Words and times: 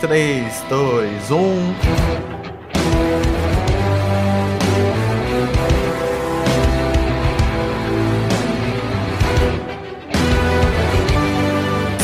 3, 0.00 0.62
2, 0.68 1.30
1. 1.32 1.74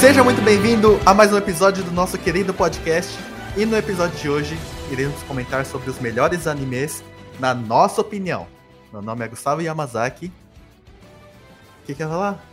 Seja 0.00 0.24
muito 0.24 0.42
bem-vindo 0.42 0.98
a 1.06 1.14
mais 1.14 1.32
um 1.32 1.38
episódio 1.38 1.84
do 1.84 1.92
nosso 1.92 2.18
querido 2.18 2.52
podcast. 2.52 3.16
E 3.56 3.64
no 3.64 3.76
episódio 3.76 4.18
de 4.18 4.28
hoje, 4.28 4.58
iremos 4.90 5.22
comentar 5.22 5.64
sobre 5.64 5.88
os 5.88 6.00
melhores 6.00 6.48
animes 6.48 7.04
na 7.38 7.54
nossa 7.54 8.00
opinião. 8.00 8.48
Meu 8.92 9.02
nome 9.02 9.24
é 9.24 9.28
Gustavo 9.28 9.62
Yamazaki. 9.62 10.32
O 11.82 11.86
que 11.86 11.94
quer 11.94 12.08
falar? 12.08 12.44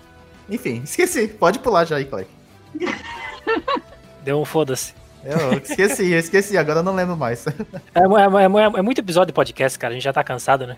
Enfim, 0.48 0.82
esqueci. 0.86 1.28
Pode 1.28 1.58
pular 1.58 1.86
já 1.86 1.96
aí, 1.96 2.06
Clay. 2.06 2.28
Deu 4.24 4.40
um 4.40 4.46
foda-se. 4.46 5.01
Eu 5.24 5.54
esqueci, 5.54 6.12
eu 6.12 6.20
esqueci, 6.20 6.58
agora 6.58 6.80
eu 6.80 6.84
não 6.84 6.96
lembro 6.96 7.16
mais. 7.16 7.46
É, 7.94 8.00
é, 8.00 8.44
é, 8.44 8.80
é, 8.80 8.82
muito 8.82 9.00
episódio 9.00 9.28
de 9.28 9.34
podcast, 9.34 9.78
cara, 9.78 9.92
a 9.92 9.96
gente 9.96 10.04
já 10.04 10.14
tá 10.14 10.24
cansado, 10.24 10.66
né? 10.66 10.78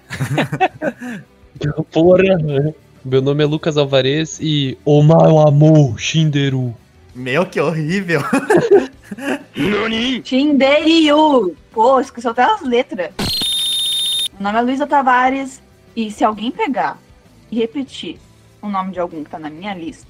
Porra, 1.92 2.24
meu 3.06 3.22
nome 3.22 3.44
é 3.44 3.46
Lucas 3.46 3.78
Alvarez 3.78 4.40
e 4.42 4.78
O 4.84 5.04
meu 5.04 5.40
amor, 5.40 6.00
Shinderu. 6.00 6.76
Meu, 7.14 7.46
que 7.46 7.60
horrível. 7.60 8.22
Nani? 9.56 10.22
Shinderu. 10.26 11.56
Pô, 11.72 12.00
esqueceu 12.00 12.32
até 12.32 12.44
as 12.44 12.62
letras. 12.62 13.12
Meu 14.34 14.44
nome 14.44 14.58
é 14.58 14.62
Luísa 14.62 14.88
Tavares 14.88 15.62
e 15.96 16.10
se 16.10 16.24
alguém 16.24 16.50
pegar 16.52 16.98
e 17.52 17.60
repetir 17.60 18.18
o 18.62 18.68
nome 18.68 18.92
de 18.92 19.00
algum 19.00 19.24
que 19.24 19.30
tá 19.30 19.38
na 19.38 19.50
minha 19.50 19.74
lista, 19.74 20.08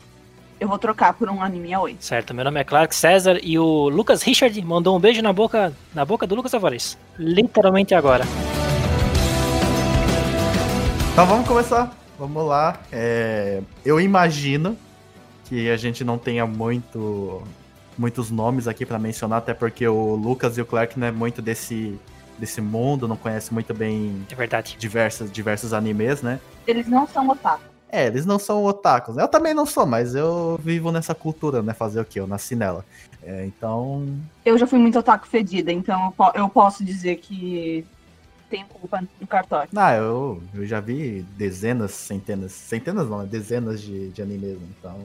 eu 0.63 0.69
vou 0.69 0.79
trocar 0.79 1.13
por 1.13 1.29
um 1.29 1.43
anime 1.43 1.71
A8. 1.71 1.97
Certo, 1.99 2.33
meu 2.33 2.45
nome 2.45 2.57
é 2.57 2.63
Clark 2.63 2.95
César 2.95 3.37
e 3.43 3.59
o 3.59 3.89
Lucas 3.89 4.23
Richard 4.23 4.59
mandou 4.61 4.95
um 4.95 4.99
beijo 4.99 5.21
na 5.21 5.33
boca, 5.33 5.73
na 5.93 6.05
boca 6.05 6.25
do 6.25 6.35
Lucas 6.35 6.53
Tavares. 6.53 6.97
Literalmente 7.19 7.93
agora. 7.93 8.23
Então 11.11 11.25
vamos 11.25 11.45
começar. 11.45 11.93
Vamos 12.17 12.45
lá. 12.45 12.79
É, 12.93 13.61
eu 13.83 13.99
imagino 13.99 14.77
que 15.43 15.69
a 15.69 15.75
gente 15.75 16.05
não 16.05 16.17
tenha 16.17 16.47
muito 16.47 17.43
muitos 17.97 18.31
nomes 18.31 18.65
aqui 18.65 18.85
para 18.85 18.97
mencionar, 18.97 19.39
até 19.39 19.53
porque 19.53 19.85
o 19.85 20.15
Lucas 20.15 20.57
e 20.57 20.61
o 20.61 20.65
Clark 20.65 20.97
não 20.97 21.07
é 21.07 21.11
muito 21.11 21.41
desse 21.41 21.99
desse 22.39 22.61
mundo, 22.61 23.05
não 23.05 23.17
conhece 23.17 23.53
muito 23.53 23.73
bem 23.73 24.25
é 24.31 24.35
verdade. 24.35 24.77
diversos 24.79 25.29
diversos 25.29 25.73
animes, 25.73 26.21
né? 26.21 26.39
Eles 26.65 26.87
não 26.87 27.05
são 27.05 27.27
otaku. 27.27 27.72
É, 27.93 28.07
eles 28.07 28.25
não 28.25 28.39
são 28.39 28.65
otakus. 28.65 29.17
Eu 29.17 29.27
também 29.27 29.53
não 29.53 29.67
sou, 29.67 29.85
mas 29.85 30.15
eu 30.15 30.59
vivo 30.63 30.91
nessa 30.91 31.13
cultura, 31.13 31.61
né? 31.61 31.75
Fazer 31.75 32.01
o 32.01 32.05
quê? 32.05 32.19
Eu 32.19 32.25
nasci 32.25 32.55
nela. 32.55 32.83
É, 33.21 33.45
então. 33.45 34.17
Eu 34.43 34.57
já 34.57 34.65
fui 34.65 34.79
muito 34.79 34.97
otaku 34.97 35.27
fedida, 35.27 35.71
então 35.71 36.11
eu 36.33 36.49
posso 36.49 36.83
dizer 36.83 37.17
que 37.17 37.85
tem 38.49 38.65
culpa 38.65 39.03
no 39.21 39.27
cartório. 39.27 39.69
Ah, 39.75 39.93
eu, 39.93 40.41
eu 40.55 40.65
já 40.65 40.79
vi 40.79 41.21
dezenas, 41.37 41.91
centenas, 41.91 42.51
centenas 42.51 43.07
não, 43.07 43.19
né? 43.19 43.27
dezenas 43.29 43.79
de, 43.79 44.09
de 44.09 44.23
animes, 44.23 44.57
então, 44.75 44.99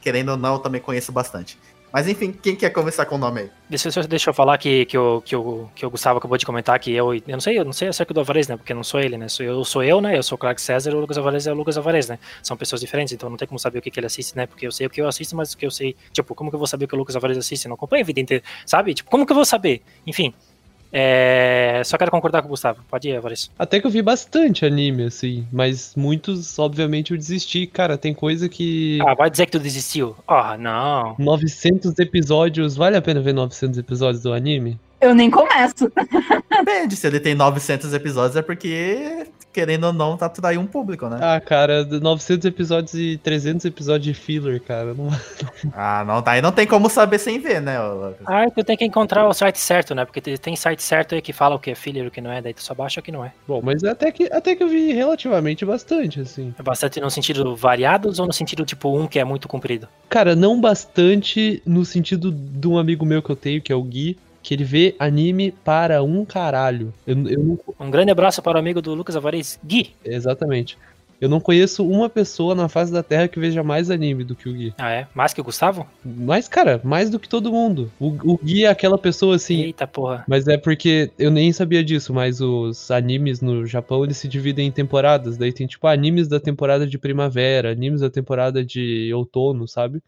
querendo 0.00 0.30
ou 0.30 0.36
não, 0.36 0.54
eu 0.54 0.58
também 0.58 0.80
conheço 0.80 1.12
bastante. 1.12 1.56
Mas 1.94 2.08
enfim, 2.08 2.32
quem 2.32 2.56
quer 2.56 2.70
começar 2.70 3.06
com 3.06 3.14
o 3.14 3.18
nome 3.18 3.42
aí? 3.42 3.50
Deixa, 3.70 3.88
deixa 4.08 4.30
eu 4.30 4.34
falar 4.34 4.58
que, 4.58 4.84
que, 4.84 4.98
o, 4.98 5.20
que, 5.20 5.36
o, 5.36 5.70
que 5.76 5.86
o 5.86 5.90
Gustavo 5.90 6.18
acabou 6.18 6.36
de 6.36 6.44
comentar 6.44 6.76
que 6.80 6.90
eu. 6.90 7.14
Eu 7.14 7.22
não 7.28 7.38
sei, 7.38 7.56
eu 7.56 7.64
não 7.64 7.72
sei 7.72 7.86
acerca 7.86 8.12
do 8.12 8.18
Alvarez, 8.18 8.48
né? 8.48 8.56
Porque 8.56 8.74
não 8.74 8.82
sou 8.82 8.98
ele, 8.98 9.16
né? 9.16 9.26
Eu 9.38 9.64
sou 9.64 9.80
eu, 9.80 10.00
né? 10.00 10.18
Eu 10.18 10.22
sou 10.24 10.34
o 10.34 10.38
Clark 10.40 10.60
César 10.60 10.92
o 10.92 10.98
Lucas 10.98 11.16
Alvarez 11.16 11.46
é 11.46 11.52
o 11.52 11.54
Lucas 11.54 11.76
Alvarez, 11.76 12.08
né? 12.08 12.18
São 12.42 12.56
pessoas 12.56 12.80
diferentes, 12.80 13.14
então 13.14 13.30
não 13.30 13.36
tem 13.36 13.46
como 13.46 13.60
saber 13.60 13.78
o 13.78 13.82
que, 13.82 13.92
que 13.92 14.00
ele 14.00 14.08
assiste, 14.08 14.36
né? 14.36 14.44
Porque 14.44 14.66
eu 14.66 14.72
sei 14.72 14.88
o 14.88 14.90
que 14.90 15.00
eu 15.00 15.06
assisto, 15.06 15.36
mas 15.36 15.52
o 15.52 15.56
que 15.56 15.64
eu 15.64 15.70
sei. 15.70 15.94
Tipo, 16.12 16.34
como 16.34 16.50
que 16.50 16.56
eu 16.56 16.58
vou 16.58 16.66
saber 16.66 16.86
o 16.86 16.88
que 16.88 16.96
o 16.96 16.98
Lucas 16.98 17.14
Alvarez 17.14 17.38
assiste? 17.38 17.66
Eu 17.66 17.68
não 17.68 17.76
acompanho 17.76 18.02
a 18.02 18.06
vida 18.06 18.18
inteira, 18.18 18.42
sabe? 18.66 18.92
Tipo, 18.92 19.08
como 19.08 19.24
que 19.24 19.30
eu 19.30 19.36
vou 19.36 19.44
saber? 19.44 19.80
Enfim. 20.04 20.34
É... 20.96 21.82
Só 21.84 21.98
quero 21.98 22.12
concordar 22.12 22.40
com 22.40 22.46
o 22.46 22.50
Gustavo. 22.50 22.80
Pode 22.88 23.08
ir, 23.08 23.16
Avaris. 23.16 23.50
Até 23.58 23.80
que 23.80 23.86
eu 23.86 23.90
vi 23.90 24.00
bastante 24.00 24.64
anime, 24.64 25.06
assim. 25.06 25.44
Mas 25.52 25.92
muitos, 25.96 26.56
obviamente, 26.56 27.10
eu 27.10 27.18
desisti. 27.18 27.66
Cara, 27.66 27.98
tem 27.98 28.14
coisa 28.14 28.48
que. 28.48 29.00
Ah, 29.04 29.14
vai 29.14 29.28
dizer 29.28 29.46
que 29.46 29.52
tu 29.52 29.58
desistiu. 29.58 30.14
Ah, 30.28 30.54
oh, 30.54 30.62
não. 30.62 31.16
900 31.18 31.98
episódios. 31.98 32.76
Vale 32.76 32.96
a 32.96 33.02
pena 33.02 33.20
ver 33.20 33.32
900 33.32 33.76
episódios 33.76 34.22
do 34.22 34.32
anime? 34.32 34.78
Eu 35.00 35.14
nem 35.14 35.30
começo. 35.30 35.92
Depende, 36.48 36.96
se 36.96 37.06
ele 37.06 37.18
tem 37.18 37.34
900 37.34 37.92
episódios 37.92 38.36
é 38.36 38.42
porque, 38.42 39.26
querendo 39.54 39.84
ou 39.84 39.92
não, 39.92 40.16
tá 40.16 40.26
atraindo 40.26 40.60
um 40.60 40.66
público, 40.66 41.08
né? 41.08 41.18
Ah, 41.22 41.40
cara, 41.40 41.84
900 41.84 42.44
episódios 42.44 42.94
e 42.94 43.16
300 43.22 43.64
episódios 43.64 44.04
de 44.04 44.12
filler, 44.12 44.60
cara. 44.60 44.92
Não... 44.92 45.08
ah, 45.72 46.04
não, 46.04 46.20
daí 46.20 46.42
não 46.42 46.50
tem 46.50 46.66
como 46.66 46.90
saber 46.90 47.18
sem 47.18 47.38
ver, 47.38 47.62
né? 47.62 47.76
Ah, 48.26 48.50
tu 48.50 48.64
tem 48.64 48.76
que 48.76 48.84
encontrar 48.84 49.26
o 49.28 49.32
site 49.32 49.60
certo, 49.60 49.94
né? 49.94 50.04
Porque 50.04 50.20
tem 50.20 50.56
site 50.56 50.82
certo 50.82 51.14
aí 51.14 51.22
que 51.22 51.32
fala 51.32 51.54
o 51.54 51.58
que 51.58 51.70
é 51.70 51.74
filler 51.76 52.04
e 52.04 52.08
o 52.08 52.10
que 52.10 52.20
não 52.20 52.32
é, 52.32 52.42
daí 52.42 52.52
tu 52.52 52.62
só 52.62 52.74
baixa 52.74 52.98
o 52.98 53.02
que 53.02 53.12
não 53.12 53.24
é. 53.24 53.32
Bom, 53.46 53.62
mas 53.62 53.84
até 53.84 54.10
que, 54.10 54.24
até 54.32 54.56
que 54.56 54.62
eu 54.64 54.68
vi 54.68 54.92
relativamente 54.92 55.64
bastante, 55.64 56.20
assim. 56.20 56.52
É 56.58 56.62
bastante 56.62 57.00
no 57.00 57.10
sentido 57.10 57.54
variados 57.54 58.18
ou 58.18 58.26
no 58.26 58.32
sentido, 58.32 58.64
tipo, 58.64 58.98
um 58.98 59.06
que 59.06 59.20
é 59.20 59.24
muito 59.24 59.46
comprido? 59.46 59.86
Cara, 60.08 60.34
não 60.34 60.60
bastante 60.60 61.62
no 61.64 61.84
sentido 61.84 62.32
de 62.32 62.66
um 62.66 62.76
amigo 62.76 63.06
meu 63.06 63.22
que 63.22 63.30
eu 63.30 63.36
tenho, 63.36 63.62
que 63.62 63.72
é 63.72 63.76
o 63.76 63.82
Gui, 63.82 64.18
que 64.44 64.52
ele 64.52 64.62
vê 64.62 64.94
anime 64.98 65.50
para 65.50 66.02
um 66.02 66.22
caralho. 66.24 66.92
Eu, 67.06 67.16
eu 67.26 67.42
não... 67.42 67.58
Um 67.80 67.90
grande 67.90 68.12
abraço 68.12 68.42
para 68.42 68.56
o 68.56 68.60
amigo 68.60 68.82
do 68.82 68.94
Lucas 68.94 69.16
Alvarez, 69.16 69.58
Gui. 69.64 69.92
Exatamente. 70.04 70.76
Eu 71.18 71.30
não 71.30 71.40
conheço 71.40 71.88
uma 71.88 72.10
pessoa 72.10 72.54
na 72.54 72.68
face 72.68 72.92
da 72.92 73.02
Terra 73.02 73.26
que 73.26 73.40
veja 73.40 73.62
mais 73.62 73.90
anime 73.90 74.22
do 74.22 74.36
que 74.36 74.46
o 74.46 74.52
Gui. 74.52 74.74
Ah, 74.76 74.90
é? 74.90 75.06
Mais 75.14 75.32
que 75.32 75.40
o 75.40 75.44
Gustavo? 75.44 75.86
Mais, 76.04 76.46
cara, 76.46 76.78
mais 76.84 77.08
do 77.08 77.18
que 77.18 77.26
todo 77.26 77.50
mundo. 77.50 77.90
O, 77.98 78.08
o 78.08 78.36
Gui 78.36 78.64
é 78.64 78.68
aquela 78.68 78.98
pessoa 78.98 79.36
assim. 79.36 79.62
Eita 79.62 79.86
porra. 79.86 80.24
Mas 80.28 80.46
é 80.46 80.58
porque 80.58 81.10
eu 81.18 81.30
nem 81.30 81.50
sabia 81.50 81.82
disso, 81.82 82.12
mas 82.12 82.42
os 82.42 82.90
animes 82.90 83.40
no 83.40 83.64
Japão 83.64 84.04
eles 84.04 84.18
se 84.18 84.28
dividem 84.28 84.66
em 84.66 84.72
temporadas. 84.72 85.38
Daí 85.38 85.54
tem 85.54 85.66
tipo 85.66 85.86
animes 85.86 86.28
da 86.28 86.38
temporada 86.38 86.86
de 86.86 86.98
primavera, 86.98 87.72
animes 87.72 88.02
da 88.02 88.10
temporada 88.10 88.62
de 88.62 89.10
outono, 89.14 89.66
sabe? 89.66 90.02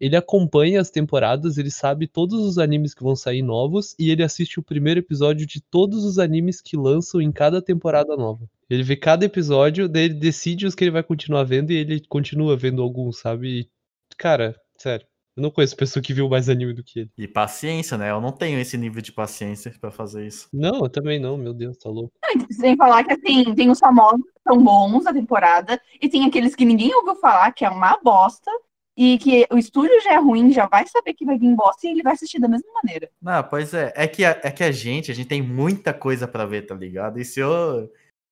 Ele 0.00 0.16
acompanha 0.16 0.80
as 0.80 0.90
temporadas, 0.90 1.58
ele 1.58 1.70
sabe 1.70 2.06
todos 2.06 2.40
os 2.40 2.58
animes 2.58 2.94
que 2.94 3.02
vão 3.02 3.16
sair 3.16 3.42
novos 3.42 3.94
e 3.98 4.10
ele 4.10 4.22
assiste 4.22 4.58
o 4.58 4.62
primeiro 4.62 5.00
episódio 5.00 5.46
de 5.46 5.60
todos 5.60 6.04
os 6.04 6.18
animes 6.18 6.60
que 6.60 6.76
lançam 6.76 7.20
em 7.20 7.32
cada 7.32 7.60
temporada 7.60 8.16
nova. 8.16 8.48
Ele 8.70 8.82
vê 8.82 8.96
cada 8.96 9.24
episódio, 9.24 9.88
daí 9.88 10.04
ele 10.04 10.14
decide 10.14 10.66
os 10.66 10.74
que 10.74 10.84
ele 10.84 10.90
vai 10.90 11.02
continuar 11.02 11.44
vendo 11.44 11.72
e 11.72 11.76
ele 11.76 12.00
continua 12.06 12.56
vendo 12.56 12.82
alguns, 12.82 13.18
sabe? 13.18 13.60
E, 13.60 13.68
cara, 14.16 14.54
sério. 14.76 15.06
Eu 15.36 15.42
não 15.42 15.52
conheço 15.52 15.76
pessoa 15.76 16.02
que 16.02 16.12
viu 16.12 16.28
mais 16.28 16.48
anime 16.48 16.74
do 16.74 16.82
que 16.82 16.98
ele. 16.98 17.10
E 17.16 17.28
paciência, 17.28 17.96
né? 17.96 18.10
Eu 18.10 18.20
não 18.20 18.32
tenho 18.32 18.58
esse 18.58 18.76
nível 18.76 19.00
de 19.00 19.12
paciência 19.12 19.72
para 19.80 19.88
fazer 19.88 20.26
isso. 20.26 20.48
Não, 20.52 20.80
eu 20.80 20.88
também 20.88 21.20
não, 21.20 21.36
meu 21.36 21.54
Deus, 21.54 21.78
tá 21.78 21.88
louco. 21.88 22.12
Sem 22.50 22.76
falar 22.76 23.04
que 23.04 23.12
assim, 23.12 23.54
tem 23.54 23.70
os 23.70 23.78
famosos 23.78 24.20
que 24.20 24.42
são 24.42 24.60
bons 24.60 25.04
da 25.04 25.12
temporada, 25.12 25.80
e 26.02 26.08
tem 26.08 26.26
aqueles 26.26 26.56
que 26.56 26.64
ninguém 26.64 26.92
ouviu 26.92 27.14
falar, 27.14 27.52
que 27.52 27.64
é 27.64 27.70
uma 27.70 27.96
bosta, 28.02 28.50
e 28.98 29.16
que 29.16 29.46
o 29.52 29.56
estúdio 29.56 30.00
já 30.02 30.14
é 30.14 30.16
ruim, 30.16 30.52
já 30.52 30.66
vai 30.66 30.84
saber 30.88 31.14
que 31.14 31.24
vai 31.24 31.38
vir 31.38 31.54
bosta 31.54 31.86
e 31.86 31.90
ele 31.90 32.02
vai 32.02 32.14
assistir 32.14 32.40
da 32.40 32.48
mesma 32.48 32.68
maneira. 32.82 33.08
Não, 33.22 33.44
pois 33.44 33.72
é. 33.72 33.92
É 33.94 34.08
que 34.08 34.24
a, 34.24 34.40
é 34.42 34.50
que 34.50 34.64
a 34.64 34.72
gente, 34.72 35.12
a 35.12 35.14
gente 35.14 35.28
tem 35.28 35.40
muita 35.40 35.94
coisa 35.94 36.26
para 36.26 36.44
ver, 36.44 36.62
tá 36.62 36.74
ligado? 36.74 37.20
E 37.20 37.24
se 37.24 37.38
eu. 37.38 37.88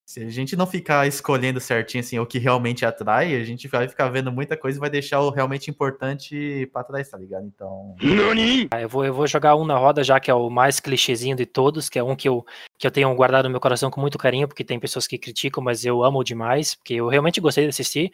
Se 0.08 0.22
a 0.22 0.30
gente 0.30 0.54
não 0.54 0.68
ficar 0.68 1.04
escolhendo 1.08 1.58
certinho 1.58 2.00
assim, 2.00 2.16
o 2.16 2.26
que 2.26 2.38
realmente 2.38 2.86
atrai, 2.86 3.34
a 3.34 3.42
gente 3.42 3.66
vai 3.66 3.88
ficar 3.88 4.08
vendo 4.08 4.30
muita 4.30 4.56
coisa 4.56 4.78
e 4.78 4.80
vai 4.80 4.88
deixar 4.88 5.20
o 5.20 5.30
realmente 5.30 5.68
importante 5.68 6.68
pra 6.72 6.84
trás, 6.84 7.10
tá 7.10 7.18
ligado? 7.18 7.44
Então. 7.44 7.96
Ah, 8.70 8.80
eu, 8.80 8.88
vou, 8.88 9.04
eu 9.04 9.12
vou 9.12 9.26
jogar 9.26 9.56
um 9.56 9.64
na 9.64 9.76
roda, 9.76 10.04
já 10.04 10.20
que 10.20 10.30
é 10.30 10.34
o 10.34 10.48
mais 10.48 10.78
clichêzinho 10.78 11.36
de 11.36 11.44
todos, 11.44 11.88
que 11.88 11.98
é 11.98 12.04
um 12.04 12.14
que 12.14 12.28
eu, 12.28 12.46
que 12.78 12.86
eu 12.86 12.90
tenho 12.92 13.12
guardado 13.16 13.46
no 13.46 13.50
meu 13.50 13.60
coração 13.60 13.90
com 13.90 14.00
muito 14.00 14.16
carinho, 14.16 14.46
porque 14.46 14.62
tem 14.62 14.78
pessoas 14.78 15.08
que 15.08 15.18
criticam, 15.18 15.62
mas 15.62 15.84
eu 15.84 16.04
amo 16.04 16.22
demais, 16.22 16.76
porque 16.76 16.94
eu 16.94 17.08
realmente 17.08 17.40
gostei 17.40 17.64
de 17.64 17.70
assistir. 17.70 18.12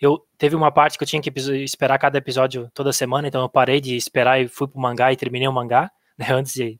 Eu 0.00 0.20
teve 0.36 0.56
uma 0.56 0.72
parte 0.72 0.98
que 0.98 1.04
eu 1.04 1.08
tinha 1.08 1.22
que 1.22 1.32
esperar 1.62 1.98
cada 1.98 2.18
episódio 2.18 2.68
toda 2.74 2.92
semana, 2.92 3.28
então 3.28 3.42
eu 3.42 3.48
parei 3.48 3.80
de 3.80 3.96
esperar 3.96 4.40
e 4.40 4.48
fui 4.48 4.66
pro 4.66 4.80
mangá 4.80 5.12
e 5.12 5.16
terminei 5.16 5.46
o 5.46 5.52
mangá, 5.52 5.90
né, 6.18 6.26
antes 6.30 6.52
de 6.52 6.78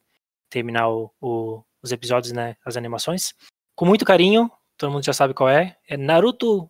terminar 0.50 0.88
o, 0.88 1.12
o, 1.20 1.62
os 1.82 1.92
episódios, 1.92 2.32
né, 2.32 2.56
as 2.64 2.76
animações. 2.76 3.32
Com 3.76 3.84
muito 3.84 4.04
carinho, 4.04 4.50
todo 4.76 4.92
mundo 4.92 5.04
já 5.04 5.12
sabe 5.12 5.32
qual 5.32 5.48
é, 5.48 5.76
é 5.88 5.96
Naruto 5.96 6.68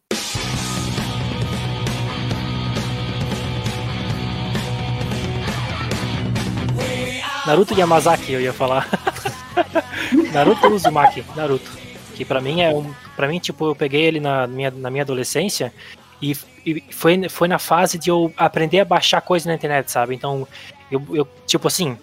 Naruto 7.46 7.78
Yamazaki, 7.78 8.32
eu 8.32 8.40
ia 8.40 8.54
falar. 8.54 8.88
Naruto 10.32 10.66
Uzumaki, 10.69 11.22
Naruto. 11.36 11.70
Que 12.14 12.24
pra 12.24 12.40
mim 12.40 12.62
é 12.62 12.70
um. 12.70 12.90
Pra 13.14 13.28
mim, 13.28 13.38
tipo, 13.38 13.66
eu 13.66 13.76
peguei 13.76 14.02
ele 14.02 14.19
na 14.19 14.46
minha, 14.46 14.70
na 14.70 14.90
minha 14.90 15.02
adolescência 15.02 15.70
e, 16.20 16.37
e, 16.64 16.82
foi, 16.90 17.28
foi 17.28 17.49
na 17.49 17.58
fase 17.58 17.99
de 17.99 18.11
eu 18.11 18.32
aprender 18.37 18.81
a 18.81 18.84
baixar 18.84 19.20
coisa 19.20 19.49
na 19.49 19.55
internet, 19.55 19.90
sabe? 19.90 20.14
Então, 20.14 20.46
eu, 20.90 21.02
eu 21.12 21.28
tipo 21.46 21.69
assim, 21.69 21.96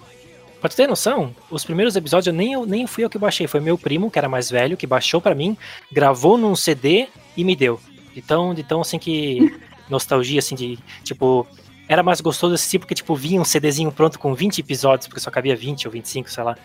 pra 0.59 0.69
tu 0.69 0.75
ter 0.75 0.87
noção, 0.87 1.35
os 1.49 1.65
primeiros 1.65 1.95
episódios 1.95 2.27
eu 2.27 2.33
nem, 2.33 2.53
eu 2.53 2.65
nem 2.65 2.85
fui 2.85 3.03
eu 3.03 3.09
que 3.09 3.17
baixei, 3.17 3.47
foi 3.47 3.59
meu 3.59 3.77
primo, 3.77 4.11
que 4.11 4.19
era 4.19 4.29
mais 4.29 4.49
velho, 4.49 4.77
que 4.77 4.85
baixou 4.85 5.19
para 5.19 5.35
mim, 5.35 5.57
gravou 5.91 6.37
num 6.37 6.55
CD 6.55 7.07
e 7.35 7.43
me 7.43 7.55
deu. 7.55 7.79
Então, 8.15 8.53
de 8.53 8.63
tão 8.63 8.81
assim 8.81 8.99
que. 8.99 9.39
nostalgia, 9.89 10.39
assim, 10.39 10.55
de 10.55 10.79
tipo. 11.03 11.45
era 11.87 12.01
mais 12.01 12.21
gostoso 12.21 12.53
assistir 12.53 12.79
porque, 12.79 12.95
tipo, 12.95 13.15
vinha 13.15 13.41
um 13.41 13.45
CDzinho 13.45 13.91
pronto 13.91 14.17
com 14.17 14.33
20 14.33 14.59
episódios, 14.59 15.07
porque 15.07 15.19
só 15.19 15.29
cabia 15.29 15.55
20 15.55 15.87
ou 15.87 15.91
25, 15.91 16.29
sei 16.29 16.43
lá. 16.43 16.57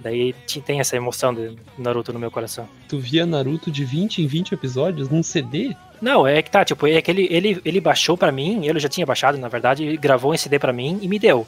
Daí 0.00 0.34
tem 0.64 0.80
essa 0.80 0.96
emoção 0.96 1.34
de 1.34 1.56
Naruto 1.76 2.12
no 2.12 2.18
meu 2.18 2.30
coração. 2.30 2.68
Tu 2.88 2.98
via 2.98 3.26
Naruto 3.26 3.70
de 3.70 3.84
20 3.84 4.22
em 4.22 4.26
20 4.26 4.52
episódios 4.52 5.08
num 5.08 5.22
CD? 5.22 5.74
Não, 6.00 6.26
é 6.26 6.40
que 6.40 6.50
tá, 6.50 6.64
tipo, 6.64 6.86
é 6.86 7.02
que 7.02 7.10
ele, 7.10 7.26
ele, 7.30 7.60
ele 7.64 7.80
baixou 7.80 8.16
para 8.16 8.30
mim, 8.30 8.64
ele 8.66 8.78
já 8.78 8.88
tinha 8.88 9.04
baixado, 9.04 9.36
na 9.36 9.48
verdade, 9.48 9.96
gravou 9.96 10.32
em 10.32 10.38
CD 10.38 10.58
para 10.58 10.72
mim 10.72 10.98
e 11.02 11.08
me 11.08 11.18
deu. 11.18 11.46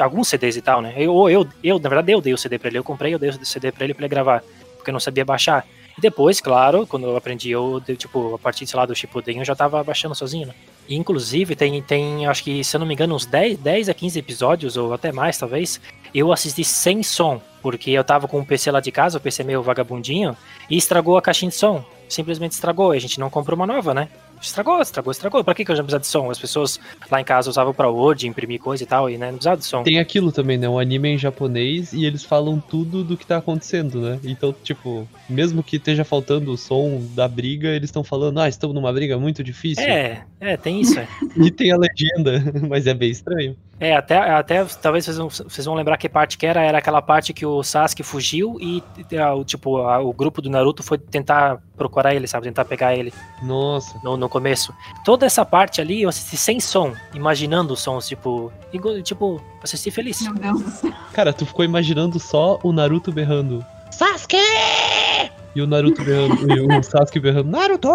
Alguns 0.00 0.28
CDs 0.28 0.56
e 0.56 0.62
tal, 0.62 0.82
né? 0.82 0.94
Eu, 0.96 1.28
eu, 1.28 1.46
eu, 1.62 1.78
na 1.78 1.88
verdade, 1.88 2.10
eu 2.10 2.20
dei 2.20 2.32
o 2.32 2.38
CD 2.38 2.58
pra 2.58 2.68
ele, 2.68 2.78
eu 2.78 2.84
comprei, 2.84 3.14
eu 3.14 3.18
dei 3.18 3.30
o 3.30 3.46
CD 3.46 3.70
pra 3.70 3.84
ele 3.84 3.94
pra 3.94 4.04
ele 4.04 4.10
gravar, 4.10 4.42
porque 4.76 4.90
eu 4.90 4.92
não 4.92 5.00
sabia 5.00 5.24
baixar. 5.24 5.66
E 5.96 6.00
depois, 6.00 6.40
claro, 6.40 6.86
quando 6.86 7.06
eu 7.06 7.16
aprendi, 7.16 7.50
eu, 7.50 7.80
tipo, 7.96 8.34
a 8.34 8.38
partir, 8.38 8.66
sei 8.66 8.78
lá, 8.78 8.86
do 8.86 8.94
Shippuden, 8.94 9.38
eu 9.38 9.44
já 9.44 9.54
tava 9.54 9.84
baixando 9.84 10.14
sozinho, 10.14 10.48
né? 10.48 10.54
Inclusive, 10.88 11.54
tem, 11.54 11.80
tem, 11.82 12.26
acho 12.26 12.42
que, 12.42 12.64
se 12.64 12.76
eu 12.76 12.80
não 12.80 12.86
me 12.86 12.94
engano, 12.94 13.14
uns 13.14 13.26
10, 13.26 13.58
10 13.58 13.88
a 13.88 13.94
15 13.94 14.18
episódios, 14.18 14.76
ou 14.76 14.92
até 14.92 15.12
mais, 15.12 15.38
talvez, 15.38 15.80
eu 16.14 16.32
assisti 16.32 16.64
sem 16.64 17.02
som, 17.02 17.40
porque 17.62 17.90
eu 17.90 18.02
tava 18.02 18.26
com 18.26 18.40
um 18.40 18.44
PC 18.44 18.70
lá 18.70 18.80
de 18.80 18.90
casa, 18.90 19.18
o 19.18 19.20
PC 19.20 19.44
meio 19.44 19.62
vagabundinho, 19.62 20.36
e 20.68 20.76
estragou 20.76 21.16
a 21.16 21.22
caixinha 21.22 21.50
de 21.50 21.56
som. 21.56 21.84
Simplesmente 22.08 22.52
estragou, 22.52 22.92
e 22.92 22.96
a 22.96 23.00
gente 23.00 23.20
não 23.20 23.30
comprou 23.30 23.56
uma 23.56 23.66
nova, 23.66 23.94
né? 23.94 24.08
Estragou, 24.40 24.80
estragou, 24.80 25.10
estragou. 25.10 25.44
Pra 25.44 25.54
que, 25.54 25.64
que 25.64 25.70
eu 25.70 25.76
já 25.76 25.82
precisava 25.82 26.00
de 26.00 26.06
som? 26.06 26.30
As 26.30 26.38
pessoas 26.38 26.80
lá 27.10 27.20
em 27.20 27.24
casa 27.24 27.50
usavam 27.50 27.74
pra 27.74 27.88
Word, 27.88 28.26
imprimir 28.26 28.60
coisa 28.60 28.82
e 28.82 28.86
tal, 28.86 29.10
e 29.10 29.18
né, 29.18 29.26
não 29.26 29.34
precisava 29.34 29.56
de 29.56 29.66
som. 29.66 29.82
Tem 29.82 29.98
aquilo 29.98 30.32
também, 30.32 30.56
né? 30.56 30.68
O 30.68 30.78
anime 30.78 31.10
é 31.10 31.12
em 31.12 31.18
japonês 31.18 31.92
e 31.92 32.04
eles 32.04 32.24
falam 32.24 32.58
tudo 32.60 33.04
do 33.04 33.16
que 33.16 33.26
tá 33.26 33.36
acontecendo, 33.36 34.00
né? 34.00 34.18
Então, 34.24 34.52
tipo, 34.52 35.06
mesmo 35.28 35.62
que 35.62 35.76
esteja 35.76 36.04
faltando 36.04 36.52
o 36.52 36.56
som 36.56 37.02
da 37.14 37.28
briga, 37.28 37.68
eles 37.68 37.88
estão 37.88 38.02
falando, 38.02 38.40
ah, 38.40 38.48
estamos 38.48 38.74
numa 38.74 38.92
briga 38.92 39.18
muito 39.18 39.44
difícil. 39.44 39.84
É, 39.84 40.24
é, 40.40 40.56
tem 40.56 40.80
isso. 40.80 40.98
É. 40.98 41.06
e 41.36 41.50
tem 41.50 41.70
a 41.72 41.76
legenda, 41.76 42.42
mas 42.68 42.86
é 42.86 42.94
bem 42.94 43.10
estranho. 43.10 43.56
É, 43.78 43.96
até, 43.96 44.18
até 44.18 44.62
talvez 44.82 45.06
vocês 45.06 45.16
vão, 45.16 45.30
vocês 45.30 45.64
vão 45.64 45.74
lembrar 45.74 45.96
que 45.96 46.06
parte 46.06 46.36
que 46.36 46.44
era, 46.44 46.62
era 46.62 46.76
aquela 46.76 47.00
parte 47.00 47.32
que 47.32 47.46
o 47.46 47.62
Sasuke 47.62 48.02
fugiu 48.02 48.58
e, 48.60 48.82
tipo, 49.46 49.78
o 49.78 50.12
grupo 50.12 50.42
do 50.42 50.50
Naruto 50.50 50.82
foi 50.82 50.98
tentar 50.98 51.58
procurar 51.80 52.14
ele, 52.14 52.26
sabe? 52.26 52.44
Tentar 52.44 52.66
pegar 52.66 52.94
ele. 52.94 53.10
Nossa. 53.42 53.98
No, 54.04 54.14
no 54.14 54.28
começo. 54.28 54.74
Toda 55.02 55.24
essa 55.24 55.46
parte 55.46 55.80
ali 55.80 56.02
eu 56.02 56.10
assisti 56.10 56.36
sem 56.36 56.60
som, 56.60 56.92
imaginando 57.14 57.72
os 57.72 57.80
sons, 57.80 58.06
tipo, 58.06 58.52
igual, 58.70 59.00
tipo, 59.00 59.40
assisti 59.62 59.90
feliz. 59.90 60.20
Meu 60.20 60.34
Deus 60.34 60.62
do 60.62 60.70
céu. 60.70 60.92
Cara, 61.14 61.32
tu 61.32 61.46
ficou 61.46 61.64
imaginando 61.64 62.20
só 62.20 62.60
o 62.62 62.70
Naruto 62.70 63.10
berrando. 63.10 63.64
Sasuke! 63.90 64.36
E 65.54 65.60
o 65.60 65.66
Naruto 65.66 66.04
berrando, 66.04 66.52
e 66.52 66.78
o 66.78 66.82
Sasuke 66.82 67.18
berrando, 67.18 67.50
Naruto! 67.50 67.88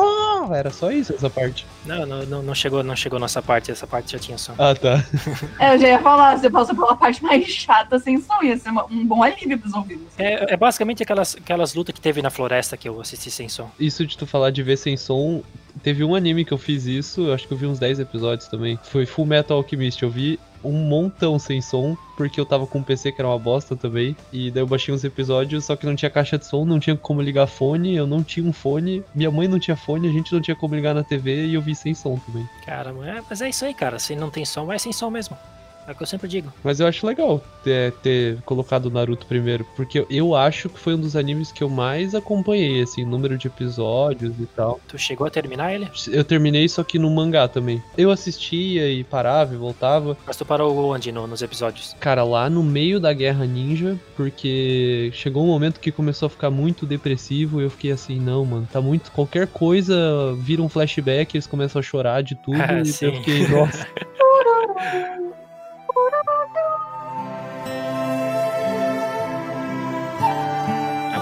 Era 0.53 0.69
só 0.69 0.91
isso, 0.91 1.13
essa 1.13 1.29
parte. 1.29 1.65
Não, 1.85 2.05
não, 2.05 2.43
não, 2.43 2.55
chegou, 2.55 2.83
não 2.83 2.95
chegou 2.95 3.17
nossa 3.17 3.41
parte, 3.41 3.71
essa 3.71 3.87
parte 3.87 4.11
já 4.11 4.19
tinha 4.19 4.37
som. 4.37 4.53
Ah, 4.57 4.75
tá. 4.75 5.03
É, 5.59 5.73
eu 5.73 5.79
já 5.79 5.87
ia 5.87 5.99
falar, 5.99 6.37
você 6.37 6.49
passou 6.49 6.75
pela 6.75 6.95
parte 6.95 7.23
mais 7.23 7.47
chata 7.47 7.97
sem 7.99 8.19
som, 8.19 8.43
ia 8.43 8.57
ser 8.57 8.69
um 8.69 9.05
bom 9.05 9.23
alívio 9.23 9.57
pros 9.57 9.73
ouvidos. 9.73 10.07
É, 10.17 10.53
é 10.53 10.57
basicamente 10.57 11.01
aquelas, 11.01 11.35
aquelas 11.35 11.73
lutas 11.73 11.93
que 11.93 12.01
teve 12.01 12.21
na 12.21 12.29
floresta 12.29 12.75
que 12.75 12.89
eu 12.89 12.99
assisti 12.99 13.31
sem 13.31 13.47
som. 13.47 13.69
Isso 13.79 14.05
de 14.05 14.17
tu 14.17 14.25
falar 14.25 14.49
de 14.49 14.61
ver 14.61 14.77
sem 14.77 14.97
som, 14.97 15.41
teve 15.81 16.03
um 16.03 16.13
anime 16.13 16.43
que 16.43 16.51
eu 16.51 16.57
fiz 16.57 16.85
isso, 16.85 17.31
acho 17.31 17.47
que 17.47 17.53
eu 17.53 17.57
vi 17.57 17.65
uns 17.65 17.79
10 17.79 17.99
episódios 17.99 18.47
também. 18.47 18.77
Foi 18.83 19.05
Full 19.05 19.25
Metal 19.25 19.55
Alchemist, 19.57 20.01
eu 20.03 20.09
vi 20.09 20.39
um 20.65 20.87
montão 20.87 21.37
sem 21.37 21.61
som, 21.61 21.95
porque 22.17 22.39
eu 22.39 22.45
tava 22.45 22.65
com 22.65 22.79
um 22.79 22.83
PC 22.83 23.11
que 23.11 23.21
era 23.21 23.27
uma 23.27 23.39
bosta 23.39 23.75
também. 23.75 24.15
E 24.31 24.51
daí 24.51 24.63
eu 24.63 24.67
baixei 24.67 24.93
uns 24.93 25.03
episódios, 25.03 25.65
só 25.65 25.75
que 25.75 25.85
não 25.85 25.95
tinha 25.95 26.09
caixa 26.09 26.37
de 26.37 26.45
som, 26.45 26.65
não 26.65 26.79
tinha 26.79 26.95
como 26.95 27.21
ligar 27.21 27.47
fone, 27.47 27.95
eu 27.95 28.07
não 28.07 28.23
tinha 28.23 28.47
um 28.47 28.53
fone, 28.53 29.03
minha 29.13 29.31
mãe 29.31 29.47
não 29.47 29.59
tinha 29.59 29.77
fone, 29.77 30.07
a 30.07 30.11
gente 30.11 30.33
não 30.33 30.41
tinha 30.41 30.55
como 30.55 30.75
ligar 30.75 30.93
na 30.93 31.03
TV 31.03 31.45
e 31.45 31.53
eu 31.53 31.61
vi 31.61 31.75
sem 31.75 31.93
som 31.93 32.17
também. 32.17 32.47
Cara, 32.65 32.89
é, 33.05 33.21
mas 33.29 33.41
é 33.41 33.49
isso 33.49 33.65
aí, 33.65 33.73
cara. 33.73 33.99
Se 33.99 34.15
não 34.15 34.29
tem 34.29 34.45
som, 34.45 34.65
vai 34.65 34.79
sem 34.79 34.91
som 34.91 35.09
mesmo. 35.09 35.37
É 35.87 35.91
o 35.91 35.95
que 35.95 36.01
eu 36.03 36.07
sempre 36.07 36.27
digo. 36.27 36.51
Mas 36.63 36.79
eu 36.79 36.87
acho 36.87 37.05
legal 37.05 37.41
ter, 37.63 37.91
ter 38.01 38.41
colocado 38.41 38.87
o 38.87 38.89
Naruto 38.89 39.25
primeiro, 39.27 39.65
porque 39.75 40.05
eu 40.09 40.35
acho 40.35 40.67
que 40.69 40.79
foi 40.79 40.95
um 40.95 40.99
dos 40.99 41.15
animes 41.15 41.51
que 41.51 41.63
eu 41.63 41.69
mais 41.69 42.15
acompanhei, 42.15 42.81
assim, 42.81 43.05
número 43.05 43.37
de 43.37 43.47
episódios 43.47 44.33
e 44.39 44.45
tal. 44.47 44.79
Tu 44.87 44.97
chegou 44.97 45.27
a 45.27 45.29
terminar 45.29 45.73
ele? 45.73 45.87
Eu 46.11 46.23
terminei, 46.23 46.67
só 46.67 46.83
que 46.83 46.97
no 46.97 47.09
mangá 47.11 47.47
também. 47.47 47.81
Eu 47.97 48.09
assistia 48.11 48.89
e 48.91 49.03
parava 49.03 49.53
e 49.53 49.57
voltava. 49.57 50.17
Mas 50.25 50.37
tu 50.37 50.45
parou 50.45 50.75
onde 50.91 51.11
no, 51.11 51.27
nos 51.27 51.41
episódios? 51.41 51.95
Cara, 51.99 52.23
lá 52.23 52.49
no 52.49 52.63
meio 52.63 52.99
da 52.99 53.13
Guerra 53.13 53.45
Ninja, 53.45 53.97
porque 54.15 55.11
chegou 55.13 55.43
um 55.43 55.47
momento 55.47 55.79
que 55.79 55.91
começou 55.91 56.27
a 56.27 56.29
ficar 56.29 56.49
muito 56.49 56.85
depressivo 56.85 57.61
e 57.61 57.63
eu 57.65 57.69
fiquei 57.69 57.91
assim, 57.91 58.19
não, 58.19 58.43
mano, 58.45 58.67
tá 58.71 58.81
muito. 58.81 59.11
Qualquer 59.11 59.47
coisa 59.47 59.95
vira 60.39 60.61
um 60.61 60.69
flashback, 60.69 61.35
eles 61.35 61.47
começam 61.47 61.79
a 61.79 61.83
chorar 61.83 62.23
de 62.23 62.35
tudo 62.35 62.57
Ah, 62.61 62.81
e 62.81 62.85
sim. 62.85 63.05
eu 63.05 63.13
fiquei, 63.17 63.47
nossa. 63.47 63.87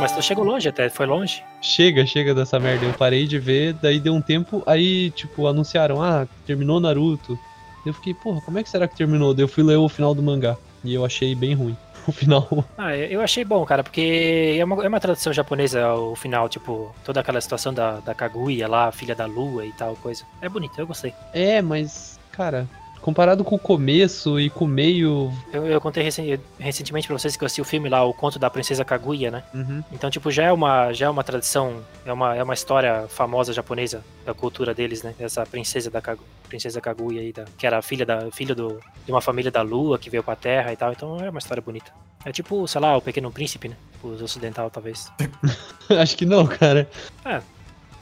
mas 0.04 0.12
tu 0.12 0.22
chegou 0.22 0.44
longe 0.44 0.68
até, 0.68 0.90
foi 0.90 1.06
longe. 1.06 1.42
Chega, 1.62 2.06
chega 2.06 2.36
dessa 2.36 2.60
merda. 2.60 2.86
Eu 2.86 2.92
parei 2.92 3.26
de 3.26 3.40
ver, 3.40 3.72
daí 3.76 4.02
deu 4.02 4.14
um 4.14 4.22
tempo, 4.22 4.62
aí, 4.66 5.10
tipo, 5.12 5.48
anunciaram, 5.48 6.04
ah, 6.04 6.28
terminou 6.46 6.78
Naruto. 6.78 7.40
Eu 7.86 7.94
fiquei, 7.94 8.14
porra, 8.14 8.42
como 8.42 8.60
é 8.60 8.64
que 8.64 8.70
será 8.70 8.86
que 8.86 8.98
terminou? 8.98 9.34
Daí 9.34 9.46
eu 9.46 9.48
fui 9.48 9.64
ler 9.64 9.78
o 9.78 9.88
final 9.88 10.14
do 10.14 10.22
mangá. 10.22 10.58
E 10.84 10.94
eu 10.94 11.06
achei 11.06 11.34
bem 11.34 11.54
ruim. 11.54 11.78
O 12.06 12.12
final. 12.12 12.66
Ah, 12.78 12.94
eu 12.98 13.22
achei 13.22 13.46
bom, 13.46 13.64
cara, 13.64 13.82
porque 13.82 14.58
é 14.60 14.66
uma, 14.66 14.84
é 14.84 14.90
uma 14.90 15.00
tradução 15.00 15.32
japonesa 15.32 15.94
o 15.94 16.18
final, 16.18 16.50
tipo, 16.50 16.94
toda 17.02 17.22
aquela 17.22 17.40
situação 17.40 17.74
da, 17.74 18.02
da 18.02 18.14
Kaguya 18.14 18.68
lá, 18.68 18.92
filha 18.92 19.16
da 19.16 19.26
lua 19.26 19.66
e 19.66 19.72
tal 19.72 19.96
coisa. 19.96 20.26
É 20.42 20.50
bonito, 20.50 20.78
eu 20.78 20.86
gostei. 20.86 21.14
É, 21.32 21.62
mas, 21.62 22.20
cara, 22.30 22.68
comparado 23.04 23.44
com 23.44 23.56
o 23.56 23.60
começo 23.60 24.40
e 24.40 24.50
com 24.50 24.66
o 24.66 24.68
meio. 24.68 25.32
Eu, 25.52 25.68
eu 25.68 25.80
contei 25.82 26.02
recen- 26.04 26.40
recentemente 26.58 27.06
pra 27.06 27.18
vocês 27.18 27.36
que 27.36 27.44
eu 27.44 27.46
assisti 27.46 27.62
o 27.62 27.66
filme 27.66 27.90
lá, 27.90 28.04
o 28.04 28.14
conto 28.14 28.40
da 28.40 28.50
princesa 28.50 28.84
Kaguya, 28.86 29.30
né? 29.30 29.44
Uhum. 29.54 29.84
Então, 29.92 30.10
tipo, 30.10 30.32
já 30.32 30.44
é 30.44 30.52
uma, 30.52 30.92
já 30.94 31.06
é 31.08 31.10
uma 31.10 31.24
tradição, 31.24 31.82
é 32.06 32.12
uma, 32.14 32.36
é 32.36 32.42
uma 32.42 32.54
história 32.54 33.06
famosa 33.10 33.52
japonesa 33.54 34.04
da 34.26 34.34
cultura 34.34 34.74
deles, 34.74 35.04
né? 35.04 35.14
Essa 35.20 35.46
princesa 35.46 35.92
da 35.92 36.02
Kagu, 36.02 36.24
princesa 36.48 36.80
Kaguya 36.82 37.22
aí, 37.22 37.34
da, 37.34 37.46
que 37.58 37.68
era 37.68 37.82
filha 37.82 38.06
da 38.06 38.32
filha 38.32 38.56
do, 38.56 38.80
de 39.06 39.12
uma 39.12 39.22
família 39.22 39.52
da 39.52 39.62
lua 39.62 40.00
que 40.00 40.10
veio 40.10 40.24
pra 40.24 40.36
Terra 40.36 40.72
e 40.72 40.78
tal. 40.78 40.92
Então 40.94 41.18
é 41.20 41.30
uma 41.30 41.40
história 41.40 41.62
bonita. 41.62 41.92
É 42.26 42.32
tipo, 42.32 42.66
sei 42.68 42.80
lá, 42.80 42.96
o 42.96 43.02
Pequeno 43.02 43.30
Príncipe, 43.32 43.68
né? 43.68 43.76
Os 44.02 44.22
ocidental, 44.22 44.70
talvez. 44.70 45.12
Acho 46.02 46.16
que 46.16 46.26
não, 46.26 46.48
cara. 46.48 46.90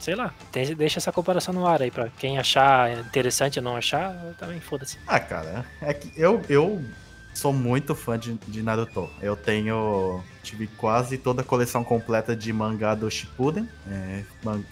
Sei 0.02 0.16
lá. 0.16 0.34
Tem- 0.50 0.74
deixa 0.74 0.98
essa 0.98 1.12
comparação 1.12 1.54
no 1.54 1.64
ar 1.64 1.80
aí 1.80 1.90
pra 1.90 2.08
quem 2.18 2.36
achar 2.36 2.90
interessante 2.98 3.60
ou 3.60 3.64
não 3.64 3.76
achar, 3.76 4.12
também 4.36 4.58
foda-se. 4.58 4.98
Ah, 5.06 5.20
cara, 5.20 5.64
é 5.80 5.94
que 5.94 6.10
eu, 6.20 6.42
eu 6.48 6.84
sou 7.32 7.52
muito 7.52 7.94
fã 7.94 8.18
de, 8.18 8.34
de 8.48 8.62
Naruto. 8.64 9.08
Eu 9.22 9.36
tenho. 9.36 10.20
Tive 10.42 10.66
quase 10.66 11.16
toda 11.16 11.42
a 11.42 11.44
coleção 11.44 11.84
completa 11.84 12.34
de 12.34 12.52
mangá 12.52 12.96
do 12.96 13.08
Shippuden, 13.08 13.68
é, 13.88 14.24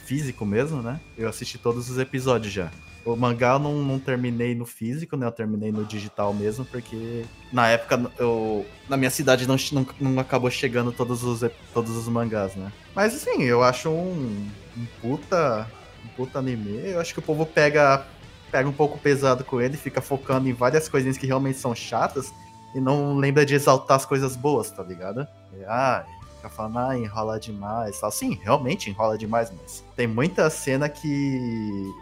físico 0.05 0.45
mesmo, 0.45 0.83
né? 0.83 0.99
Eu 1.17 1.29
assisti 1.29 1.59
todos 1.59 1.89
os 1.89 1.97
episódios 1.97 2.53
já. 2.53 2.69
O 3.05 3.15
mangá 3.15 3.53
eu 3.53 3.59
não, 3.61 3.75
não 3.85 3.99
terminei 4.01 4.53
no 4.55 4.67
físico, 4.67 5.17
né? 5.17 5.27
Eu 5.27 5.33
terminei 5.33 5.71
no 5.71 5.85
digital 5.85 6.35
mesmo, 6.35 6.65
porque 6.65 7.25
na 7.53 7.69
época 7.69 8.11
eu. 8.19 8.67
Na 8.89 8.97
minha 8.97 9.11
cidade 9.11 9.47
não, 9.47 9.57
não, 9.73 9.87
não 10.01 10.21
acabou 10.21 10.51
chegando 10.51 10.91
todos 10.91 11.23
os, 11.23 11.49
todos 11.73 11.97
os 11.97 12.09
mangás, 12.09 12.57
né? 12.57 12.73
Mas 12.97 13.15
assim, 13.15 13.45
eu 13.45 13.63
acho 13.63 13.89
um, 13.89 14.51
um 14.77 14.87
puta. 15.01 15.67
Um 16.05 16.09
puta 16.17 16.39
anime. 16.39 16.81
Eu 16.91 17.01
acho 17.01 17.13
que 17.13 17.19
o 17.19 17.23
povo 17.23 17.45
pega 17.45 18.05
pega 18.51 18.69
um 18.69 18.73
pouco 18.73 18.99
pesado 18.99 19.45
com 19.45 19.61
ele, 19.61 19.77
fica 19.77 20.01
focando 20.01 20.49
em 20.49 20.53
várias 20.53 20.89
coisinhas 20.89 21.17
que 21.17 21.27
realmente 21.27 21.59
são 21.59 21.73
chatas 21.73 22.33
e 22.75 22.81
não 22.81 23.17
lembra 23.17 23.47
de 23.47 23.55
exaltar 23.55 23.97
as 23.97 24.05
coisas 24.05 24.37
boas, 24.37 24.71
tá 24.71 24.83
ligado? 24.83 25.27
E, 25.57 25.65
ah, 25.65 26.05
fica 26.37 26.49
falando, 26.49 26.79
ah, 26.79 26.99
enrola 26.99 27.39
demais. 27.39 28.01
tal. 28.01 28.11
Sim, 28.11 28.39
realmente 28.43 28.91
enrola 28.91 29.17
demais, 29.17 29.53
mas 29.61 29.85
tem 29.97 30.07
muita 30.07 30.49
cena 30.51 30.89
que 30.89 31.93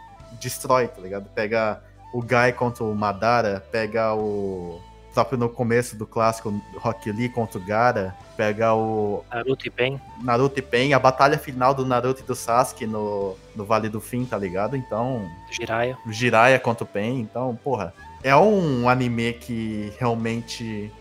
destrói, 0.40 0.88
tá 0.88 1.00
ligado? 1.00 1.28
Pega 1.34 1.82
o 2.12 2.20
Guy 2.20 2.52
contra 2.56 2.84
o 2.84 2.94
Madara, 2.94 3.64
pega 3.70 4.14
o. 4.14 4.80
Próprio 5.14 5.38
no 5.38 5.48
começo 5.48 5.96
do 5.96 6.06
clássico 6.06 6.62
Rock 6.76 7.10
Lee 7.10 7.28
contra 7.28 7.58
o 7.58 7.64
Gara, 7.64 8.14
pega 8.36 8.72
o 8.72 9.24
Naruto 9.28 9.66
e 9.66 9.70
Pen. 9.70 10.00
Naruto 10.22 10.58
e 10.58 10.62
Pen, 10.62 10.94
a 10.94 10.98
batalha 10.98 11.36
final 11.36 11.74
do 11.74 11.84
Naruto 11.84 12.22
e 12.22 12.24
do 12.24 12.36
Sasuke 12.36 12.86
no, 12.86 13.36
no 13.56 13.64
Vale 13.64 13.88
do 13.88 14.00
Fim, 14.00 14.24
tá 14.24 14.38
ligado? 14.38 14.76
Então, 14.76 15.28
Jiraiya. 15.50 15.98
Jiraiya 16.08 16.60
contra 16.60 16.84
o 16.84 16.86
Pen, 16.86 17.20
então, 17.20 17.58
porra, 17.64 17.92
é 18.22 18.36
um 18.36 18.88
anime 18.88 19.32
que 19.32 19.92
realmente 19.98 20.92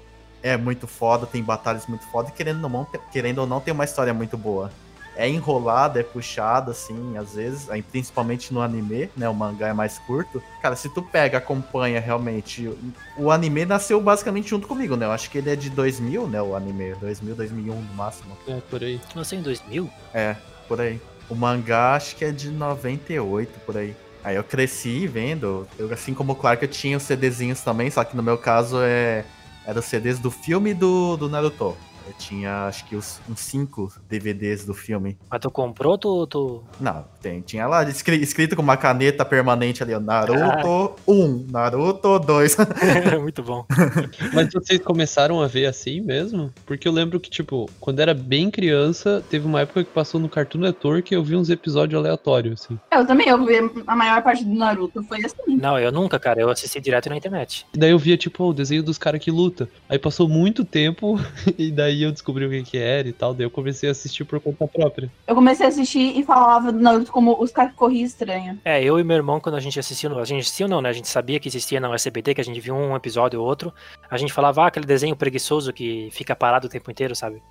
é 0.41 0.57
muito 0.57 0.87
foda, 0.87 1.27
tem 1.27 1.43
batalhas 1.43 1.85
muito 1.85 2.05
foda, 2.07 2.29
e 2.29 2.31
querendo 2.31 2.63
ou 2.63 2.69
não, 2.69 2.87
querendo 3.11 3.39
ou 3.39 3.47
não 3.47 3.59
tem 3.59 3.73
uma 3.73 3.85
história 3.85 4.13
muito 4.13 4.37
boa. 4.37 4.71
É 5.17 5.27
enrolada, 5.27 5.99
é 5.99 6.03
puxada, 6.03 6.71
assim, 6.71 7.17
às 7.17 7.33
vezes, 7.33 7.67
principalmente 7.91 8.53
no 8.53 8.61
anime, 8.61 9.09
né, 9.17 9.27
o 9.27 9.33
mangá 9.33 9.67
é 9.67 9.73
mais 9.73 9.97
curto. 9.99 10.41
Cara, 10.61 10.75
se 10.75 10.87
tu 10.93 11.01
pega, 11.01 11.39
acompanha 11.39 11.99
realmente, 11.99 12.71
o, 13.17 13.31
anime 13.31 13.65
nasceu 13.65 13.99
basicamente 13.99 14.49
junto 14.49 14.67
comigo, 14.67 14.95
né, 14.95 15.07
eu 15.07 15.11
acho 15.11 15.29
que 15.29 15.39
ele 15.39 15.49
é 15.49 15.55
de 15.55 15.69
2000, 15.71 16.27
né, 16.27 16.41
o 16.41 16.55
anime, 16.55 16.93
2000, 16.95 17.35
2001 17.35 17.75
no 17.75 17.93
máximo. 17.95 18.37
É, 18.47 18.59
por 18.69 18.83
aí. 18.83 19.01
Lançou 19.15 19.37
em 19.37 19.41
2000? 19.41 19.89
É, 20.13 20.35
por 20.67 20.79
aí. 20.79 21.01
O 21.29 21.35
mangá 21.35 21.95
acho 21.95 22.15
que 22.15 22.23
é 22.23 22.31
de 22.31 22.49
98, 22.49 23.59
por 23.65 23.75
aí. 23.75 23.95
Aí 24.23 24.35
eu 24.35 24.43
cresci 24.43 25.07
vendo, 25.07 25.67
eu, 25.79 25.91
assim 25.93 26.13
como 26.13 26.33
o 26.33 26.35
Clark, 26.35 26.63
eu 26.63 26.69
tinha 26.69 26.97
os 26.97 27.03
CDzinhos 27.03 27.61
também, 27.61 27.89
só 27.89 28.03
que 28.03 28.15
no 28.15 28.21
meu 28.21 28.37
caso 28.37 28.77
é, 28.81 29.25
era 29.65 29.79
os 29.79 29.85
CDs 29.85 30.19
do 30.19 30.31
filme 30.31 30.73
do, 30.73 31.17
do 31.17 31.29
Naruto. 31.29 31.75
Eu 32.07 32.13
tinha, 32.13 32.67
acho 32.67 32.85
que 32.85 32.95
os, 32.95 33.19
uns 33.29 33.39
cinco 33.39 33.91
DVDs 34.07 34.65
do 34.65 34.73
filme. 34.73 35.17
Mas 35.29 35.41
tu 35.41 35.51
comprou 35.51 35.97
tu, 35.97 36.25
tu... 36.27 36.63
Não, 36.79 37.05
tem, 37.21 37.41
tinha 37.41 37.67
lá 37.67 37.83
escrito 37.83 38.55
com 38.55 38.61
uma 38.61 38.77
caneta 38.77 39.25
permanente 39.25 39.83
ali, 39.83 39.97
Naruto 39.99 40.95
ah. 40.97 41.11
1, 41.11 41.47
Naruto 41.51 42.19
2. 42.19 42.57
Muito 43.21 43.43
bom. 43.43 43.65
Mas 44.33 44.49
vocês 44.53 44.79
começaram 44.79 45.41
a 45.41 45.47
ver 45.47 45.65
assim 45.65 45.99
mesmo? 46.01 46.53
Porque 46.65 46.87
eu 46.87 46.91
lembro 46.91 47.19
que, 47.19 47.29
tipo, 47.29 47.69
quando 47.79 47.99
era 47.99 48.13
bem 48.13 48.49
criança, 48.49 49.23
teve 49.29 49.45
uma 49.45 49.61
época 49.61 49.83
que 49.83 49.91
passou 49.91 50.19
no 50.19 50.29
Cartoon 50.29 50.59
Network 50.59 51.07
que 51.07 51.15
eu 51.15 51.23
vi 51.23 51.35
uns 51.35 51.49
episódios 51.49 51.99
aleatórios, 51.99 52.61
assim. 52.61 52.79
Eu 52.91 53.05
também, 53.05 53.27
eu 53.29 53.45
vi 53.45 53.55
a 53.85 53.95
maior 53.95 54.21
parte 54.21 54.43
do 54.43 54.53
Naruto, 54.53 55.03
foi 55.03 55.23
assim. 55.23 55.57
Não, 55.57 55.79
eu 55.79 55.91
nunca, 55.91 56.19
cara, 56.19 56.41
eu 56.41 56.49
assisti 56.49 56.79
direto 56.79 57.09
na 57.09 57.17
internet. 57.17 57.65
E 57.73 57.77
daí 57.77 57.91
eu 57.91 57.99
via, 57.99 58.17
tipo, 58.17 58.43
o 58.45 58.53
desenho 58.53 58.83
dos 58.83 58.97
caras 58.97 59.21
que 59.21 59.31
luta. 59.31 59.69
Aí 59.87 59.97
passou 59.97 60.27
muito 60.27 60.65
tempo, 60.65 61.19
e 61.57 61.71
daí 61.71 61.96
eu 62.03 62.11
descobri 62.11 62.45
o 62.45 62.49
que, 62.49 62.63
que 62.63 62.77
era 62.77 63.07
e 63.07 63.13
tal, 63.13 63.33
daí 63.33 63.45
eu 63.45 63.51
comecei 63.51 63.89
a 63.89 63.91
assistir 63.91 64.23
por 64.23 64.39
conta 64.39 64.67
própria. 64.67 65.11
Eu 65.25 65.35
comecei 65.35 65.65
a 65.65 65.69
assistir 65.69 66.17
e 66.17 66.23
falava 66.23 66.71
do 66.71 66.79
Naruto 66.79 67.11
como 67.11 67.41
os 67.41 67.51
caras 67.51 67.71
que 67.71 67.77
corriam 67.77 68.05
estranho. 68.05 68.59
É, 68.63 68.83
eu 68.83 68.99
e 68.99 69.03
meu 69.03 69.15
irmão, 69.15 69.39
quando 69.39 69.55
a 69.55 69.59
gente 69.59 69.79
assistiu, 69.79 70.17
a 70.17 70.25
gente 70.25 70.41
assistiu 70.41 70.67
não, 70.67 70.81
né? 70.81 70.89
A 70.89 70.93
gente 70.93 71.07
sabia 71.07 71.39
que 71.39 71.47
existia 71.47 71.79
na 71.79 71.93
SBT, 71.93 72.35
que 72.35 72.41
a 72.41 72.43
gente 72.43 72.59
viu 72.59 72.75
um 72.75 72.95
episódio 72.95 73.39
ou 73.39 73.47
outro, 73.47 73.73
a 74.09 74.17
gente 74.17 74.33
falava, 74.33 74.63
ah, 74.63 74.67
aquele 74.67 74.85
desenho 74.85 75.15
preguiçoso 75.15 75.73
que 75.73 76.09
fica 76.11 76.35
parado 76.35 76.67
o 76.67 76.69
tempo 76.69 76.89
inteiro, 76.91 77.15
sabe? 77.15 77.41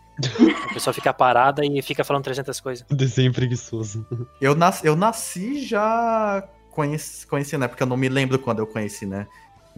A 0.70 0.72
pessoa 0.72 0.94
fica 0.94 1.12
parada 1.12 1.62
e 1.64 1.82
fica 1.82 2.02
falando 2.02 2.24
300 2.24 2.60
coisas. 2.60 2.86
Desenho 2.90 3.32
preguiçoso. 3.32 4.06
Eu 4.40 4.54
nasci, 4.54 4.86
eu 4.86 4.96
nasci 4.96 5.64
já 5.64 6.48
conheci, 6.70 7.26
conheci, 7.26 7.58
né? 7.58 7.68
Porque 7.68 7.82
eu 7.82 7.86
não 7.86 7.96
me 7.96 8.08
lembro 8.08 8.38
quando 8.38 8.60
eu 8.60 8.66
conheci, 8.66 9.04
né? 9.04 9.26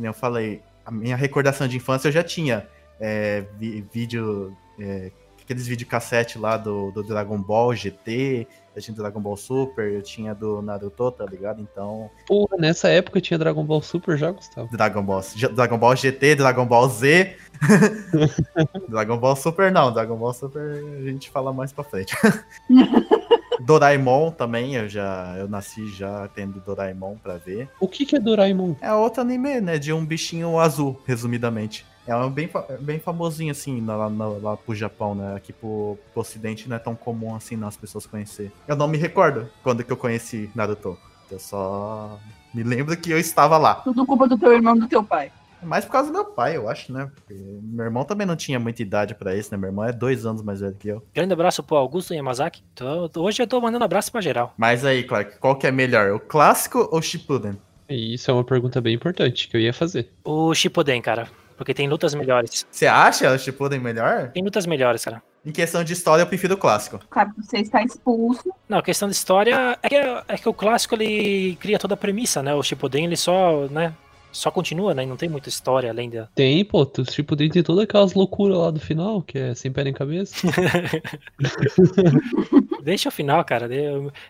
Eu 0.01 0.15
falei, 0.15 0.63
a 0.87 0.91
minha 0.91 1.17
recordação 1.17 1.67
de 1.67 1.77
infância 1.77 2.09
eu 2.09 2.13
já 2.13 2.23
tinha 2.23 2.69
é, 3.01 3.45
vídeo 3.93 4.57
é, 4.79 5.11
aqueles 5.49 5.67
videocassete 5.67 6.39
lá 6.39 6.59
do, 6.59 6.91
do 6.91 7.03
Dragon 7.03 7.39
Ball 7.39 7.75
GT, 7.75 8.47
eu 8.77 8.83
tinha 8.83 8.95
Dragon 8.95 9.21
Ball 9.21 9.37
Super, 9.37 9.91
eu 9.91 10.03
tinha 10.03 10.35
do 10.35 10.61
Naruto, 10.61 11.11
tá 11.11 11.25
ligado? 11.25 11.63
Então. 11.63 12.11
Porra, 12.27 12.59
nessa 12.59 12.89
época 12.89 13.19
tinha 13.19 13.39
Dragon 13.39 13.65
Ball 13.65 13.81
Super 13.81 14.19
já, 14.19 14.31
Gustavo? 14.31 14.69
Dragon 14.71 15.03
Ball, 15.03 15.23
Dragon 15.55 15.79
Ball 15.79 15.97
GT, 15.97 16.35
Dragon 16.35 16.67
Ball 16.67 16.89
Z. 16.89 17.37
Dragon 18.89 19.17
Ball 19.17 19.35
Super 19.35 19.73
não, 19.73 19.93
Dragon 19.93 20.17
Ball 20.17 20.35
Super 20.35 20.85
a 21.01 21.03
gente 21.03 21.31
fala 21.31 21.51
mais 21.51 21.73
pra 21.73 21.83
frente. 21.83 22.15
Doraemon 23.61 24.31
também, 24.31 24.77
eu 24.77 24.89
já 24.89 25.35
eu 25.37 25.49
nasci 25.49 25.89
já 25.89 26.29
tendo 26.29 26.61
Doraemon 26.61 27.17
pra 27.17 27.37
ver. 27.37 27.69
O 27.81 27.89
que, 27.89 28.07
que 28.07 28.17
é 28.17 28.21
Doraemon? 28.21 28.77
É 28.81 28.93
outro 28.93 29.23
anime, 29.23 29.61
né? 29.61 29.79
De 29.79 29.93
um 29.93 30.05
bichinho 30.05 30.59
azul, 30.59 31.01
resumidamente. 31.07 31.85
É 32.09 32.17
um 32.17 32.31
bem, 32.31 32.49
bem 32.81 32.99
famosinho, 32.99 33.51
assim, 33.51 33.85
lá, 33.85 33.95
lá, 33.95 34.09
lá 34.09 34.57
pro 34.57 34.75
Japão, 34.75 35.15
né? 35.15 35.37
Aqui 35.37 35.53
pro, 35.53 35.99
pro 36.13 36.23
ocidente 36.23 36.67
não 36.67 36.77
é 36.77 36.79
tão 36.79 36.95
comum, 36.95 37.35
assim, 37.35 37.55
não, 37.55 37.69
as 37.69 37.77
pessoas 37.77 38.07
conhecer. 38.07 38.51
Eu 38.67 38.75
não 38.75 38.89
me 38.89 38.97
recordo 38.97 39.47
quando 39.63 39.85
que 39.85 39.93
eu 39.93 39.97
conheci 39.97 40.51
Naruto. 40.55 40.97
Eu 41.31 41.39
só 41.39 42.19
me 42.55 42.63
lembro 42.63 42.97
que 42.97 43.11
eu 43.11 43.19
estava 43.19 43.59
lá. 43.59 43.75
Tudo 43.75 44.07
culpa 44.07 44.27
do 44.27 44.39
teu 44.39 44.55
irmão 44.55 44.75
e 44.75 44.81
do 44.81 44.89
teu 44.89 45.05
pai. 45.05 45.31
É 45.63 45.67
mais 45.67 45.85
por 45.85 45.93
causa 45.93 46.09
do 46.09 46.15
meu 46.15 46.25
pai, 46.25 46.57
eu 46.57 46.69
acho, 46.69 46.91
né? 46.93 47.11
Porque 47.15 47.35
meu 47.35 47.85
irmão 47.85 48.05
também 48.05 48.27
não 48.27 48.37
tinha 48.37 48.59
muita 48.59 48.81
idade 48.81 49.15
para 49.15 49.37
isso, 49.37 49.51
né? 49.53 49.59
Meu 49.59 49.69
irmão 49.69 49.85
é 49.85 49.93
dois 49.93 50.25
anos 50.25 50.41
mais 50.43 50.61
velho 50.61 50.77
que 50.79 50.89
eu. 50.89 51.05
Grande 51.13 51.35
abraço 51.35 51.63
pro 51.63 51.77
Augusto 51.77 52.15
Yamazaki. 52.15 52.63
Tô, 52.75 53.11
hoje 53.17 53.43
eu 53.43 53.47
tô 53.47 53.61
mandando 53.61 53.85
abraço 53.85 54.11
pra 54.11 54.23
geral. 54.23 54.55
Mas 54.57 54.85
aí, 54.85 55.03
Clark, 55.03 55.39
qual 55.39 55.57
que 55.57 55.67
é 55.67 55.71
melhor, 55.71 56.13
o 56.13 56.21
clássico 56.21 56.89
ou 56.91 57.01
o 57.01 57.03
Shippuden? 57.03 57.59
Isso 57.89 58.31
é 58.31 58.35
uma 58.35 58.45
pergunta 58.45 58.81
bem 58.81 58.95
importante 58.95 59.49
que 59.49 59.57
eu 59.57 59.61
ia 59.61 59.73
fazer. 59.73 60.09
O 60.25 60.55
Shippuden, 60.55 61.03
cara. 61.03 61.29
Porque 61.59 61.75
tem 61.75 61.89
lutas 61.89 62.15
melhores. 62.15 62.65
Você 62.71 62.87
acha 62.87 63.31
o 63.33 63.39
Shippuden 63.39 63.81
melhor? 63.81 64.31
Tem 64.31 64.45
lutas 64.45 64.65
melhores, 64.65 65.05
cara. 65.05 65.21
Em 65.45 65.51
questão 65.51 65.83
de 65.83 65.93
história, 65.93 66.23
eu 66.23 66.27
prefiro 66.27 66.55
o 66.55 66.57
clássico. 66.57 67.01
Cara, 67.11 67.33
você 67.37 67.59
está 67.59 67.83
expulso. 67.83 68.53
Não, 68.69 68.81
questão 68.81 69.09
de 69.09 69.15
história 69.15 69.77
é 69.83 69.89
que, 69.89 69.97
é 69.97 70.39
que 70.39 70.49
o 70.49 70.55
clássico 70.55 70.95
ele 70.95 71.57
cria 71.57 71.79
toda 71.79 71.95
a 71.95 71.97
premissa, 71.97 72.43
né? 72.43 72.55
O 72.55 72.63
Shippuden 72.63 73.07
ele 73.07 73.17
só, 73.17 73.67
né? 73.67 73.93
Só 74.31 74.51
continua, 74.51 74.95
né? 74.95 75.05
Não 75.05 75.17
tem 75.17 75.29
muita 75.29 75.49
história 75.49 75.91
além 75.91 76.11
da. 76.11 76.29
Tem, 76.35 76.65
pô. 76.65 76.83
O 76.83 77.11
Shippuden 77.11 77.51
tem 77.51 77.63
todas 77.63 77.85
aquelas 77.85 78.15
loucuras 78.15 78.59
lá 78.59 78.71
do 78.71 78.79
final, 78.79 79.23
que 79.23 79.39
é 79.39 79.55
sem 79.55 79.73
pé 79.73 79.83
nem 79.83 79.93
cabeça. 79.93 80.47
Deixa 82.85 83.09
o 83.09 83.13
final, 83.13 83.45
cara. 83.45 83.69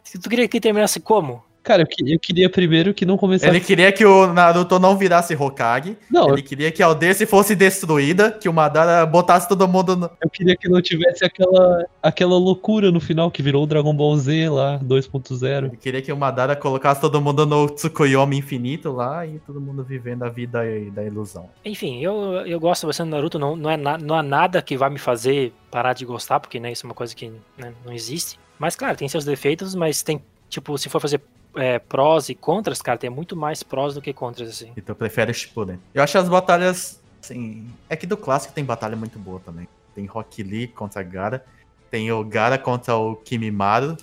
Se 0.02 0.18
tu 0.18 0.30
queria 0.30 0.48
que 0.48 0.60
terminasse 0.60 0.98
como? 0.98 1.44
Cara, 1.68 1.82
eu, 1.82 1.86
que, 1.86 2.14
eu, 2.14 2.18
queria 2.18 2.48
primeiro 2.48 2.94
que 2.94 3.04
não 3.04 3.18
começasse. 3.18 3.50
Ele 3.50 3.60
queria 3.60 3.92
que 3.92 4.02
o 4.02 4.32
Naruto 4.32 4.78
não 4.78 4.96
virasse 4.96 5.34
Hokage. 5.34 5.98
Não. 6.10 6.30
Ele 6.30 6.40
eu... 6.40 6.44
queria 6.44 6.72
que 6.72 6.82
a 6.82 6.86
aldeia 6.86 7.14
fosse 7.26 7.54
destruída, 7.54 8.32
que 8.32 8.48
o 8.48 8.52
Madara 8.54 9.04
botasse 9.04 9.46
todo 9.46 9.68
mundo. 9.68 9.94
No... 9.94 10.10
Eu 10.22 10.30
queria 10.30 10.56
que 10.56 10.66
não 10.66 10.80
tivesse 10.80 11.26
aquela, 11.26 11.84
aquela 12.02 12.38
loucura 12.38 12.90
no 12.90 13.00
final 13.00 13.30
que 13.30 13.42
virou 13.42 13.64
o 13.64 13.66
Dragon 13.66 13.92
Ball 13.94 14.16
Z 14.16 14.48
lá, 14.48 14.80
2.0. 14.82 15.66
Ele 15.66 15.76
queria 15.76 16.00
que 16.00 16.10
o 16.10 16.16
Madara 16.16 16.56
colocasse 16.56 17.02
todo 17.02 17.20
mundo 17.20 17.44
no 17.44 17.68
Tsukuyomi 17.68 18.38
infinito 18.38 18.90
lá 18.90 19.26
e 19.26 19.38
todo 19.40 19.60
mundo 19.60 19.84
vivendo 19.84 20.22
a 20.22 20.30
vida 20.30 20.60
da 20.94 21.04
ilusão. 21.04 21.50
Enfim, 21.62 22.00
eu, 22.00 22.46
eu 22.46 22.58
gosto 22.58 22.86
bastante 22.86 23.08
do 23.08 23.10
Naruto, 23.10 23.38
não, 23.38 23.54
não, 23.54 23.68
é 23.68 23.76
na, 23.76 23.98
não 23.98 24.14
há 24.14 24.22
nada 24.22 24.62
que 24.62 24.74
vai 24.74 24.88
me 24.88 24.98
fazer 24.98 25.52
parar 25.70 25.92
de 25.92 26.06
gostar, 26.06 26.40
porque 26.40 26.58
né, 26.58 26.72
isso 26.72 26.86
é 26.86 26.88
uma 26.88 26.94
coisa 26.94 27.14
que 27.14 27.30
né, 27.58 27.74
não 27.84 27.92
existe. 27.92 28.38
Mas 28.58 28.74
claro, 28.74 28.96
tem 28.96 29.06
seus 29.06 29.26
defeitos, 29.26 29.74
mas 29.74 30.02
tem, 30.02 30.22
tipo, 30.48 30.78
se 30.78 30.88
for 30.88 30.98
fazer 30.98 31.20
é, 31.56 31.78
prós 31.78 32.28
e 32.28 32.34
contras, 32.34 32.80
cara, 32.82 32.98
tem 32.98 33.10
muito 33.10 33.36
mais 33.36 33.62
prós 33.62 33.94
do 33.94 34.02
que 34.02 34.12
contras, 34.12 34.48
assim. 34.48 34.72
Então 34.76 34.94
prefere 34.94 35.32
Shippuden. 35.32 35.78
Eu 35.94 36.02
acho 36.02 36.18
as 36.18 36.28
batalhas, 36.28 37.00
assim... 37.22 37.66
É 37.88 37.96
que 37.96 38.06
do 38.06 38.16
clássico 38.16 38.54
tem 38.54 38.64
batalha 38.64 38.96
muito 38.96 39.18
boa 39.18 39.40
também. 39.40 39.68
Tem 39.94 40.06
Rock 40.06 40.42
Lee 40.42 40.68
contra 40.68 41.02
Gara, 41.02 41.44
tem 41.90 42.12
o 42.12 42.24
Gara 42.24 42.58
contra 42.58 42.96
o 42.96 43.16
Kimimaru, 43.16 43.96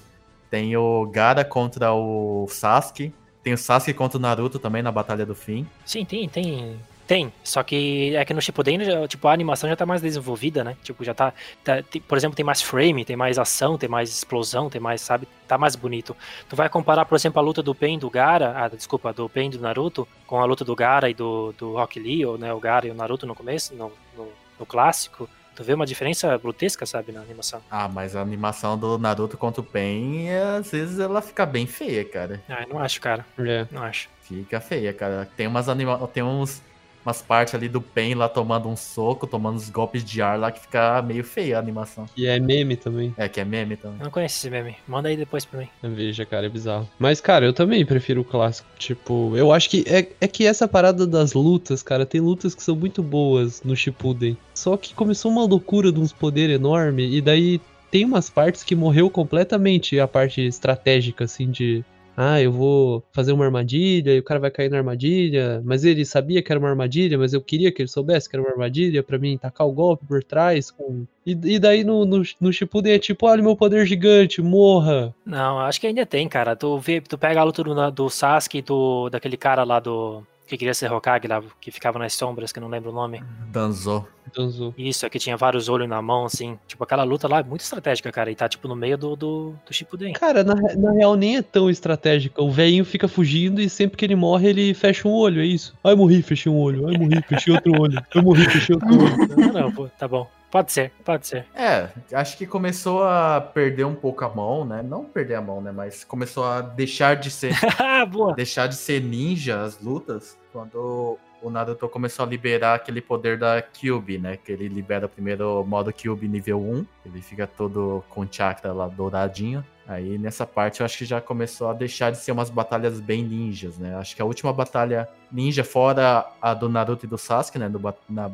tem 0.50 0.76
o 0.76 1.06
Gara 1.08 1.46
contra 1.46 1.94
o 1.94 2.48
Sasuke, 2.50 3.14
tem 3.44 3.54
o 3.54 3.58
Sasuke 3.58 3.94
contra 3.94 4.18
o 4.18 4.22
Naruto 4.22 4.60
também 4.60 4.82
na 4.82 4.92
Batalha 4.92 5.26
do 5.26 5.36
Fim. 5.36 5.68
Sim, 5.86 6.04
tem, 6.04 6.28
tem 6.28 6.80
tem, 7.08 7.32
só 7.44 7.62
que 7.62 8.16
é 8.16 8.26
que 8.26 8.34
no 8.34 8.42
Shippuden, 8.42 8.80
tipo, 9.08 9.28
a 9.28 9.34
animação 9.34 9.70
já 9.70 9.76
tá 9.76 9.86
mais 9.86 10.02
desenvolvida, 10.02 10.64
né? 10.64 10.76
Tipo, 10.84 11.04
já 11.04 11.14
tá, 11.14 11.34
tá 11.64 11.84
tem, 11.84 12.02
por 12.02 12.18
exemplo, 12.18 12.36
tem 12.36 12.46
mais 12.46 12.62
frame, 12.62 13.06
tem 13.06 13.16
mais 13.16 13.38
ação, 13.38 13.78
tem 13.78 13.88
mais 13.88 14.10
explosão, 14.10 14.70
tem 14.70 14.82
mais, 14.82 15.02
sabe, 15.02 15.28
tá 15.48 15.58
mais 15.58 15.76
bonito. 15.76 16.16
Tu 16.50 16.56
vai 16.56 16.68
comparar, 16.68 17.06
por 17.06 17.16
exemplo, 17.16 17.40
a 17.40 17.44
luta 17.44 17.62
do 17.62 17.76
Pen 17.76 18.00
do 18.00 18.10
Gara, 18.10 18.54
ah, 18.56 18.68
desculpa, 18.68 19.14
do 19.14 19.30
Pen 19.30 19.50
do 19.50 19.60
Naruto, 19.60 20.08
com 20.26 20.40
a 20.40 20.46
luta 20.46 20.66
do 20.66 20.76
Gara 20.76 21.10
e 21.10 21.14
do, 21.14 21.54
do 21.58 21.74
Rock 21.74 22.00
Lee, 22.00 22.26
ou 22.26 22.38
né, 22.38 22.52
o 22.54 22.60
Gara 22.60 22.88
e 22.88 22.92
o 22.92 22.96
Naruto 22.96 23.28
no 23.28 23.36
começo, 23.36 23.76
no, 23.76 23.92
no, 24.18 24.28
no 24.60 24.66
clássico, 24.66 25.30
Tu 25.56 25.64
vê 25.64 25.74
uma 25.74 25.86
diferença 25.86 26.38
grotesca, 26.38 26.86
sabe, 26.86 27.14
na 27.14 27.22
animação. 27.22 27.62
Ah, 27.72 27.88
mas 27.88 28.14
a 28.14 28.22
animação 28.22 28.78
do 28.78 28.98
Naruto 28.98 29.38
contra 29.38 29.62
o 29.62 29.64
Pen, 29.64 30.30
às 30.30 30.70
vezes 30.70 31.00
ela 31.00 31.22
fica 31.22 31.46
bem 31.46 31.66
feia, 31.66 32.04
cara. 32.04 32.44
Ah, 32.50 32.64
eu 32.64 32.74
não 32.74 32.80
acho, 32.80 33.00
cara. 33.00 33.26
É. 33.40 33.66
Não 33.72 33.82
acho. 33.82 34.10
Fica 34.22 34.60
feia, 34.60 34.92
cara. 34.92 35.30
Tem 35.38 35.48
umas 35.48 35.70
anima... 35.70 35.98
tem 36.10 36.22
uns 36.22 36.62
umas 37.06 37.22
partes 37.22 37.54
ali 37.54 37.70
do 37.70 37.80
Pen 37.82 38.16
lá 38.16 38.28
tomando 38.28 38.68
um 38.68 38.76
soco, 38.76 39.28
tomando 39.28 39.56
uns 39.56 39.70
golpes 39.70 40.04
de 40.04 40.22
ar 40.22 40.40
lá 40.40 40.52
que 40.52 40.60
fica 40.60 41.02
meio 41.02 41.24
feia 41.24 41.58
a 41.58 41.60
animação. 41.60 42.06
E 42.18 42.26
é 42.26 42.40
meme 42.40 42.76
também. 42.76 43.14
É, 43.18 43.30
que 43.30 43.40
é 43.40 43.46
meme 43.46 43.78
também. 43.78 44.00
Eu 44.00 44.06
não 44.06 44.12
conheço 44.12 44.38
esse 44.38 44.50
meme. 44.50 44.76
Manda 44.88 45.10
aí 45.10 45.16
depois 45.16 45.46
pra 45.46 45.60
mim. 45.60 45.68
Veja, 45.84 46.26
cara, 46.26 46.48
é 46.48 46.50
bizarro. 46.50 46.90
Mas, 46.98 47.22
cara, 47.22 47.46
eu 47.46 47.54
também 47.54 47.86
prefiro 47.86 48.22
o 48.22 48.26
clássico. 48.26 48.68
Tipo, 48.78 49.36
eu 49.36 49.52
acho 49.52 49.70
que 49.70 49.86
é, 49.88 50.08
é 50.20 50.28
que 50.28 50.46
essa 50.46 50.68
parada 50.68 51.06
das 51.06 51.34
lutas, 51.34 51.84
cara, 51.84 52.06
tem 52.06 52.20
lutas 52.22 52.56
que 52.56 52.64
são 52.64 52.76
muito 52.76 53.04
boas 53.04 53.62
no 53.64 53.76
Shippuden. 53.76 54.38
Só 54.54 54.76
que 54.78 54.94
começou 54.94 55.32
uma 55.32 55.46
loucura 55.46 55.92
de 55.92 56.00
uns 56.00 56.12
poderes 56.12 56.56
enormes 56.56 57.14
e 57.14 57.22
daí 57.22 57.62
tem 57.92 58.04
umas 58.04 58.30
partes 58.30 58.64
que 58.64 58.76
morreu 58.76 59.10
completamente 59.10 60.00
a 60.00 60.08
parte 60.08 60.42
estratégica, 60.42 61.26
assim, 61.26 61.50
de 61.50 61.84
ah, 62.16 62.42
eu 62.42 62.52
vou 62.52 63.04
fazer 63.12 63.32
uma 63.32 63.46
armadilha 63.46 64.12
e 64.16 64.20
o 64.20 64.24
cara 64.24 64.40
vai 64.40 64.52
cair 64.52 64.70
na 64.70 64.78
armadilha, 64.78 65.62
mas 65.66 65.84
ele 65.84 66.06
sabia 66.06 66.42
que 66.42 66.52
era 66.52 66.60
uma 66.60 66.70
armadilha, 66.70 67.18
mas 67.18 67.34
eu 67.34 67.42
queria 67.42 67.72
que 67.72 67.82
ele 67.82 67.90
soubesse 67.90 68.30
que 68.30 68.36
era 68.36 68.44
uma 68.44 68.52
armadilha 68.52 69.04
para 69.04 69.18
mim 69.18 69.38
tacar 69.38 69.68
o 69.68 69.72
golpe 69.72 70.06
por 70.06 70.24
trás 70.24 70.72
com 70.72 71.06
e, 71.26 71.32
e 71.32 71.60
daí 71.60 71.84
no, 71.84 72.06
no, 72.06 72.22
no 72.40 72.54
Shippuden 72.54 72.94
é 72.94 73.00
tipo, 73.00 73.26
olha 73.26 73.42
meu 73.42 73.56
poder 73.56 73.86
gigante, 73.88 74.44
morra. 74.44 75.14
Não, 75.26 75.60
acho 75.60 75.82
que 75.82 75.88
ainda 75.88 76.06
tem, 76.06 76.30
cara. 76.30 76.56
Tu, 76.56 76.78
vê, 76.78 77.02
tu 77.02 77.18
pega 77.18 77.42
a 77.42 77.44
luta 77.44 77.64
do, 77.64 77.92
do 77.92 78.10
Sasuke 78.10 78.62
do, 78.62 79.10
daquele 79.10 79.36
cara 79.36 79.64
lá 79.64 79.80
do 79.80 80.24
que 80.48 80.58
queria 80.58 80.74
ser 80.74 80.92
Hokage 80.92 81.28
lá, 81.28 81.42
que 81.60 81.72
ficava 81.72 81.98
nas 82.00 82.14
sombras, 82.14 82.52
que 82.52 82.60
eu 82.60 82.62
não 82.62 82.70
lembro 82.70 82.92
o 82.92 82.94
nome. 82.94 83.24
Danzo. 83.52 84.06
Danzo. 84.36 84.74
Isso, 84.78 85.06
aqui 85.06 85.18
tinha 85.18 85.38
vários 85.38 85.70
olhos 85.70 85.88
na 85.88 86.02
mão, 86.02 86.26
assim. 86.26 86.58
Tipo, 86.68 86.84
aquela 86.84 87.04
luta 87.04 87.28
lá 87.28 87.40
é 87.40 87.44
muito 87.44 87.62
estratégica, 87.62 88.12
cara. 88.12 88.30
E 88.32 88.36
tá, 88.36 88.48
tipo, 88.48 88.68
no 88.68 88.76
meio 88.76 88.98
do, 88.98 89.16
do, 89.16 89.56
do 89.66 89.74
Shippuden. 89.74 90.14
Cara, 90.14 90.44
na, 90.44 90.56
na 90.56 90.92
real 90.94 91.16
nem 91.16 91.38
é 91.38 91.42
tão 91.42 91.70
estratégica. 91.70 92.42
O 92.42 92.52
velhinho 92.52 92.86
fica 92.86 93.08
fugindo 93.08 93.62
e 93.62 93.70
sempre 93.70 93.98
que 93.98 94.06
ele 94.06 94.16
morre, 94.16 94.50
ele 94.50 94.74
fecha 94.74 95.08
um 95.08 95.12
olho, 95.12 95.42
é 95.42 95.46
isso. 95.46 95.76
Ai, 95.84 95.96
morri, 95.96 96.22
fechei 96.22 96.52
um 96.52 96.58
olho. 96.58 96.88
Ai, 96.88 96.98
morri, 96.98 97.22
fechei 97.28 97.54
outro 97.54 97.82
olho. 97.82 98.04
Eu 98.14 98.24
morri, 98.24 98.46
fechei 98.50 98.76
outro 98.76 98.90
olho. 98.94 99.38
Não, 99.38 99.54
não, 99.54 99.72
pô, 99.72 99.88
tá 99.88 100.08
bom. 100.08 100.30
Pode 100.52 100.72
ser, 100.72 100.92
pode 101.04 101.28
ser. 101.28 101.46
É, 101.54 101.90
acho 102.14 102.38
que 102.38 102.46
começou 102.46 103.04
a 103.04 103.42
perder 103.42 103.86
um 103.86 103.96
pouco 103.96 104.24
a 104.24 104.30
mão, 104.30 104.66
né? 104.66 104.82
Não 104.82 105.04
perder 105.04 105.36
a 105.36 105.42
mão, 105.42 105.62
né? 105.62 105.72
Mas 105.72 106.04
começou 106.04 106.46
a 106.46 106.62
deixar 106.62 107.16
de 107.16 107.30
ser. 107.30 107.54
Boa. 108.10 108.34
Deixar 108.34 108.68
de 108.68 108.76
ser 108.76 109.02
ninja 109.02 109.62
as 109.62 109.82
lutas 109.82 110.38
quando 110.54 111.18
o 111.42 111.50
Naruto 111.50 111.88
começou 111.90 112.26
a 112.26 112.28
liberar 112.28 112.76
aquele 112.76 113.02
poder 113.02 113.38
da 113.38 113.62
Cube, 113.62 114.18
né? 114.18 114.38
Que 114.38 114.52
ele 114.52 114.68
libera 114.68 115.06
o 115.06 115.10
primeiro 115.10 115.64
modo 115.66 115.94
Cube 115.94 116.28
nível 116.28 116.60
1. 116.60 116.86
Ele 117.06 117.22
fica 117.22 117.46
todo 117.46 118.04
com 118.10 118.26
chakra 118.30 118.74
lá 118.74 118.88
douradinho. 118.88 119.64
Aí 119.88 120.18
nessa 120.18 120.48
parte 120.48 120.80
eu 120.80 120.86
acho 120.86 120.98
que 120.98 121.06
já 121.06 121.22
começou 121.22 121.70
a 121.70 121.74
deixar 121.74 122.12
de 122.12 122.18
ser 122.18 122.32
umas 122.32 122.50
batalhas 122.50 123.00
bem 123.00 123.24
ninjas, 123.24 123.78
né? 123.78 123.96
Acho 123.96 124.16
que 124.16 124.22
a 124.22 124.26
última 124.26 124.52
batalha 124.52 125.08
ninja, 125.32 125.64
fora 125.64 126.26
a 126.42 126.54
do 126.54 126.68
Naruto 126.68 127.06
e 127.06 127.10
do 127.10 127.18
Sasuke, 127.18 127.60
né? 127.60 127.70
Do, 127.70 127.80
na, 128.10 128.32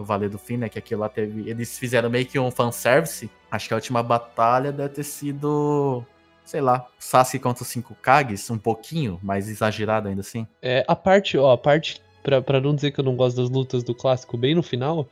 no 0.00 0.04
Vale 0.04 0.30
do 0.30 0.38
Fim, 0.38 0.56
né? 0.56 0.68
Que 0.68 0.78
aquilo 0.78 1.02
lá 1.02 1.08
teve. 1.08 1.48
Eles 1.48 1.78
fizeram 1.78 2.08
meio 2.08 2.24
que 2.24 2.38
um 2.38 2.50
fanservice. 2.50 3.30
Acho 3.50 3.68
que 3.68 3.74
a 3.74 3.76
última 3.76 4.02
batalha 4.02 4.72
deve 4.72 4.88
ter 4.88 5.04
sido. 5.04 6.02
Sei 6.42 6.60
lá, 6.60 6.88
Sasuke 6.98 7.38
contra 7.38 7.62
os 7.62 7.68
5 7.68 7.94
Kages, 8.02 8.50
um 8.50 8.58
pouquinho 8.58 9.20
mais 9.22 9.48
exagerado 9.48 10.08
ainda 10.08 10.22
assim. 10.22 10.48
É, 10.60 10.84
a 10.88 10.96
parte, 10.96 11.38
ó, 11.38 11.52
a 11.52 11.58
parte, 11.58 12.02
pra, 12.24 12.42
pra 12.42 12.60
não 12.60 12.74
dizer 12.74 12.90
que 12.90 12.98
eu 12.98 13.04
não 13.04 13.14
gosto 13.14 13.36
das 13.36 13.48
lutas 13.48 13.84
do 13.84 13.94
clássico, 13.94 14.36
bem 14.36 14.54
no 14.54 14.62
final, 14.62 15.06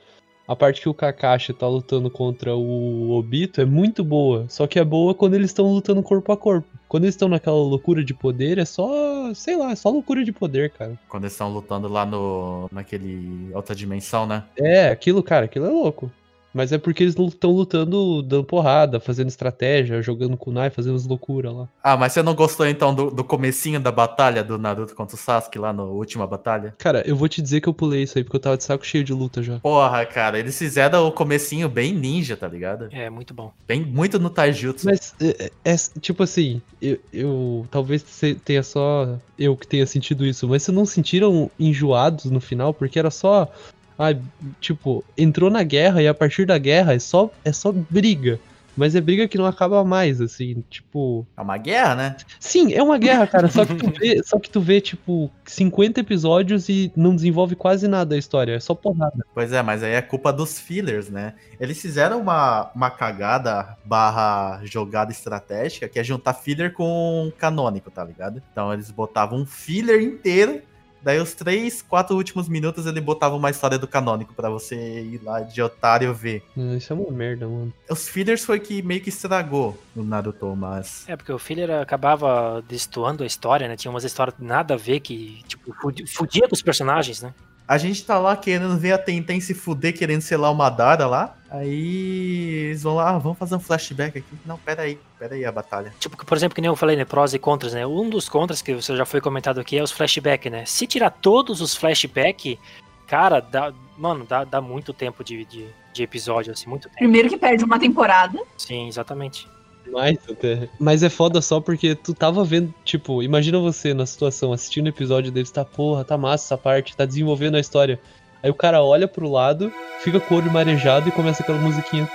a 0.49 0.57
parte 0.57 0.81
que 0.81 0.89
o 0.89 0.95
Kakashi 0.95 1.53
tá 1.53 1.69
lutando 1.69 2.11
contra 2.11 2.57
o 2.57 3.11
Obito 3.11 3.61
é 3.61 3.67
muito 3.67 4.03
boa. 4.03 4.47
Só 4.49 4.67
que 4.67 4.79
é 4.79 4.85
boa 4.85 5.15
quando 5.15 5.35
eles 5.35 5.51
estão 5.51 5.71
lutando 5.71 6.03
corpo 6.03 6.33
a 6.33 6.37
corpo. 6.39 6.67
Quando 6.89 7.05
eles 7.05 7.15
estão 7.15 7.29
naquela 7.29 7.57
loucura 7.57 8.03
de 8.03 8.15
poder, 8.15 8.57
é 8.57 8.65
só, 8.65 9.35
sei 9.35 9.57
lá, 9.57 9.73
é 9.73 9.77
só 9.77 9.91
loucura 9.91 10.25
de 10.25 10.33
poder, 10.33 10.71
cara. 10.71 10.99
Quando 11.07 11.25
eles 11.25 11.35
estão 11.35 11.53
lutando 11.53 11.87
lá 11.87 12.07
no 12.07 12.67
naquele 12.73 13.51
outra 13.53 13.75
dimensão, 13.75 14.27
né? 14.27 14.43
É, 14.57 14.89
aquilo, 14.89 15.23
cara, 15.23 15.45
aquilo 15.45 15.67
é 15.67 15.71
louco. 15.71 16.11
Mas 16.53 16.73
é 16.73 16.79
porque 16.79 17.03
eles 17.03 17.15
estão 17.15 17.51
lutando, 17.51 18.23
dando 18.23 18.45
porrada, 18.45 18.99
fazendo 18.99 19.29
estratégia, 19.29 20.03
jogando 20.03 20.37
kunai, 20.37 20.71
fazendo 20.71 20.97
as 20.97 21.07
loucuras 21.07 21.53
lá. 21.53 21.69
Ah, 21.83 21.97
mas 21.97 22.13
você 22.13 22.23
não 22.23 22.35
gostou 22.35 22.67
então 22.67 22.95
do, 22.95 23.11
do 23.11 23.25
comecinho 23.25 23.79
da 23.79 23.93
batalha 23.93 24.43
do 24.43 24.59
Naruto 24.59 24.95
contra 24.95 25.15
o 25.15 25.19
Sasuke 25.19 25.59
lá 25.59 25.73
na 25.73 25.83
última 25.83 26.27
batalha? 26.27 26.75
Cara, 26.79 27.03
eu 27.07 27.17
vou 27.17 27.29
te 27.29 27.43
dizer 27.43 27.61
que 27.61 27.69
eu 27.69 27.75
pulei 27.75 28.03
isso 28.03 28.19
aí 28.19 28.25
porque 28.25 28.37
eu 28.37 28.41
tava 28.41 28.57
de 28.57 28.65
saco 28.65 28.87
cheio 28.87 29.05
de 29.05 29.13
luta 29.13 29.43
já. 29.43 29.59
Porra, 29.61 30.05
cara, 30.07 30.39
eles 30.39 30.59
fizeram 30.59 31.07
o 31.07 31.13
comecinho 31.13 31.69
bem 31.69 31.93
ninja, 31.93 32.37
tá 32.37 32.49
ligado? 32.49 32.89
É, 32.91 33.11
muito 33.11 33.35
bom. 33.35 33.53
Bem, 33.67 33.85
muito 33.85 34.19
no 34.19 34.31
taijutsu. 34.31 34.87
Mas, 34.87 35.15
é, 35.21 35.51
é, 35.65 35.77
tipo 36.01 36.23
assim, 36.23 36.61
eu, 36.81 36.99
eu 37.13 37.67
talvez 37.71 38.03
tenha 38.45 38.63
só 38.63 39.19
eu 39.39 39.57
que 39.57 39.67
tenha 39.67 39.87
sentido 39.87 40.27
isso, 40.27 40.49
mas 40.49 40.63
vocês 40.63 40.77
não 40.77 40.85
sentiram 40.85 41.51
enjoados 41.59 42.25
no 42.27 42.41
final? 42.41 42.75
Porque 42.75 42.99
era 42.99 43.11
só 43.11 43.51
ah, 43.99 44.15
tipo, 44.61 45.05
entrou 45.17 45.51
na 45.51 45.63
guerra 45.63 46.01
e 46.01 46.07
a 46.07 46.15
partir 46.15 46.47
da 46.47 46.57
guerra 46.57 46.95
é 46.95 46.99
só, 46.99 47.31
é 47.45 47.53
só 47.53 47.73
briga. 47.73 48.39
Mas 48.79 48.95
é 48.95 49.01
briga 49.01 49.27
que 49.27 49.37
não 49.37 49.45
acaba 49.45 49.83
mais, 49.83 50.21
assim, 50.21 50.63
tipo. 50.71 51.27
É 51.37 51.41
uma 51.41 51.57
guerra, 51.57 51.97
né? 51.97 52.17
Sim, 52.39 52.73
é 52.73 52.81
uma 52.81 52.97
guerra, 52.97 53.27
cara. 53.27 53.49
Só 53.49 53.67
que 53.67 53.75
tu 53.75 53.91
vê, 53.91 54.23
só 54.23 54.39
que 54.39 54.49
tu 54.49 54.61
vê 54.61 54.81
tipo, 54.81 55.29
50 55.45 55.99
episódios 55.99 56.69
e 56.69 56.93
não 56.95 57.13
desenvolve 57.13 57.57
quase 57.57 57.89
nada 57.89 58.15
a 58.15 58.19
história. 58.19 58.53
É 58.53 58.61
só 58.61 58.77
porrada. 58.77 59.27
Pois 59.35 59.53
é, 59.53 59.61
mas 59.63 59.83
aí 59.83 59.95
é 59.95 60.01
culpa 60.01 60.33
dos 60.33 60.61
fillers, 60.61 61.09
né? 61.11 61.35
Eles 61.59 61.83
fizeram 61.83 62.21
uma, 62.21 62.71
uma 62.73 62.89
cagada 62.89 63.77
barra 63.85 64.61
jogada 64.63 65.11
estratégica 65.11 65.89
que 65.89 65.99
é 65.99 66.05
juntar 66.05 66.35
filler 66.35 66.73
com 66.73 67.33
canônico, 67.37 67.91
tá 67.91 68.05
ligado? 68.05 68.41
Então 68.53 68.73
eles 68.73 68.93
botavam 68.93 69.41
um 69.41 69.47
filler 69.47 70.01
inteiro 70.01 70.63
Daí 71.03 71.19
os 71.19 71.35
três, 71.35 71.83
quatro 71.83 72.17
últimos 72.17 72.49
minutos 72.49 72.87
ele 72.87 73.01
botava 73.01 73.37
uma 73.37 73.51
história 73.51 73.79
do 73.79 73.87
canônico 73.87 74.35
para 74.35 74.51
você 74.51 74.77
ir 75.01 75.21
lá 75.23 75.41
de 75.41 75.63
otário 75.63 76.13
ver. 76.13 76.43
Isso 76.77 76.93
é 76.93 76.97
uma 76.97 77.11
merda, 77.11 77.47
mano. 77.47 77.73
Os 77.89 78.09
fillers 78.09 78.45
foi 78.45 78.59
que 78.61 78.83
meio 78.83 79.01
que 79.01 79.09
estragou 79.09 79.79
no 79.95 80.05
Naruto, 80.05 80.55
mas. 80.57 81.09
É, 81.09 81.17
porque 81.17 81.33
o 81.33 81.39
filler 81.39 81.71
acabava 81.71 82.63
destoando 82.69 83.23
a 83.23 83.27
história, 83.27 83.69
né? 83.69 83.77
Tinha 83.77 83.91
umas 83.91 84.05
histórias 84.05 84.37
nada 84.39 84.75
a 84.75 84.77
ver 84.77 85.01
que, 85.01 85.43
tipo, 85.47 85.75
fudia 86.07 86.49
com 86.49 86.55
os 86.55 86.63
personagens, 86.63 87.23
né? 87.23 87.33
A 87.69 87.77
gente 87.77 88.03
tá 88.03 88.19
lá 88.19 88.35
querendo 88.35 88.79
ver 88.79 88.93
a 88.93 88.99
Tenten 88.99 89.39
se 89.43 89.53
fuder, 89.53 89.95
querendo 89.95 90.23
ser 90.23 90.39
lá 90.39 90.51
uma 90.51 90.71
Dara 90.71 91.07
lá. 91.07 91.37
Aí 91.51 92.65
eles 92.69 92.83
vão 92.83 92.95
lá, 92.95 93.11
ah, 93.11 93.19
vamos 93.19 93.37
fazer 93.37 93.57
um 93.57 93.61
flashback 93.61 94.19
aqui. 94.19 94.39
Não, 94.47 94.57
pera 94.57 94.83
aí, 94.83 94.99
pera 95.19 95.35
aí 95.35 95.45
a 95.45 95.53
batalha. 95.53 95.93
Tipo, 96.01 96.17
por 96.17 96.35
exemplo, 96.35 96.55
que 96.55 96.63
nem 96.63 96.69
eu 96.69 96.77
falei, 96.77 96.97
né? 96.97 97.05
Prós 97.05 97.35
e 97.35 97.39
contras, 97.39 97.75
né? 97.75 97.87
Um 97.87 98.09
dos 98.09 98.27
contras 98.27 98.63
que 98.63 98.75
você 98.75 98.97
já 98.97 99.05
foi 99.05 99.21
comentado 99.21 99.61
aqui 99.61 99.77
é 99.77 99.83
os 99.83 99.93
flashback, 99.93 100.49
né? 100.49 100.65
Se 100.65 100.87
tirar 100.87 101.11
todos 101.11 101.61
os 101.61 101.75
flashback, 101.75 102.59
cara, 103.07 103.39
dá, 103.39 103.71
mano, 103.99 104.25
dá, 104.25 104.45
dá 104.45 104.63
muito 104.63 104.95
tempo 104.95 105.23
de, 105.23 105.45
de, 105.45 105.67
de 105.93 106.03
episódio, 106.03 106.55
assim, 106.55 106.71
muito 106.71 106.85
tempo. 106.85 106.97
Primeiro 106.97 107.29
que 107.29 107.37
perde 107.37 107.65
uma 107.65 107.79
temporada. 107.79 108.43
Sim, 108.57 108.89
exatamente. 108.89 109.47
Mais 109.93 110.19
até. 110.31 110.69
Mas 110.79 111.03
é 111.03 111.09
foda 111.09 111.41
só 111.41 111.61
porque 111.61 111.95
tu 111.95 112.15
tava 112.15 112.45
vendo, 112.45 112.73
tipo, 112.85 113.23
imagina 113.23 113.59
você 113.59 113.95
na 113.95 114.07
situação, 114.07 114.53
assistindo 114.53 114.87
o 114.87 114.91
episódio 114.91 115.33
deles, 115.33 115.51
tá, 115.51 115.65
porra, 115.65 116.05
tá 116.05 116.17
massa 116.17 116.47
essa 116.47 116.59
parte, 116.59 116.97
tá 116.97 117.05
desenvolvendo 117.05 117.57
a 117.57 117.61
história. 117.61 117.99
Aí 118.43 118.51
o 118.51 118.55
cara 118.55 118.83
olha 118.83 119.09
pro 119.09 119.31
lado, 119.31 119.73
fica 120.01 120.21
com 120.21 120.35
o 120.35 120.39
olho 120.39 120.51
marejado 120.51 121.09
e 121.09 121.13
começa 121.13 121.43
aquela 121.43 121.59
musiquinha. 121.59 122.09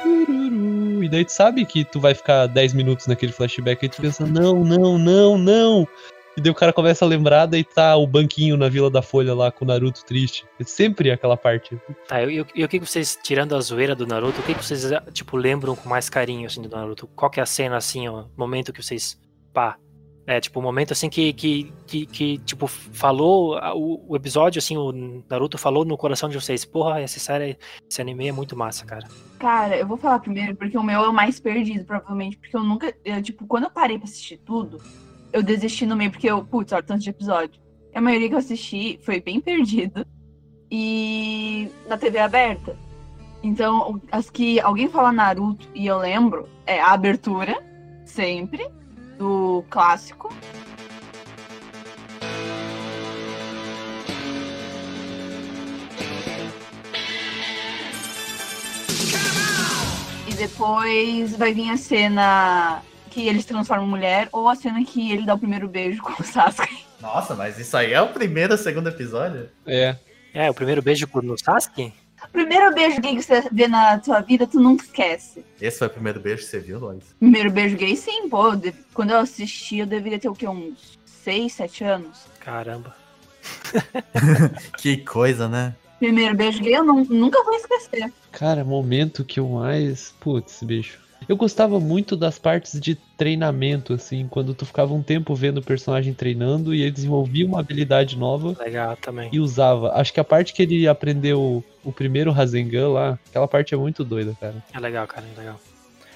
E 1.01 1.09
daí 1.09 1.25
tu 1.25 1.31
sabe 1.33 1.65
que 1.65 1.83
tu 1.83 1.99
vai 1.99 2.13
ficar 2.13 2.47
10 2.47 2.73
minutos 2.73 3.07
naquele 3.07 3.33
flashback 3.33 3.85
e 3.85 3.89
tu 3.89 4.01
pensa, 4.01 4.25
não, 4.25 4.63
não, 4.63 4.97
não, 4.97 5.37
não. 5.37 5.87
E 6.35 6.41
daí 6.41 6.51
o 6.51 6.55
cara 6.55 6.73
começa 6.73 7.05
a 7.05 7.07
lembrar, 7.07 7.45
daí 7.45 7.63
tá 7.63 7.95
o 7.95 8.07
banquinho 8.07 8.57
na 8.57 8.67
Vila 8.67 8.89
da 8.89 9.01
Folha 9.01 9.35
lá 9.35 9.51
com 9.51 9.65
o 9.65 9.67
Naruto 9.67 10.03
triste. 10.03 10.45
É 10.59 10.63
sempre 10.63 11.11
aquela 11.11 11.37
parte. 11.37 11.79
Tá, 12.07 12.23
e, 12.23 12.43
e 12.55 12.63
o 12.63 12.67
que 12.67 12.79
vocês, 12.79 13.17
tirando 13.21 13.55
a 13.55 13.61
zoeira 13.61 13.95
do 13.95 14.07
Naruto, 14.07 14.41
o 14.41 14.43
que 14.43 14.53
vocês, 14.53 14.83
tipo, 15.11 15.37
lembram 15.37 15.75
com 15.75 15.87
mais 15.87 16.09
carinho, 16.09 16.47
assim, 16.47 16.61
do 16.61 16.69
Naruto? 16.69 17.07
Qual 17.15 17.29
que 17.29 17.39
é 17.39 17.43
a 17.43 17.45
cena, 17.45 17.77
assim, 17.77 18.07
ó, 18.07 18.25
momento 18.35 18.73
que 18.73 18.81
vocês, 18.81 19.19
pá, 19.53 19.77
é, 20.25 20.39
tipo, 20.39 20.59
o 20.59 20.63
momento, 20.63 20.93
assim, 20.93 21.09
que, 21.09 21.33
que, 21.33 21.73
que, 21.85 22.05
que 22.05 22.37
tipo, 22.39 22.65
falou, 22.65 23.59
o, 23.75 24.13
o, 24.13 24.15
episódio, 24.15 24.57
assim, 24.57 24.77
o 24.77 25.23
Naruto 25.29 25.57
falou 25.57 25.83
no 25.83 25.97
coração 25.97 26.29
de 26.29 26.39
vocês, 26.39 26.63
porra, 26.63 27.01
essa 27.01 27.19
série, 27.19 27.57
esse 27.89 28.01
anime 28.01 28.29
é 28.29 28.31
muito 28.31 28.55
massa, 28.55 28.85
cara. 28.85 29.05
Cara, 29.37 29.77
eu 29.77 29.85
vou 29.85 29.97
falar 29.97 30.19
primeiro, 30.19 30.55
porque 30.55 30.77
o 30.77 30.83
meu 30.83 31.03
é 31.03 31.09
o 31.09 31.13
mais 31.13 31.41
perdido, 31.41 31.83
provavelmente, 31.83 32.37
porque 32.37 32.55
eu 32.55 32.63
nunca, 32.63 32.95
eu, 33.03 33.21
tipo, 33.21 33.45
quando 33.45 33.65
eu 33.65 33.69
parei 33.69 33.97
pra 33.97 34.05
assistir 34.05 34.37
tudo, 34.37 34.81
eu 35.33 35.41
desisti 35.41 35.85
no 35.85 35.95
meio, 35.95 36.11
porque 36.11 36.29
eu, 36.29 36.45
putz, 36.45 36.71
olha 36.71 36.83
tanto 36.83 37.01
de 37.01 37.09
episódio. 37.09 37.59
A 37.93 37.99
maioria 37.99 38.29
que 38.29 38.35
eu 38.35 38.39
assisti 38.39 38.99
foi 39.01 39.19
bem 39.19 39.41
perdido. 39.41 40.05
E 40.71 41.69
na 41.87 41.97
TV 41.97 42.19
aberta. 42.19 42.77
Então, 43.41 43.99
as 44.11 44.29
que 44.29 44.59
alguém 44.59 44.87
fala 44.87 45.11
Naruto 45.11 45.67
e 45.73 45.87
eu 45.87 45.97
lembro 45.97 46.47
é 46.65 46.79
a 46.79 46.91
abertura, 46.91 47.61
sempre, 48.05 48.65
do 49.17 49.63
clássico. 49.69 50.33
E 60.27 60.33
depois 60.35 61.35
vai 61.35 61.53
vir 61.53 61.69
a 61.69 61.77
cena 61.77 62.81
que 63.13 63.27
eles 63.27 63.45
transformam 63.45 63.87
mulher 63.87 64.27
ou 64.31 64.49
a 64.49 64.55
cena 64.55 64.83
que 64.83 65.11
ele 65.11 65.25
dá 65.25 65.35
o 65.35 65.39
primeiro 65.39 65.67
beijo 65.67 66.01
com 66.01 66.21
o 66.21 66.25
Sasuke. 66.25 66.83
Nossa, 66.99 67.35
mas 67.35 67.59
isso 67.59 67.77
aí 67.77 67.93
é 67.93 68.01
o 68.01 68.09
primeiro 68.09 68.53
ou 68.53 68.57
segundo 68.57 68.89
episódio? 68.89 69.49
É. 69.65 69.95
É, 70.33 70.49
o 70.49 70.53
primeiro 70.53 70.81
beijo 70.81 71.07
no 71.21 71.37
Sasuke? 71.37 71.93
O 72.23 72.27
primeiro 72.29 72.73
beijo 72.73 72.99
gay 73.01 73.15
que 73.15 73.21
você 73.21 73.43
vê 73.51 73.67
na 73.67 74.01
sua 74.01 74.21
vida, 74.21 74.47
tu 74.47 74.59
nunca 74.59 74.83
esquece. 74.83 75.45
Esse 75.61 75.77
foi 75.77 75.87
o 75.87 75.91
primeiro 75.91 76.19
beijo 76.19 76.43
que 76.43 76.49
você 76.49 76.59
viu, 76.59 76.79
Lois? 76.79 77.03
Primeiro 77.19 77.51
beijo 77.51 77.75
gay, 77.75 77.95
sim, 77.95 78.29
pô. 78.29 78.43
Quando 78.93 79.11
eu 79.11 79.19
assisti, 79.19 79.79
eu 79.79 79.85
deveria 79.85 80.17
ter 80.17 80.29
o 80.29 80.33
quê? 80.33 80.47
Uns 80.47 80.97
6, 81.05 81.53
7 81.53 81.83
anos? 81.83 82.25
Caramba. 82.39 82.95
que 84.79 84.97
coisa, 84.97 85.49
né? 85.49 85.75
Primeiro 85.99 86.35
beijo 86.35 86.63
gay, 86.63 86.77
eu 86.77 86.83
não, 86.83 87.03
nunca 87.03 87.43
vou 87.43 87.55
esquecer. 87.55 88.11
Cara, 88.31 88.63
momento 88.63 89.23
que 89.23 89.39
eu 89.39 89.47
mais. 89.49 90.15
Putz, 90.19 90.63
bicho. 90.63 91.02
Eu 91.27 91.35
gostava 91.35 91.79
muito 91.79 92.15
das 92.15 92.37
partes 92.37 92.79
de 92.79 92.95
treinamento, 93.17 93.93
assim, 93.93 94.27
quando 94.27 94.53
tu 94.53 94.65
ficava 94.65 94.93
um 94.93 95.01
tempo 95.01 95.33
vendo 95.35 95.57
o 95.57 95.63
personagem 95.63 96.13
treinando 96.13 96.73
e 96.73 96.81
ele 96.81 96.91
desenvolvia 96.91 97.45
uma 97.45 97.59
habilidade 97.59 98.17
nova. 98.17 98.55
Legal, 98.61 98.97
também. 98.97 99.29
E 99.31 99.39
usava. 99.39 99.93
Acho 99.93 100.13
que 100.13 100.19
a 100.19 100.23
parte 100.23 100.53
que 100.53 100.61
ele 100.61 100.87
aprendeu 100.87 101.63
o 101.83 101.91
primeiro 101.91 102.31
Rasengan 102.31 102.89
lá, 102.89 103.19
aquela 103.29 103.47
parte 103.47 103.73
é 103.73 103.77
muito 103.77 104.03
doida, 104.03 104.35
cara. 104.39 104.55
É 104.73 104.79
legal, 104.79 105.07
cara, 105.07 105.25
é 105.35 105.39
legal. 105.39 105.59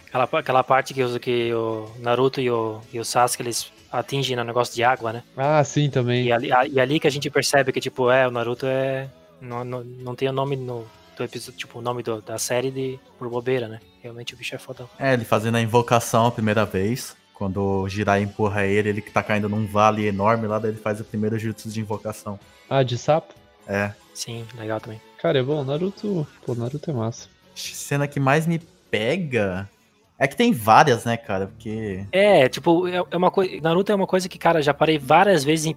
Aquela, 0.08 0.24
aquela 0.40 0.64
parte 0.64 0.94
que, 0.94 1.20
que 1.20 1.54
o 1.54 1.90
Naruto 2.00 2.40
e 2.40 2.50
o, 2.50 2.80
e 2.94 3.00
o 3.00 3.06
Sasuke, 3.06 3.44
eles 3.44 3.72
atingem 3.92 4.36
no 4.36 4.44
negócio 4.44 4.74
de 4.74 4.84
água, 4.84 5.14
né? 5.14 5.24
Ah, 5.36 5.64
sim, 5.64 5.90
também. 5.90 6.26
E 6.26 6.32
ali, 6.32 6.52
a, 6.52 6.66
e 6.66 6.80
ali 6.80 7.00
que 7.00 7.08
a 7.08 7.12
gente 7.12 7.30
percebe 7.30 7.72
que, 7.72 7.80
tipo, 7.80 8.10
é, 8.10 8.28
o 8.28 8.32
Naruto 8.32 8.66
é... 8.66 9.10
Não, 9.40 9.64
não, 9.64 9.84
não 9.84 10.16
tem 10.16 10.28
o 10.28 10.32
nome 10.32 10.56
no, 10.56 10.88
do 11.18 11.24
episódio, 11.24 11.58
tipo, 11.58 11.80
o 11.80 11.82
nome 11.82 12.04
do, 12.04 12.22
da 12.22 12.38
série 12.38 12.72
de 12.72 13.00
por 13.18 13.30
bobeira, 13.30 13.68
né? 13.68 13.80
Realmente 14.02 14.34
o 14.34 14.38
bicho 14.38 14.56
é 14.56 14.58
fodão. 14.58 14.90
É, 15.00 15.14
ele 15.14 15.26
fazendo 15.26 15.56
a 15.56 15.62
invocação 15.62 16.28
a 16.28 16.32
primeira 16.32 16.66
vez. 16.66 17.16
Quando 17.34 17.62
o 17.62 17.90
Jirai 17.90 18.24
empurra 18.24 18.66
ele, 18.66 18.90
ele 18.90 19.02
que 19.02 19.12
tá 19.12 19.22
caindo 19.22 19.48
num 19.48 19.68
vale 19.68 20.08
enorme 20.08 20.48
lá, 20.48 20.58
daí 20.58 20.72
ele 20.72 20.80
faz 20.80 21.00
o 21.00 21.04
primeiro 21.04 21.38
jutsu 21.38 21.70
de 21.70 21.80
invocação. 21.80 22.40
Ah, 22.68 22.82
de 22.82 22.98
sapo? 22.98 23.34
É. 23.68 23.92
Sim, 24.14 24.46
legal 24.56 24.80
também. 24.80 25.00
Cara, 25.22 25.38
é 25.38 25.44
bom, 25.44 25.64
Naruto. 25.64 26.26
Pô, 26.44 26.56
Naruto 26.56 26.90
é 26.90 26.94
massa. 26.94 27.30
Cena 27.54 28.08
que 28.08 28.20
mais 28.20 28.48
me 28.48 28.60
pega. 28.90 29.70
É 30.18 30.28
que 30.28 30.36
tem 30.36 30.52
várias, 30.52 31.06
né, 31.06 31.16
cara? 31.16 31.48
Porque. 31.48 32.08
É, 32.12 32.50
tipo, 32.50 32.88
é, 32.88 33.04
é 33.12 33.18
uma 33.18 33.30
coisa. 33.30 33.62
Naruto 33.62 33.92
é 33.92 33.96
uma 33.96 34.08
coisa 34.08 34.28
que, 34.28 34.40
cara, 34.40 34.62
já 34.62 34.74
parei 34.74 34.98
várias 34.98 35.44
vezes 35.44 35.68
em 35.68 35.76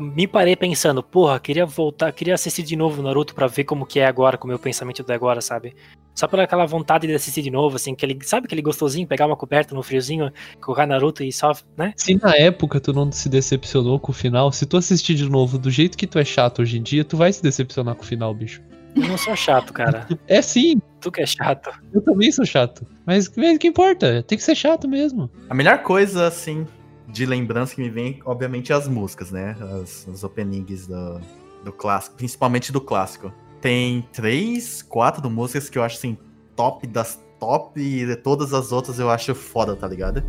me 0.00 0.26
parei 0.26 0.54
pensando, 0.54 1.02
porra, 1.02 1.40
queria 1.40 1.64
voltar, 1.64 2.12
queria 2.12 2.34
assistir 2.34 2.62
de 2.62 2.76
novo 2.76 3.02
Naruto 3.02 3.34
para 3.34 3.46
ver 3.46 3.64
como 3.64 3.86
que 3.86 4.00
é 4.00 4.06
agora, 4.06 4.36
com 4.36 4.46
o 4.46 4.48
meu 4.48 4.58
pensamento 4.58 5.02
de 5.02 5.12
agora, 5.12 5.40
sabe? 5.40 5.74
Só 6.14 6.26
pela 6.26 6.42
aquela 6.42 6.66
vontade 6.66 7.06
de 7.06 7.14
assistir 7.14 7.42
de 7.42 7.50
novo, 7.50 7.76
assim, 7.76 7.94
que 7.94 8.04
ele, 8.04 8.18
sabe 8.22 8.46
aquele 8.46 8.60
gostosinho, 8.60 9.06
pegar 9.06 9.26
uma 9.26 9.36
coberta 9.36 9.74
no 9.74 9.82
friozinho, 9.82 10.32
colocar 10.60 10.86
Naruto 10.86 11.22
e 11.22 11.32
só, 11.32 11.52
né? 11.76 11.92
Se 11.96 12.16
na 12.16 12.36
época 12.36 12.80
tu 12.80 12.92
não 12.92 13.10
se 13.12 13.28
decepcionou 13.28 13.98
com 14.00 14.10
o 14.10 14.14
final, 14.14 14.50
se 14.50 14.66
tu 14.66 14.76
assistir 14.76 15.14
de 15.14 15.28
novo 15.28 15.58
do 15.58 15.70
jeito 15.70 15.96
que 15.96 16.06
tu 16.06 16.18
é 16.18 16.24
chato 16.24 16.60
hoje 16.60 16.78
em 16.78 16.82
dia, 16.82 17.04
tu 17.04 17.16
vai 17.16 17.32
se 17.32 17.42
decepcionar 17.42 17.94
com 17.94 18.02
o 18.02 18.06
final, 18.06 18.34
bicho. 18.34 18.60
Eu 18.96 19.06
não 19.06 19.18
sou 19.18 19.36
chato, 19.36 19.72
cara. 19.72 20.06
é 20.26 20.42
sim. 20.42 20.80
Tu 21.00 21.12
que 21.12 21.22
é 21.22 21.26
chato. 21.26 21.70
Eu 21.92 22.02
também 22.02 22.32
sou 22.32 22.44
chato. 22.44 22.84
Mas 23.06 23.28
o 23.28 23.58
que 23.58 23.68
importa? 23.68 24.22
Tem 24.24 24.36
que 24.36 24.42
ser 24.42 24.56
chato 24.56 24.88
mesmo. 24.88 25.30
A 25.48 25.54
melhor 25.54 25.82
coisa, 25.82 26.26
assim, 26.26 26.66
de 27.08 27.26
lembrança 27.26 27.74
que 27.74 27.80
me 27.80 27.90
vem, 27.90 28.20
obviamente, 28.24 28.72
as 28.72 28.86
músicas, 28.86 29.30
né? 29.30 29.56
As, 29.82 30.06
as 30.08 30.22
openings 30.22 30.86
do, 30.86 31.20
do 31.64 31.72
clássico, 31.72 32.16
principalmente 32.16 32.70
do 32.70 32.80
clássico. 32.80 33.32
Tem 33.60 34.06
três, 34.12 34.82
quatro 34.82 35.28
músicas 35.30 35.68
que 35.68 35.78
eu 35.78 35.82
acho 35.82 35.96
assim, 35.96 36.16
top 36.54 36.86
das 36.86 37.18
top, 37.40 37.80
e 37.80 38.16
todas 38.16 38.52
as 38.52 38.72
outras 38.72 38.98
eu 38.98 39.10
acho 39.10 39.34
foda, 39.34 39.74
tá 39.74 39.86
ligado? 39.86 40.22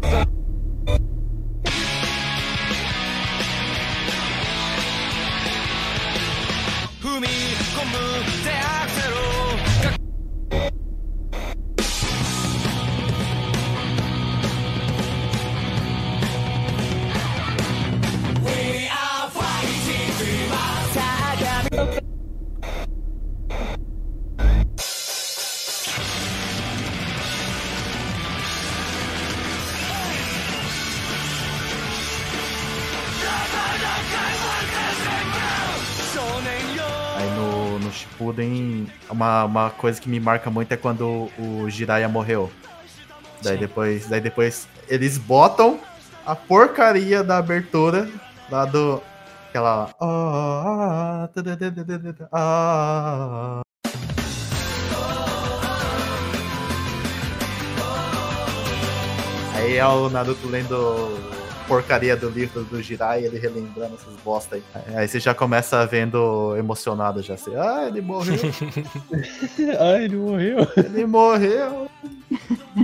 Shippuden, 38.29 38.87
uma, 39.09 39.45
uma 39.45 39.69
coisa 39.71 39.99
que 39.99 40.07
me 40.07 40.19
marca 40.19 40.49
muito 40.49 40.71
é 40.71 40.77
quando 40.77 41.29
o 41.37 41.69
Jiraiya 41.69 42.07
morreu. 42.07 42.51
Daí 43.41 43.57
depois, 43.57 44.07
daí 44.07 44.21
depois 44.21 44.67
eles 44.87 45.17
botam 45.17 45.79
a 46.25 46.35
porcaria 46.35 47.23
da 47.23 47.37
abertura 47.37 48.09
lá 48.49 48.65
do 48.65 49.01
aquela 49.49 49.89
ah, 49.99 51.29
ah, 52.31 53.61
Aí 59.55 59.77
é 59.77 59.87
o 59.87 60.09
Naruto 60.09 60.47
lendo 60.47 61.29
porcaria 61.69 62.17
do 62.17 62.27
livro 62.27 62.63
do 62.63 62.81
Jirai, 62.81 63.23
ele 63.23 63.37
relembrando 63.37 63.93
essas 63.93 64.15
bosta 64.25 64.55
aí. 64.55 64.63
Aí 64.95 65.07
você 65.07 65.19
já 65.19 65.35
começa 65.35 65.85
vendo 65.85 66.55
emocionado 66.57 67.21
já 67.21 67.35
assim, 67.35 67.55
ah, 67.55 67.85
ele 67.87 68.01
morreu. 68.01 68.39
ah, 69.79 70.01
ele 70.01 70.15
morreu. 70.15 70.67
Ele 70.75 71.05
morreu. 71.05 71.87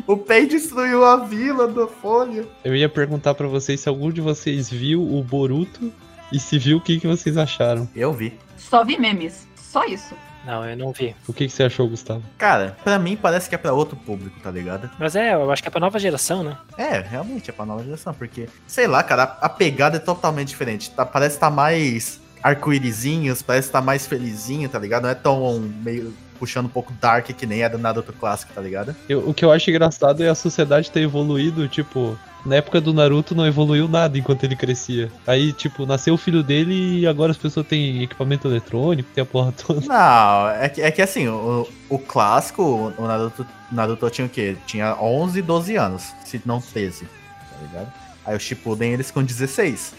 o 0.06 0.16
Pen 0.16 0.48
destruiu 0.48 1.04
a 1.04 1.18
vila 1.18 1.68
da 1.68 1.88
Folha. 1.88 2.46
Eu 2.64 2.76
ia 2.76 2.88
perguntar 2.88 3.34
para 3.34 3.48
vocês 3.48 3.80
se 3.80 3.90
algum 3.90 4.12
de 4.12 4.22
vocês 4.22 4.70
viu 4.70 5.02
o 5.02 5.24
Boruto 5.24 5.92
e 6.32 6.40
se 6.40 6.60
viu 6.60 6.78
o 6.78 6.82
que, 6.82 7.00
que 7.00 7.08
vocês 7.08 7.38
acharam. 7.38 7.90
Eu 7.96 8.14
vi. 8.14 8.38
Só 8.56 8.86
vi 8.86 9.00
memes. 9.00 9.48
Só 9.56 9.84
isso. 9.86 10.14
Não, 10.46 10.64
eu 10.64 10.78
não 10.78 10.92
vi. 10.92 11.16
O 11.28 11.34
que, 11.34 11.48
que 11.48 11.52
você 11.52 11.64
achou, 11.64 11.90
Gustavo? 11.90 12.24
Cara, 12.38 12.78
pra 12.84 13.00
mim 13.00 13.18
parece 13.18 13.50
que 13.50 13.56
é 13.56 13.58
pra 13.58 13.74
outro 13.74 13.96
público, 13.96 14.40
tá 14.42 14.52
ligado? 14.52 14.90
Mas 15.00 15.16
é, 15.16 15.34
eu 15.34 15.52
acho 15.52 15.62
que 15.62 15.68
é 15.68 15.72
pra 15.72 15.80
nova 15.80 16.00
geração, 16.00 16.44
né? 16.44 16.58
É, 16.78 17.00
realmente 17.00 17.50
é 17.50 17.54
pra 17.54 17.66
nova 17.66 17.84
geração, 17.84 18.14
porque, 18.14 18.48
sei 18.68 18.88
lá, 18.88 19.02
cara, 19.02 19.24
a, 19.42 19.50
pegada 19.50 19.98
é 19.98 20.00
totalmente 20.00 20.50
diferente. 20.50 20.92
Tá, 20.92 21.06
parece 21.06 21.36
que 21.36 21.42
tá 21.42 21.50
mais 21.50 22.22
arco-írisinhos, 22.44 23.42
parece 23.42 23.70
que 23.70 23.74
tá 23.74 23.82
mais 23.82 24.06
felizinho, 24.06 24.70
tá 24.70 24.78
ligado? 24.78 25.04
Não 25.04 25.10
é 25.10 25.16
tão 25.16 25.60
meio 25.60 26.14
puxando 26.38 26.66
um 26.66 26.70
pouco 26.70 26.94
dark 27.00 27.28
que 27.28 27.46
nem 27.46 27.64
é 27.64 27.70
do 27.70 27.78
Naruto 27.78 28.14
clássico, 28.14 28.54
tá 28.54 28.62
ligado? 28.62 28.96
Eu, 29.08 29.30
o 29.30 29.34
que 29.34 29.44
eu 29.44 29.52
acho 29.52 29.70
engraçado 29.70 30.24
é 30.24 30.30
a 30.30 30.36
sociedade 30.36 30.92
ter 30.92 31.02
evoluído, 31.02 31.68
tipo, 31.68 32.18
na 32.46 32.58
época 32.58 32.80
do 32.80 32.94
Naruto 32.94 33.34
não 33.34 33.48
evoluiu 33.48 33.88
nada 33.88 34.18
enquanto 34.18 34.44
ele 34.44 34.56
crescia. 34.56 35.12
Aí, 35.26 35.52
tipo, 35.52 35.86
nasceu 35.86 36.14
o 36.14 36.18
filho 36.18 36.44
dele 36.44 37.00
e 37.00 37.08
agora 37.08 37.32
as 37.32 37.38
pessoas 37.38 37.66
têm 37.66 38.04
equipamento 38.04 38.48
eletrônico, 38.48 39.10
tem 39.14 39.22
a 39.24 39.26
porra 39.26 39.52
toda. 39.52 39.82
Não, 39.82 40.50
é 40.50 40.70
que, 40.70 40.82
é 40.82 40.92
que 40.92 41.02
assim, 41.02 41.28
o, 41.28 41.68
o 41.90 41.98
clássico, 41.98 42.94
o 42.98 43.08
Naruto, 43.08 43.46
Naruto 43.72 44.10
tinha 44.10 44.28
o 44.28 44.30
quê? 44.30 44.56
Tinha 44.68 44.96
11, 45.02 45.42
12 45.42 45.76
anos, 45.76 46.14
se 46.24 46.40
não 46.46 46.62
13, 46.62 47.06
tá 47.06 47.62
ligado? 47.62 47.92
Aí 48.26 48.36
o 48.36 48.40
Shippuden 48.40 48.94
eles 48.94 49.10
com 49.10 49.24
16. 49.24 49.94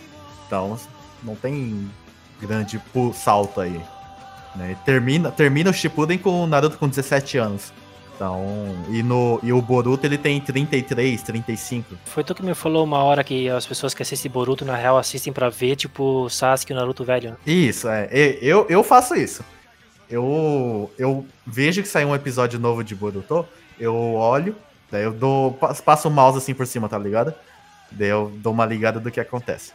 Então, 0.47 0.79
não 1.23 1.35
tem 1.35 1.91
grande 2.41 2.81
salto 3.15 3.61
aí. 3.61 3.81
Né? 4.57 4.77
Termina, 4.85 5.31
termina 5.31 5.71
o 5.71 5.73
Shippuden 5.73 6.19
com 6.19 6.43
o 6.43 6.47
Naruto 6.47 6.79
com 6.79 6.89
17 6.89 7.39
anos. 7.39 7.73
Então, 8.17 8.75
e, 8.89 9.03
no, 9.03 9.39
e 9.43 9.53
o 9.53 9.61
Boruto 9.61 10.07
ele 10.07 10.17
tem 10.17 10.41
33, 10.41 11.23
35. 11.23 11.97
Foi 12.07 12.25
tu 12.25 12.35
que 12.35 12.43
me 12.43 12.55
falou 12.55 12.83
uma 12.83 13.05
hora 13.05 13.23
que 13.23 13.47
as 13.51 13.67
pessoas 13.67 13.93
que 13.93 14.03
assistem 14.03 14.31
Boruto 14.31 14.65
na 14.65 14.75
real 14.75 14.97
assistem 14.97 15.33
para 15.33 15.51
ver, 15.51 15.77
tipo, 15.77 16.29
Sasuke 16.31 16.73
e 16.73 16.75
o 16.75 16.79
Naruto 16.79 17.05
velho. 17.05 17.37
Isso, 17.47 17.87
é. 17.89 18.09
Eu, 18.11 18.67
eu 18.71 18.83
faço 18.83 19.15
isso. 19.15 19.45
Eu, 20.09 20.91
eu 20.97 21.27
vejo 21.47 21.83
que 21.83 21.89
sai 21.89 22.07
um 22.07 22.15
episódio 22.15 22.59
novo 22.59 22.83
de 22.83 22.95
Boruto, 22.95 23.47
eu 23.79 23.95
olho, 24.15 24.57
daí 24.91 25.03
eu 25.03 25.13
dou, 25.13 25.53
passo 25.85 26.09
o 26.09 26.11
mouse 26.11 26.39
assim 26.39 26.55
por 26.55 26.67
cima, 26.67 26.89
tá 26.89 26.97
ligado? 26.97 27.35
Daí 27.93 28.09
eu 28.09 28.33
dou 28.37 28.53
uma 28.53 28.65
ligada 28.65 28.99
do 28.99 29.11
que 29.11 29.21
acontece. 29.21 29.73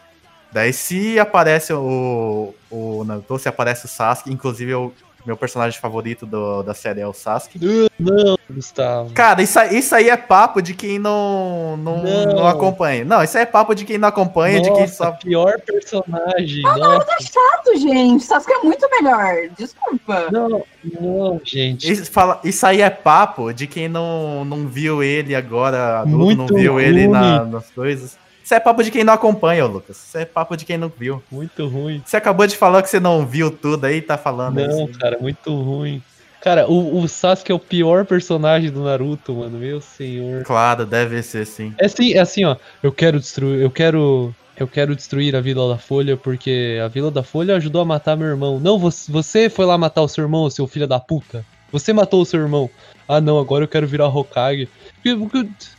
Daí 0.51 0.73
se 0.73 1.19
aparece 1.19 1.73
o, 1.73 2.53
o 2.69 3.03
Naruto, 3.05 3.39
se 3.39 3.47
aparece 3.47 3.85
o 3.85 3.87
Sasuke, 3.87 4.31
inclusive 4.31 4.71
eu 4.71 4.93
meu 5.25 5.37
personagem 5.37 5.79
favorito 5.79 6.25
do, 6.25 6.63
da 6.63 6.73
série 6.73 6.99
é 6.99 7.07
o 7.07 7.13
Sasuke. 7.13 7.59
Não, 7.99 8.37
Gustavo. 8.49 9.13
Cara, 9.13 9.41
isso, 9.41 9.59
isso 9.71 9.93
aí 9.93 10.09
é 10.09 10.17
papo 10.17 10.61
de 10.61 10.73
quem 10.73 10.97
não, 10.97 11.77
não, 11.77 12.01
não. 12.01 12.25
não 12.25 12.47
acompanha. 12.47 13.05
Não, 13.05 13.23
isso 13.23 13.37
aí 13.37 13.43
é 13.43 13.45
papo 13.45 13.75
de 13.75 13.85
quem 13.85 13.97
não 13.97 14.07
acompanha, 14.07 14.57
Nossa, 14.57 14.71
de 14.71 14.77
quem 14.77 14.87
só. 14.87 15.11
pior 15.11 15.59
personagem. 15.61 16.65
Ah, 16.65 16.77
não, 16.77 16.99
tá 16.99 17.17
chato, 17.19 17.77
gente. 17.77 18.23
Sasuke 18.23 18.53
é 18.53 18.63
muito 18.63 18.87
melhor. 18.89 19.49
Desculpa. 19.57 20.27
Não, 20.31 20.63
não, 20.99 21.41
gente. 21.43 21.91
Isso, 21.91 22.11
fala, 22.11 22.39
isso 22.43 22.65
aí 22.65 22.81
é 22.81 22.89
papo 22.89 23.53
de 23.53 23.67
quem 23.67 23.87
não, 23.87 24.43
não 24.43 24.67
viu 24.67 25.03
ele 25.03 25.35
agora, 25.35 25.99
adulto, 25.99 26.17
muito 26.17 26.37
não 26.53 26.59
viu 26.59 26.73
ruim. 26.73 26.83
ele 26.83 27.07
na, 27.07 27.45
nas 27.45 27.69
coisas. 27.69 28.17
Isso 28.43 28.53
é 28.53 28.59
papo 28.59 28.83
de 28.83 28.91
quem 28.91 29.03
não 29.03 29.13
acompanha, 29.13 29.65
Lucas. 29.65 29.97
Isso 29.97 30.17
é 30.17 30.25
papo 30.25 30.55
de 30.57 30.65
quem 30.65 30.77
não 30.77 30.91
viu. 30.95 31.21
Muito 31.31 31.67
ruim. 31.67 32.01
Você 32.05 32.17
acabou 32.17 32.47
de 32.47 32.55
falar 32.57 32.81
que 32.81 32.89
você 32.89 32.99
não 32.99 33.25
viu 33.25 33.51
tudo 33.51 33.85
aí, 33.85 34.01
tá 34.01 34.17
falando 34.17 34.55
Não, 34.59 34.85
isso. 34.89 34.99
cara, 34.99 35.17
muito 35.19 35.53
ruim. 35.53 36.01
Cara, 36.41 36.67
o, 36.67 36.99
o 36.99 37.07
Sasuke 37.07 37.51
é 37.51 37.55
o 37.55 37.59
pior 37.59 38.03
personagem 38.03 38.71
do 38.71 38.83
Naruto, 38.83 39.33
mano. 39.33 39.59
Meu 39.59 39.79
senhor. 39.79 40.43
Claro, 40.43 40.85
deve 40.87 41.21
ser 41.21 41.45
sim. 41.45 41.73
É 41.79 41.85
assim, 41.85 42.13
é 42.13 42.19
assim, 42.19 42.43
ó. 42.43 42.55
Eu 42.81 42.91
quero 42.91 43.19
destruir. 43.19 43.61
Eu 43.61 43.69
quero. 43.69 44.33
Eu 44.57 44.67
quero 44.67 44.95
destruir 44.95 45.35
a 45.35 45.41
Vila 45.41 45.69
da 45.69 45.77
Folha 45.77 46.17
porque 46.17 46.79
a 46.83 46.87
Vila 46.87 47.09
da 47.09 47.23
Folha 47.23 47.55
ajudou 47.55 47.81
a 47.81 47.85
matar 47.85 48.17
meu 48.17 48.27
irmão. 48.27 48.59
Não, 48.59 48.77
você, 48.77 49.11
você 49.11 49.49
foi 49.49 49.65
lá 49.65 49.77
matar 49.77 50.01
o 50.01 50.07
seu 50.07 50.23
irmão, 50.23 50.49
seu 50.49 50.67
filho 50.67 50.87
da 50.87 50.99
puta. 50.99 51.45
Você 51.71 51.93
matou 51.93 52.21
o 52.21 52.25
seu 52.25 52.39
irmão. 52.39 52.69
Ah, 53.07 53.21
não, 53.21 53.39
agora 53.39 53.63
eu 53.63 53.67
quero 53.67 53.87
virar 53.87 54.07
Hokage. 54.07 54.67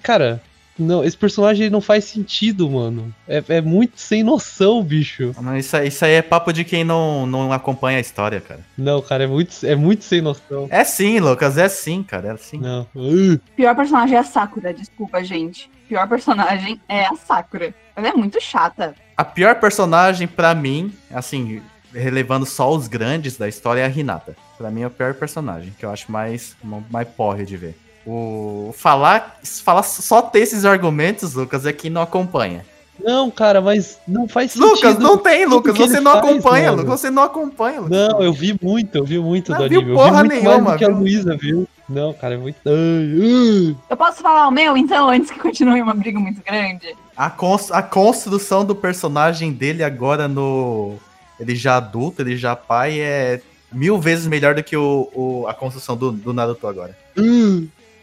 Cara, 0.03 0.41
não, 0.79 1.05
esse 1.05 1.17
personagem 1.17 1.69
não 1.69 1.81
faz 1.81 2.05
sentido, 2.05 2.69
mano. 2.71 3.15
É, 3.29 3.43
é 3.49 3.61
muito 3.61 4.01
sem 4.01 4.23
noção, 4.23 4.83
bicho. 4.83 5.35
Não, 5.41 5.57
isso, 5.57 5.77
isso 5.79 6.05
aí 6.05 6.13
é 6.13 6.23
papo 6.23 6.53
de 6.53 6.65
quem 6.65 6.83
não, 6.85 7.27
não 7.27 7.53
acompanha 7.53 7.99
a 7.99 8.01
história, 8.01 8.41
cara. 8.41 8.61
Não, 8.77 9.03
cara, 9.03 9.25
é 9.25 9.27
muito, 9.27 9.55
é 9.65 9.77
muito 9.77 10.05
sem 10.05 10.21
noção. 10.21 10.67
É 10.71 10.83
sim, 10.85 11.21
Lucas, 11.21 11.59
é 11.59 11.69
sim, 11.69 12.03
cara, 12.03 12.33
é 12.33 12.37
sim. 12.37 12.59
Não. 12.59 12.87
Uh. 12.95 13.39
Pior 13.55 13.75
personagem 13.77 14.17
é 14.17 14.21
a 14.21 14.25
Sakura, 14.25 14.73
desculpa, 14.73 15.23
gente. 15.23 15.71
Pior 15.89 16.09
personagem 16.09 16.81
é 16.89 17.05
a 17.07 17.15
Sakura. 17.15 17.75
Ela 17.95 18.09
é 18.09 18.13
muito 18.13 18.41
chata. 18.41 18.95
A 19.17 19.25
pior 19.25 19.57
personagem, 19.61 20.27
para 20.27 20.55
mim, 20.55 20.93
assim, 21.11 21.61
relevando 21.93 22.47
só 22.47 22.75
os 22.75 22.89
grandes 22.89 23.37
da 23.37 23.47
história, 23.47 23.83
é 23.83 23.85
a 23.85 23.89
Hinata. 23.89 24.35
Pra 24.57 24.71
mim 24.71 24.83
é 24.83 24.87
o 24.87 24.91
pior 24.91 25.13
personagem, 25.15 25.73
que 25.79 25.85
eu 25.85 25.91
acho 25.91 26.11
mais, 26.11 26.57
mais 26.91 27.07
porre 27.09 27.45
de 27.45 27.57
ver. 27.57 27.77
O 28.07 28.75
falar, 28.77 29.39
falar 29.65 29.83
só 29.85 30.23
ter 30.23 30.41
esses 30.41 30.65
argumentos, 30.65 31.35
Lucas, 31.35 31.65
é 31.67 31.73
quem 31.73 31.91
não 31.91 32.03
acompanha. 32.03 32.65
Não, 33.03 33.31
cara, 33.31 33.61
mas 33.61 33.99
não 34.07 34.29
faz 34.29 34.53
sentido. 34.53 34.71
Lucas, 34.71 34.99
não 34.99 35.19
tem, 35.19 35.47
Lucas. 35.47 35.77
Você 35.77 36.01
não 36.01 36.13
faz, 36.13 36.25
acompanha, 36.25 36.71
mano. 36.71 36.83
Lucas. 36.83 37.01
Você 37.01 37.11
não 37.11 37.23
acompanha, 37.23 37.81
Lucas. 37.81 37.99
Não, 37.99 38.23
eu 38.23 38.33
vi 38.33 38.59
muito, 38.61 38.99
eu 38.99 39.05
vi 39.05 39.19
muito 39.19 39.51
não 39.51 39.59
do 39.59 39.69
viu 39.69 39.81
anime. 39.81 39.95
Porra 39.95 40.09
eu 40.09 40.13
vi 40.13 40.29
muito 40.29 40.45
nenhuma, 40.45 40.61
mais 40.61 40.73
do 40.75 40.79
que 40.79 40.85
a 40.85 40.89
Luísa 40.89 41.37
viu. 41.37 41.69
Não, 41.89 42.13
cara, 42.13 42.35
é 42.35 42.37
muito. 42.37 42.57
Ai, 42.67 43.77
Eu 43.91 43.97
posso 43.97 44.23
falar 44.23 44.47
o 44.49 44.51
meu, 44.51 44.77
então, 44.77 45.09
antes 45.09 45.31
que 45.31 45.39
continue 45.39 45.83
uma 45.83 45.95
briga 45.95 46.19
muito 46.19 46.43
grande? 46.45 46.95
A, 47.17 47.29
cons 47.29 47.71
a 47.71 47.83
construção 47.83 48.65
do 48.65 48.75
personagem 48.75 49.53
dele 49.53 49.83
agora 49.83 50.29
no. 50.29 50.97
Ele 51.41 51.57
já 51.57 51.77
adulto, 51.77 52.23
ele 52.23 52.37
já 52.37 52.55
pai, 52.55 53.01
é 53.01 53.41
mil 53.73 53.99
vezes 53.99 54.27
melhor 54.27 54.55
do 54.55 54.63
que 54.63 54.77
o, 54.77 55.09
o 55.15 55.47
a 55.49 55.55
construção 55.55 55.97
do, 55.97 56.13
do 56.13 56.33
Naruto 56.33 56.67
agora. 56.67 56.97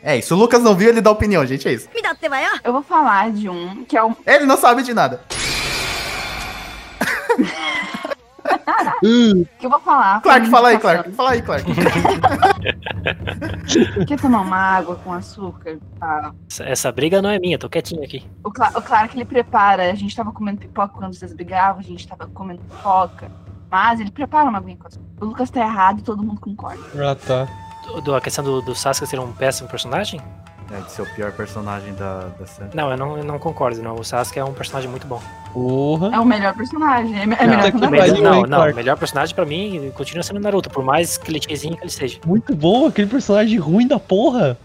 É 0.01 0.17
isso, 0.17 0.33
o 0.33 0.37
Lucas 0.37 0.63
não 0.63 0.75
viu, 0.75 0.89
ele 0.89 1.01
dá 1.01 1.11
opinião, 1.11 1.45
gente, 1.45 1.67
é 1.67 1.73
isso. 1.73 1.89
Eu 2.63 2.71
vou 2.71 2.81
falar 2.81 3.31
de 3.31 3.49
um 3.49 3.83
que 3.83 3.97
é 3.97 4.03
o. 4.03 4.15
Ele 4.25 4.45
não 4.45 4.57
sabe 4.57 4.83
de 4.83 4.93
nada. 4.93 5.21
Que 9.01 9.65
eu 9.65 9.69
vou 9.69 9.79
falar. 9.79 10.21
Clark, 10.21 10.49
fala 10.49 10.69
aí. 10.69 10.79
Clark. 10.79 11.11
Fala 11.11 11.31
aí, 11.31 11.41
Clark. 11.41 11.65
Quer 14.05 14.19
tomar 14.19 14.41
uma 14.41 14.57
água 14.57 14.95
com 14.97 15.13
açúcar? 15.13 15.77
Ah, 16.01 16.31
Essa, 16.49 16.63
essa 16.65 16.91
briga 16.91 17.21
não 17.21 17.29
é 17.29 17.39
minha, 17.39 17.57
tô 17.57 17.69
quietinho 17.69 18.03
aqui. 18.03 18.25
o, 18.43 18.51
Cla 18.51 18.71
o 18.75 18.81
Clark 18.81 19.15
ele 19.15 19.25
prepara. 19.25 19.91
A 19.91 19.95
gente 19.95 20.15
tava 20.15 20.31
comendo 20.31 20.59
pipoca 20.59 20.93
quando 20.97 21.13
vocês 21.13 21.33
brigavam, 21.33 21.79
a 21.79 21.83
gente 21.83 22.07
tava 22.07 22.27
comendo 22.27 22.61
pipoca. 22.61 23.31
Mas 23.71 23.99
ele 23.99 24.11
prepara 24.11 24.49
uma 24.49 24.57
aguinha 24.57 24.77
com 24.77 24.87
açúcar. 24.87 25.05
O 25.21 25.25
Lucas 25.25 25.49
tá 25.49 25.59
errado 25.61 25.99
e 25.99 26.03
todo 26.03 26.23
mundo 26.23 26.41
concorda. 26.41 26.81
Ah, 26.97 27.15
tá. 27.15 27.47
Do, 28.03 28.15
a 28.15 28.21
questão 28.21 28.43
do, 28.43 28.61
do 28.61 28.75
Sasuke 28.75 29.07
ser 29.07 29.19
um 29.19 29.31
péssimo 29.31 29.67
personagem? 29.67 30.21
É, 30.71 30.81
de 30.81 30.91
ser 30.91 31.01
o 31.01 31.05
pior 31.15 31.31
personagem 31.31 31.93
da, 31.95 32.27
da 32.39 32.45
série. 32.45 32.69
Não, 32.75 32.91
eu 32.91 32.97
não, 32.97 33.17
eu 33.17 33.23
não 33.23 33.39
concordo, 33.39 33.81
não. 33.81 33.95
O 33.95 34.03
Sasuke 34.03 34.37
é 34.37 34.45
um 34.45 34.53
personagem 34.53 34.89
muito 34.89 35.07
bom. 35.07 35.19
Porra. 35.51 36.15
É 36.15 36.19
o 36.19 36.25
melhor 36.25 36.53
personagem. 36.55 37.17
É, 37.17 37.23
é 37.23 37.25
Não, 37.25 37.35
melhor 37.35 37.63
tá 37.63 37.71
que. 37.71 37.87
Melhor, 37.87 38.21
não, 38.21 38.41
não. 38.41 38.47
Clark? 38.49 38.73
O 38.73 38.75
melhor 38.75 38.97
personagem 38.97 39.35
pra 39.35 39.45
mim 39.45 39.91
continua 39.95 40.21
sendo 40.21 40.37
o 40.37 40.39
Naruto, 40.39 40.69
por 40.69 40.83
mais 40.83 41.17
clichêzinho 41.17 41.75
que 41.75 41.83
ele 41.83 41.89
seja. 41.89 42.19
Muito 42.23 42.55
bom, 42.55 42.85
aquele 42.85 43.07
personagem 43.07 43.57
ruim 43.57 43.87
da 43.87 43.99
porra. 43.99 44.57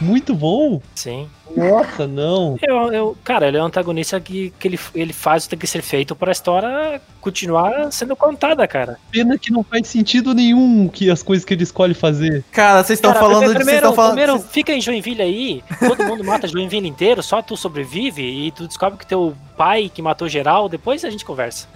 Muito 0.00 0.34
bom. 0.34 0.80
Sim. 0.94 1.28
Nossa, 1.56 2.06
não. 2.06 2.56
Eu, 2.62 2.92
eu, 2.92 3.16
cara, 3.24 3.48
ele 3.48 3.56
é 3.56 3.62
um 3.62 3.66
antagonista 3.66 4.20
que, 4.20 4.52
que 4.58 4.68
ele, 4.68 4.78
ele 4.94 5.12
faz 5.12 5.42
o 5.42 5.46
que 5.46 5.50
tem 5.50 5.58
que 5.58 5.66
ser 5.66 5.82
feito 5.82 6.14
pra 6.14 6.30
história 6.30 7.02
continuar 7.20 7.90
sendo 7.92 8.14
contada, 8.14 8.66
cara. 8.68 8.98
Pena 9.10 9.36
que 9.36 9.50
não 9.52 9.62
faz 9.64 9.88
sentido 9.88 10.32
nenhum 10.32 10.88
que 10.88 11.10
as 11.10 11.22
coisas 11.24 11.44
que 11.44 11.52
ele 11.52 11.64
escolhe 11.64 11.92
fazer. 11.92 12.44
Cara, 12.52 12.82
vocês 12.84 12.98
estão 12.98 13.12
falando 13.12 13.48
de. 13.48 13.54
primeiro, 13.54 13.64
Vocês 13.64 13.76
estão 13.78 13.92
falando. 13.94 14.12
primeiro 14.12 14.32
vocês- 14.38 14.50
fica 14.52 14.72
em 14.72 14.80
Joinville 14.80 15.22
aí, 15.22 15.64
todo 15.80 16.04
mundo 16.04 16.22
mata 16.24 16.46
Joinville 16.46 16.86
inteiro, 16.88 17.20
só 17.22 17.42
tu 17.42 17.56
sobrevive 17.56 18.22
e 18.22 18.50
tu 18.52 18.66
descobre 18.68 18.98
que 18.98 19.06
teu 19.06 19.34
pai 19.56 19.90
que 19.92 20.00
matou 20.00 20.28
geral, 20.28 20.68
depois 20.68 21.04
a 21.04 21.10
gente 21.10 21.24
conversa. 21.24 21.66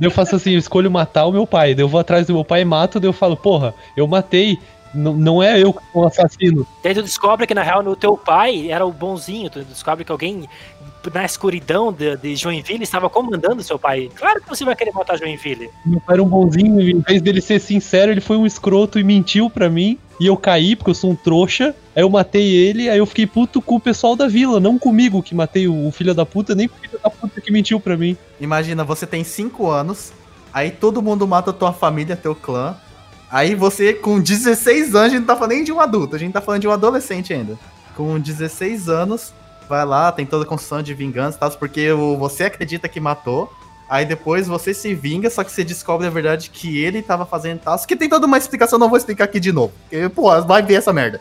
Eu 0.00 0.10
faço 0.10 0.36
assim, 0.36 0.52
eu 0.52 0.58
escolho 0.58 0.90
matar 0.90 1.26
o 1.26 1.32
meu 1.32 1.46
pai. 1.46 1.74
Daí 1.74 1.82
eu 1.82 1.88
vou 1.88 1.98
atrás 1.98 2.26
do 2.26 2.34
meu 2.34 2.44
pai 2.44 2.60
e 2.60 2.64
mato, 2.64 3.00
daí 3.00 3.08
eu 3.08 3.12
falo, 3.14 3.36
porra, 3.36 3.74
eu 3.96 4.06
matei. 4.06 4.58
Não 4.96 5.42
é 5.42 5.60
eu 5.60 5.72
que 5.72 5.82
sou 5.92 6.02
o 6.02 6.06
assassino. 6.06 6.66
Daí 6.82 6.94
tu 6.94 7.02
descobre 7.02 7.46
que 7.46 7.54
na 7.54 7.62
real 7.62 7.86
o 7.86 7.96
teu 7.96 8.16
pai 8.16 8.70
era 8.70 8.84
o 8.84 8.92
bonzinho, 8.92 9.50
tu 9.50 9.62
descobre 9.62 10.04
que 10.04 10.12
alguém 10.12 10.48
na 11.12 11.24
escuridão 11.24 11.92
de, 11.92 12.16
de 12.16 12.36
Joinville 12.36 12.82
estava 12.82 13.08
comandando 13.08 13.62
seu 13.62 13.78
pai. 13.78 14.10
Claro 14.14 14.40
que 14.40 14.48
você 14.48 14.64
vai 14.64 14.74
querer 14.74 14.92
matar 14.92 15.18
Joinville. 15.18 15.70
Meu 15.84 16.00
pai 16.00 16.14
era 16.14 16.22
um 16.22 16.28
bonzinho, 16.28 16.80
e 16.80 16.92
em 16.92 17.00
vez 17.00 17.22
dele 17.22 17.40
ser 17.40 17.60
sincero, 17.60 18.10
ele 18.10 18.20
foi 18.20 18.36
um 18.36 18.46
escroto 18.46 18.98
e 18.98 19.04
mentiu 19.04 19.48
pra 19.48 19.68
mim. 19.68 19.98
E 20.18 20.26
eu 20.26 20.36
caí, 20.36 20.74
porque 20.74 20.90
eu 20.90 20.94
sou 20.94 21.10
um 21.10 21.14
trouxa. 21.14 21.74
Aí 21.94 22.02
eu 22.02 22.08
matei 22.08 22.54
ele, 22.54 22.88
aí 22.88 22.98
eu 22.98 23.06
fiquei 23.06 23.26
puto 23.26 23.60
com 23.60 23.76
o 23.76 23.80
pessoal 23.80 24.16
da 24.16 24.26
vila, 24.26 24.58
não 24.58 24.78
comigo 24.78 25.22
que 25.22 25.34
matei 25.34 25.68
o, 25.68 25.86
o 25.86 25.92
filho 25.92 26.14
da 26.14 26.24
puta, 26.24 26.54
nem 26.54 26.68
com 26.68 26.76
o 26.76 26.80
filho 26.80 26.98
da 27.02 27.10
puta 27.10 27.40
que 27.40 27.52
mentiu 27.52 27.78
pra 27.78 27.96
mim. 27.96 28.16
Imagina, 28.40 28.82
você 28.82 29.06
tem 29.06 29.22
5 29.22 29.68
anos, 29.68 30.12
aí 30.52 30.70
todo 30.70 31.02
mundo 31.02 31.26
mata 31.26 31.52
tua 31.52 31.72
família, 31.72 32.16
teu 32.16 32.34
clã. 32.34 32.76
Aí 33.30 33.54
você, 33.54 33.92
com 33.92 34.20
16 34.20 34.94
anos, 34.94 34.96
a 34.96 35.08
gente 35.08 35.20
não 35.20 35.26
tá 35.26 35.34
falando 35.34 35.52
nem 35.52 35.64
de 35.64 35.72
um 35.72 35.80
adulto, 35.80 36.14
a 36.14 36.18
gente 36.18 36.32
tá 36.32 36.40
falando 36.40 36.60
de 36.60 36.68
um 36.68 36.70
adolescente 36.70 37.32
ainda. 37.32 37.58
Com 37.96 38.18
16 38.20 38.88
anos, 38.88 39.32
vai 39.68 39.84
lá, 39.84 40.12
tem 40.12 40.24
toda 40.24 40.44
a 40.44 40.46
construção 40.46 40.82
de 40.82 40.94
vingança 40.94 41.36
e 41.36 41.40
tal, 41.40 41.50
porque 41.52 41.92
você 42.18 42.44
acredita 42.44 42.88
que 42.88 43.00
matou. 43.00 43.52
Aí 43.88 44.04
depois 44.04 44.48
você 44.48 44.74
se 44.74 44.94
vinga, 44.94 45.30
só 45.30 45.44
que 45.44 45.50
você 45.50 45.62
descobre 45.62 46.06
a 46.06 46.10
verdade 46.10 46.50
que 46.50 46.78
ele 46.78 47.02
tava 47.02 47.24
fazendo 47.24 47.60
tal. 47.60 47.78
Que 47.78 47.96
tem 47.96 48.08
toda 48.08 48.26
uma 48.26 48.38
explicação, 48.38 48.78
não 48.78 48.88
vou 48.88 48.98
explicar 48.98 49.24
aqui 49.24 49.38
de 49.38 49.52
novo. 49.52 49.72
Porque, 49.82 50.08
pô, 50.08 50.42
vai 50.42 50.62
ver 50.62 50.74
essa 50.74 50.92
merda. 50.92 51.20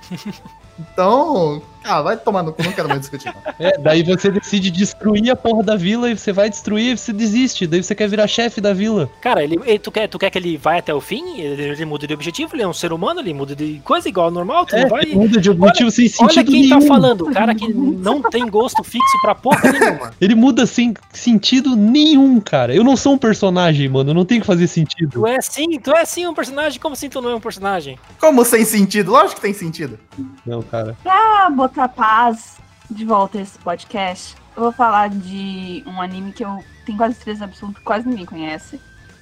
então, 0.78 1.62
ah, 1.86 2.02
vai 2.02 2.16
tomar 2.16 2.42
no 2.42 2.52
cu, 2.52 2.62
não 2.62 2.72
quero 2.72 2.88
mais 2.88 3.00
discutir. 3.00 3.32
não. 3.34 3.54
É, 3.58 3.78
daí 3.78 4.02
você 4.02 4.30
decide 4.30 4.70
destruir 4.70 5.30
a 5.30 5.36
porra 5.36 5.62
da 5.62 5.76
vila 5.76 6.10
e 6.10 6.16
você 6.18 6.32
vai 6.32 6.50
destruir 6.50 6.92
e 6.92 6.98
você 6.98 7.12
desiste. 7.12 7.66
Daí 7.66 7.82
você 7.82 7.94
quer 7.94 8.08
virar 8.08 8.26
chefe 8.26 8.60
da 8.60 8.72
vila. 8.72 9.08
Cara, 9.20 9.42
ele, 9.42 9.58
ele- 9.64 9.78
tu, 9.78 9.90
quer, 9.90 10.08
tu 10.08 10.18
quer 10.18 10.30
que 10.30 10.38
ele 10.38 10.56
vai 10.56 10.78
até 10.78 10.92
o 10.94 11.00
fim? 11.00 11.38
Ele, 11.40 11.62
ele 11.62 11.84
muda 11.84 12.06
de 12.06 12.14
objetivo, 12.14 12.54
ele 12.54 12.62
é 12.62 12.68
um 12.68 12.72
ser 12.72 12.92
humano, 12.92 13.20
ele 13.20 13.32
muda 13.34 13.54
de 13.54 13.80
coisa 13.84 14.08
igual 14.08 14.26
ao 14.26 14.30
normal, 14.32 14.66
tu 14.66 14.74
É, 14.76 14.82
não 14.82 14.88
vai. 14.90 15.02
ele 15.02 15.14
muda 15.14 15.40
de 15.40 15.50
objetivo 15.50 15.90
sem 15.90 16.04
Olha 16.20 16.28
sentido 16.32 16.50
quem 16.52 16.62
nenhum. 16.62 16.80
tá 16.80 16.86
falando, 16.86 17.28
o 17.28 17.32
cara 17.32 17.54
que 17.54 17.72
não 17.72 18.20
tem 18.22 18.46
gosto 18.48 18.82
fixo 18.82 19.20
pra 19.22 19.34
porra 19.34 19.60
nenhuma. 19.72 20.12
Ele 20.20 20.34
muda 20.34 20.66
sem 20.66 20.94
sentido 21.12 21.76
nenhum, 21.76 22.40
cara. 22.40 22.74
Eu 22.74 22.82
não 22.84 22.96
sou 22.96 23.14
um 23.14 23.18
personagem, 23.18 23.88
mano. 23.88 24.10
Eu 24.10 24.14
não 24.14 24.24
tenho 24.24 24.40
que 24.40 24.46
fazer 24.46 24.66
sentido. 24.66 25.10
Tu 25.12 25.26
é 25.26 25.40
sim, 25.40 25.78
tu 25.78 25.90
é 25.94 26.04
sim 26.04 26.26
um 26.26 26.34
personagem, 26.34 26.80
como 26.80 26.92
assim 26.94 27.08
tu 27.08 27.20
não 27.20 27.30
é 27.30 27.34
um 27.34 27.40
personagem? 27.40 27.98
Como 28.20 28.44
sem 28.44 28.64
sentido? 28.64 29.12
Lógico 29.12 29.36
que 29.36 29.40
tem 29.42 29.54
sentido. 29.54 29.98
Não, 30.44 30.62
cara. 30.62 30.96
Pra 31.02 31.50
botar 31.50 31.75
paz 31.84 32.58
de 32.90 33.04
volta 33.04 33.38
a 33.38 33.42
esse 33.42 33.58
podcast, 33.58 34.34
eu 34.56 34.62
vou 34.62 34.72
falar 34.72 35.10
de 35.10 35.84
um 35.86 36.00
anime 36.00 36.32
que 36.32 36.42
eu 36.44 36.64
tenho 36.86 36.96
quase 36.96 37.14
certeza 37.14 37.44
absoluta 37.44 37.78
que 37.78 37.84
quase 37.84 38.08
ninguém 38.08 38.24
conhece. 38.24 38.80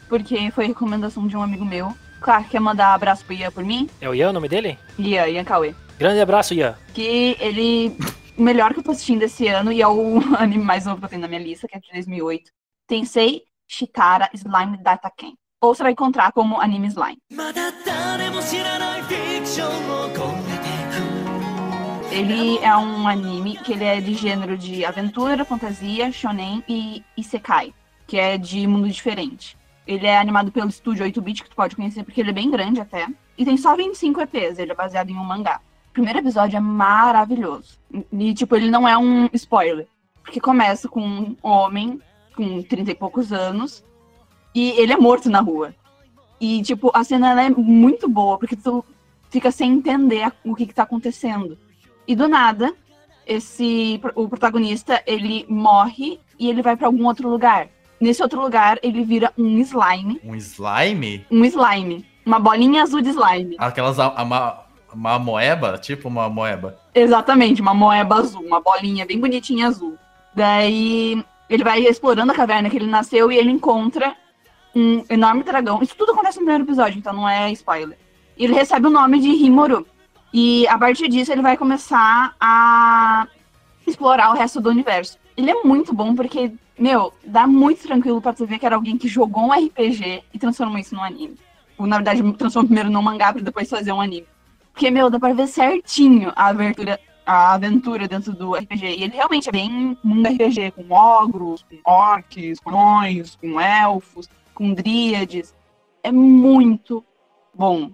Porque 0.09 0.51
foi 0.53 0.67
recomendação 0.67 1.27
de 1.27 1.37
um 1.37 1.43
amigo 1.43 1.65
meu. 1.65 1.93
Claro, 2.21 2.45
quer 2.45 2.61
mandar 2.61 2.95
abraço 2.95 3.25
pro 3.25 3.35
Ian 3.35 3.51
por 3.51 3.65
mim? 3.65 3.91
É 4.01 4.09
o 4.09 4.15
Ian 4.15 4.31
o 4.31 4.33
nome 4.33 4.49
dele? 4.49 4.79
Ian, 4.99 5.27
Ian 5.27 5.45
Cauê. 5.45 5.75
Grande 5.99 6.21
abraço, 6.21 6.55
Ian. 6.55 6.77
Que 6.93 7.37
ele. 7.41 7.97
O 8.37 8.43
melhor 8.43 8.73
que 8.73 8.81
eu 8.81 8.85
tô 8.85 8.91
assistindo 8.93 9.23
esse 9.23 9.47
ano, 9.49 9.73
e 9.73 9.83
é 9.83 9.89
o 9.89 10.21
anime 10.39 10.65
mais 10.65 10.85
novo 10.87 10.99
que 10.99 11.05
eu 11.07 11.09
tenho 11.09 11.23
na 11.23 11.29
minha 11.29 11.41
lista, 11.41 11.67
que 11.67 11.77
é 11.77 11.81
de 11.81 11.91
2008. 11.93 12.51
Tensei 12.87 13.43
Shitara 13.67 14.31
Slime 14.35 14.77
Data 14.79 15.11
Ken. 15.17 15.33
Ou 15.61 15.75
você 15.75 15.83
vai 15.83 15.93
encontrar 15.93 16.33
como 16.33 16.61
anime 16.61 16.89
Slime. 16.89 17.19
Ele 22.15 22.59
é 22.59 22.77
um 22.77 23.09
anime 23.09 23.59
que 23.59 23.73
ele 23.73 23.83
é 23.83 24.01
de 24.01 24.15
gênero 24.15 24.57
de 24.57 24.85
aventura, 24.85 25.45
fantasia, 25.45 26.13
shonen 26.13 26.63
e 26.69 27.03
isekai, 27.17 27.75
que 28.07 28.17
é 28.17 28.39
de 28.39 28.65
mundo 28.69 28.89
diferente. 28.89 29.59
Ele 29.85 30.07
é 30.07 30.17
animado 30.17 30.53
pelo 30.53 30.69
estúdio 30.69 31.05
8-bit, 31.05 31.43
que 31.43 31.51
tu 31.51 31.57
pode 31.57 31.75
conhecer 31.75 32.05
porque 32.05 32.21
ele 32.21 32.31
é 32.31 32.33
bem 32.33 32.49
grande 32.49 32.81
até. 32.81 33.09
E 33.37 33.45
tem 33.45 33.57
só 33.57 33.75
25 33.75 34.21
EPs, 34.21 34.61
ele 34.61 34.71
é 34.71 34.75
baseado 34.77 35.11
em 35.11 35.17
um 35.17 35.25
mangá. 35.25 35.61
O 35.89 35.93
primeiro 35.93 36.21
episódio 36.21 36.57
é 36.57 36.61
maravilhoso. 36.61 37.81
E, 38.13 38.33
tipo, 38.33 38.55
ele 38.55 38.71
não 38.71 38.87
é 38.87 38.97
um 38.97 39.29
spoiler. 39.33 39.89
Porque 40.23 40.41
começa 40.41 40.89
com 40.89 41.01
um 41.01 41.37
homem 41.43 42.01
com 42.37 42.63
30 42.63 42.93
e 42.93 42.95
poucos 42.95 43.33
anos 43.33 43.85
e 44.55 44.71
ele 44.81 44.93
é 44.93 44.97
morto 44.97 45.29
na 45.29 45.41
rua. 45.41 45.75
E, 46.41 46.63
tipo, 46.63 46.93
a 46.95 47.03
cena 47.03 47.43
é 47.43 47.51
muito 47.51 48.09
boa, 48.09 48.39
porque 48.39 48.55
tu 48.55 48.85
fica 49.31 49.51
sem 49.51 49.73
entender 49.73 50.33
o 50.45 50.55
que, 50.55 50.65
que 50.65 50.75
tá 50.75 50.85
acontecendo. 50.85 51.59
E 52.07 52.15
do 52.15 52.29
nada, 52.29 52.75
esse 53.27 54.01
o 54.15 54.29
protagonista, 54.29 55.03
ele 55.07 55.47
morre 55.49 56.21
e 56.39 56.49
ele 56.51 56.63
vai 56.63 56.77
pra 56.77 56.87
algum 56.89 57.07
outro 57.07 57.29
lugar. 57.29 57.69
Nesse 58.01 58.23
outro 58.23 58.41
lugar, 58.41 58.79
ele 58.83 59.03
vira 59.05 59.33
um 59.39 59.59
slime, 59.59 60.21
Um 60.25 60.35
slime? 60.35 61.25
um 61.31 61.45
slime, 61.45 62.05
uma 62.27 62.39
bolinha 62.39 62.83
azul 62.83 63.01
de 63.01 63.11
slime. 63.11 63.57
Aquelas. 63.59 63.99
A, 63.99 64.09
a, 64.09 64.25
ma- 64.25 64.65
uma 64.93 65.19
moeba? 65.19 65.79
Tipo 65.79 66.09
uma 66.09 66.29
moeba. 66.29 66.79
Exatamente, 66.95 67.63
uma 67.63 67.73
moeba 67.75 68.17
azul, 68.17 68.43
uma 68.43 68.61
bolinha 68.61 69.07
bem 69.07 69.19
bonitinha 69.19 69.69
azul. 69.69 69.97
Daí 70.35 71.25
ele 71.49 71.65
vai 71.65 71.81
explorando 71.87 72.33
a 72.33 72.35
caverna 72.35 72.69
que 72.69 72.77
ele 72.77 72.87
nasceu 72.87 73.31
e 73.33 73.37
ele 73.37 73.51
encontra 73.51 74.15
um 74.75 75.05
enorme 75.09 75.43
dragão. 75.45 75.81
Isso 75.83 75.97
tudo 75.97 76.13
acontece 76.13 76.39
no 76.39 76.45
primeiro 76.45 76.65
episódio, 76.65 76.99
então 76.99 77.13
não 77.13 77.29
é 77.29 77.51
spoiler. 77.53 77.97
E 78.37 78.45
ele 78.45 78.55
recebe 78.55 78.87
o 78.89 78.91
nome 78.91 79.21
de 79.21 79.29
Rimuru. 79.35 79.87
E 80.37 80.67
a 80.67 80.77
partir 80.77 81.07
disso 81.07 81.31
ele 81.31 81.43
vai 81.43 81.57
começar 81.57 82.35
a 82.41 83.29
explorar 83.87 84.31
o 84.31 84.35
resto 84.35 84.61
do 84.61 84.69
universo. 84.69 85.17
Ele 85.37 85.49
é 85.49 85.63
muito 85.63 85.95
bom 85.95 86.13
porque, 86.13 86.53
meu, 86.77 87.15
dá 87.25 87.47
muito 87.47 87.85
tranquilo 87.85 88.21
pra 88.21 88.33
tu 88.33 88.45
ver 88.45 88.59
que 88.59 88.67
era 88.67 88.75
alguém 88.75 88.99
que 88.99 89.07
jogou 89.07 89.45
um 89.45 89.53
RPG 89.53 90.25
e 90.35 90.39
transformou 90.41 90.77
isso 90.77 90.93
num 90.93 91.05
anime. 91.05 91.37
Ou, 91.79 91.87
na 91.87 91.99
verdade, 91.99 92.21
transformou 92.33 92.67
primeiro 92.67 92.91
num 92.91 93.01
mangá 93.01 93.33
pra 93.33 93.43
depois 93.43 93.71
fazer 93.71 93.93
um 93.93 94.01
anime. 94.01 94.27
Porque, 94.73 94.91
meu, 94.91 95.09
dá 95.09 95.21
pra 95.21 95.33
ver 95.33 95.47
certinho 95.47 96.33
a 96.35 96.49
abertura, 96.49 96.99
a 97.25 97.55
aventura 97.55 98.09
dentro 98.09 98.33
do 98.33 98.57
RPG. 98.57 98.87
E 98.87 99.05
ele 99.05 99.15
realmente 99.15 99.49
é 99.49 99.53
bem 99.53 99.97
mundo 100.03 100.29
RPG, 100.31 100.73
com 100.73 100.93
ogros, 100.93 101.63
com 101.63 101.79
orcs, 101.89 102.59
com 102.59 102.71
anões, 102.71 103.37
com 103.37 103.61
elfos, 103.61 104.29
com 104.53 104.75
dríades. 104.75 105.55
É 106.03 106.11
muito 106.11 107.05
bom. 107.55 107.93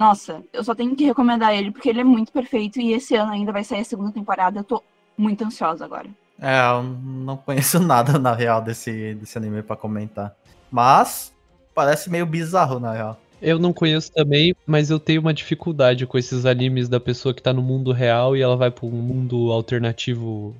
Nossa, 0.00 0.42
eu 0.50 0.64
só 0.64 0.74
tenho 0.74 0.96
que 0.96 1.04
recomendar 1.04 1.54
ele 1.54 1.70
porque 1.70 1.90
ele 1.90 2.00
é 2.00 2.04
muito 2.04 2.32
perfeito 2.32 2.80
e 2.80 2.94
esse 2.94 3.14
ano 3.14 3.32
ainda 3.32 3.52
vai 3.52 3.62
sair 3.62 3.80
a 3.80 3.84
segunda 3.84 4.10
temporada. 4.10 4.58
Eu 4.58 4.64
tô 4.64 4.82
muito 5.14 5.44
ansiosa 5.44 5.84
agora. 5.84 6.08
É, 6.40 6.58
eu 6.70 6.82
não 6.82 7.36
conheço 7.36 7.78
nada 7.84 8.18
na 8.18 8.34
real 8.34 8.62
desse, 8.62 9.14
desse 9.16 9.36
anime 9.36 9.62
pra 9.62 9.76
comentar. 9.76 10.34
Mas 10.70 11.34
parece 11.74 12.08
meio 12.08 12.24
bizarro 12.24 12.80
na 12.80 12.94
real. 12.94 13.20
Eu 13.42 13.58
não 13.58 13.74
conheço 13.74 14.10
também, 14.10 14.54
mas 14.66 14.88
eu 14.88 14.98
tenho 14.98 15.20
uma 15.20 15.34
dificuldade 15.34 16.06
com 16.06 16.16
esses 16.16 16.46
animes 16.46 16.88
da 16.88 16.98
pessoa 16.98 17.34
que 17.34 17.42
tá 17.42 17.52
no 17.52 17.60
mundo 17.60 17.92
real 17.92 18.34
e 18.34 18.40
ela 18.40 18.56
vai 18.56 18.70
pra 18.70 18.86
um 18.86 18.90
mundo 18.90 19.52
alternativo 19.52 20.56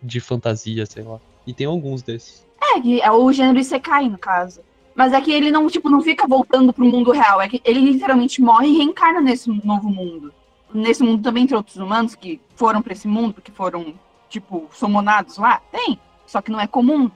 de 0.00 0.20
fantasia, 0.20 0.86
sei 0.86 1.02
lá. 1.02 1.18
E 1.44 1.52
tem 1.52 1.66
alguns 1.66 2.00
desses. 2.00 2.46
É, 2.62 3.00
é 3.00 3.10
o 3.10 3.32
gênero 3.32 3.58
Isekai, 3.58 4.08
no 4.08 4.18
caso. 4.18 4.60
Mas 4.94 5.12
é 5.12 5.20
que 5.20 5.32
ele 5.32 5.50
não, 5.50 5.66
tipo, 5.66 5.90
não 5.90 6.00
fica 6.00 6.26
voltando 6.26 6.72
pro 6.72 6.84
mundo 6.84 7.10
real. 7.10 7.40
É 7.40 7.48
que 7.48 7.60
ele 7.64 7.80
literalmente 7.80 8.40
morre 8.40 8.68
e 8.68 8.78
reencarna 8.78 9.20
nesse 9.20 9.50
novo 9.64 9.88
mundo. 9.88 10.32
Nesse 10.72 11.02
mundo 11.02 11.22
também 11.22 11.46
tem 11.46 11.56
outros 11.56 11.76
humanos 11.76 12.14
que 12.14 12.40
foram 12.54 12.80
pra 12.80 12.92
esse 12.92 13.08
mundo, 13.08 13.34
porque 13.34 13.50
foram, 13.50 13.94
tipo, 14.28 14.68
somonados 14.72 15.38
lá. 15.38 15.60
Tem. 15.72 15.98
Só 16.26 16.40
que 16.40 16.50
não 16.50 16.60
é 16.60 16.66
comum. 16.66 17.10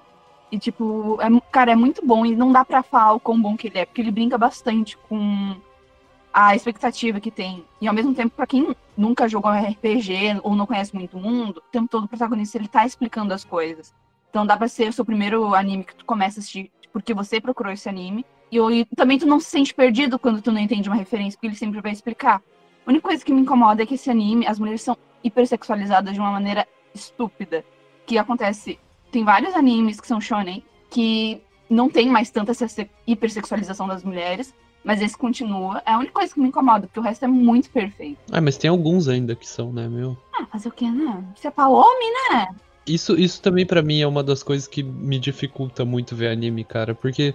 E, 0.51 0.59
tipo, 0.59 1.19
é, 1.21 1.29
cara, 1.53 1.73
é 1.73 1.77
muito 1.77 2.05
bom. 2.05 2.27
E 2.27 2.35
não 2.35 2.51
dá 2.51 2.65
pra 2.65 2.83
falar 2.83 3.15
o 3.15 3.21
quão 3.21 3.41
bom 3.41 3.57
que 3.57 3.69
ele 3.69 3.79
é. 3.79 3.87
Porque 3.87 4.01
ele 4.01 4.11
brinca 4.11 4.37
bastante 4.37 4.97
com 5.09 5.57
a 6.33 6.55
expectativa 6.55 7.21
que 7.21 7.31
tem. 7.31 7.65
E 7.81 7.89
ao 7.89 7.95
mesmo 7.95 8.15
tempo, 8.15 8.35
pra 8.35 8.47
quem 8.47 8.75
nunca 8.97 9.29
jogou 9.29 9.51
RPG 9.51 10.41
ou 10.43 10.55
não 10.55 10.67
conhece 10.67 10.95
muito 10.95 11.17
o 11.17 11.21
mundo, 11.21 11.59
o 11.59 11.71
tempo 11.73 11.89
todo 11.89 12.05
o 12.05 12.09
protagonista 12.09 12.59
ele 12.59 12.69
tá 12.69 12.85
explicando 12.85 13.33
as 13.33 13.45
coisas. 13.45 13.95
Então 14.31 14.45
dá 14.47 14.57
pra 14.57 14.69
ser 14.69 14.89
o 14.89 14.93
seu 14.93 15.05
primeiro 15.05 15.55
anime 15.55 15.85
que 15.85 15.95
tu 15.95 16.05
começa 16.05 16.39
a 16.39 16.41
assistir 16.41 16.71
porque 16.93 17.15
você 17.15 17.41
procurou 17.41 17.73
esse 17.73 17.89
anime. 17.89 18.25
E, 18.51 18.59
e 18.59 18.85
também 18.97 19.19
tu 19.19 19.27
não 19.27 19.41
se 19.41 19.51
sente 19.51 19.75
perdido 19.75 20.19
quando 20.19 20.41
tu 20.41 20.51
não 20.51 20.61
entende 20.61 20.89
uma 20.89 20.97
referência, 20.97 21.37
porque 21.37 21.49
ele 21.49 21.57
sempre 21.57 21.81
vai 21.81 21.93
explicar. 21.93 22.43
A 22.87 22.91
única 22.91 23.09
coisa 23.09 23.25
que 23.25 23.33
me 23.33 23.41
incomoda 23.41 23.83
é 23.83 23.87
que 23.87 23.95
esse 23.95 24.11
anime, 24.11 24.47
as 24.47 24.59
mulheres 24.59 24.83
são 24.83 24.97
hipersexualizadas 25.23 26.15
de 26.15 26.21
uma 26.21 26.31
maneira 26.31 26.67
estúpida. 26.95 27.65
Que 28.07 28.17
acontece. 28.17 28.79
Tem 29.13 29.25
vários 29.25 29.55
animes 29.55 30.01
que 30.01 30.07
são 30.07 30.21
shonen 30.21 30.65
que 30.91 31.43
não 31.69 31.91
tem 31.91 32.09
mais 32.09 32.31
tanta 32.31 32.53
essa 32.53 32.89
hipersexualização 33.07 33.87
das 33.87 34.03
mulheres, 34.03 34.55
mas 34.83 35.03
esse 35.03 35.17
continua. 35.17 35.83
É 35.85 35.93
a 35.93 35.99
única 35.99 36.13
coisa 36.13 36.33
que 36.33 36.41
me 36.41 36.49
incomoda, 36.49 36.87
porque 36.87 37.01
o 37.01 37.03
resto 37.03 37.25
é 37.25 37.29
muito 37.29 37.71
perfeito. 37.71 38.19
Ah, 38.33 38.41
mas 38.41 38.57
tem 38.57 38.71
alguns 38.71 39.09
ainda 39.09 39.35
que 39.35 39.47
são, 39.47 39.73
né, 39.73 39.87
meu? 39.89 40.17
Ah, 40.33 40.47
fazer 40.47 40.69
o 40.69 40.73
quê, 40.73 40.91
né? 40.91 41.25
Isso 41.37 41.47
é 41.47 41.51
pra 41.51 41.69
homem, 41.69 42.13
né? 42.31 42.49
Isso, 42.89 43.19
isso 43.19 43.43
também 43.43 43.67
para 43.67 43.83
mim 43.83 44.01
é 44.01 44.07
uma 44.07 44.23
das 44.23 44.43
coisas 44.43 44.67
que 44.67 44.83
me 44.83 45.19
dificulta 45.19 45.85
muito 45.85 46.17
ver 46.17 46.29
anime, 46.29 46.65
cara, 46.65 46.95
porque 46.95 47.35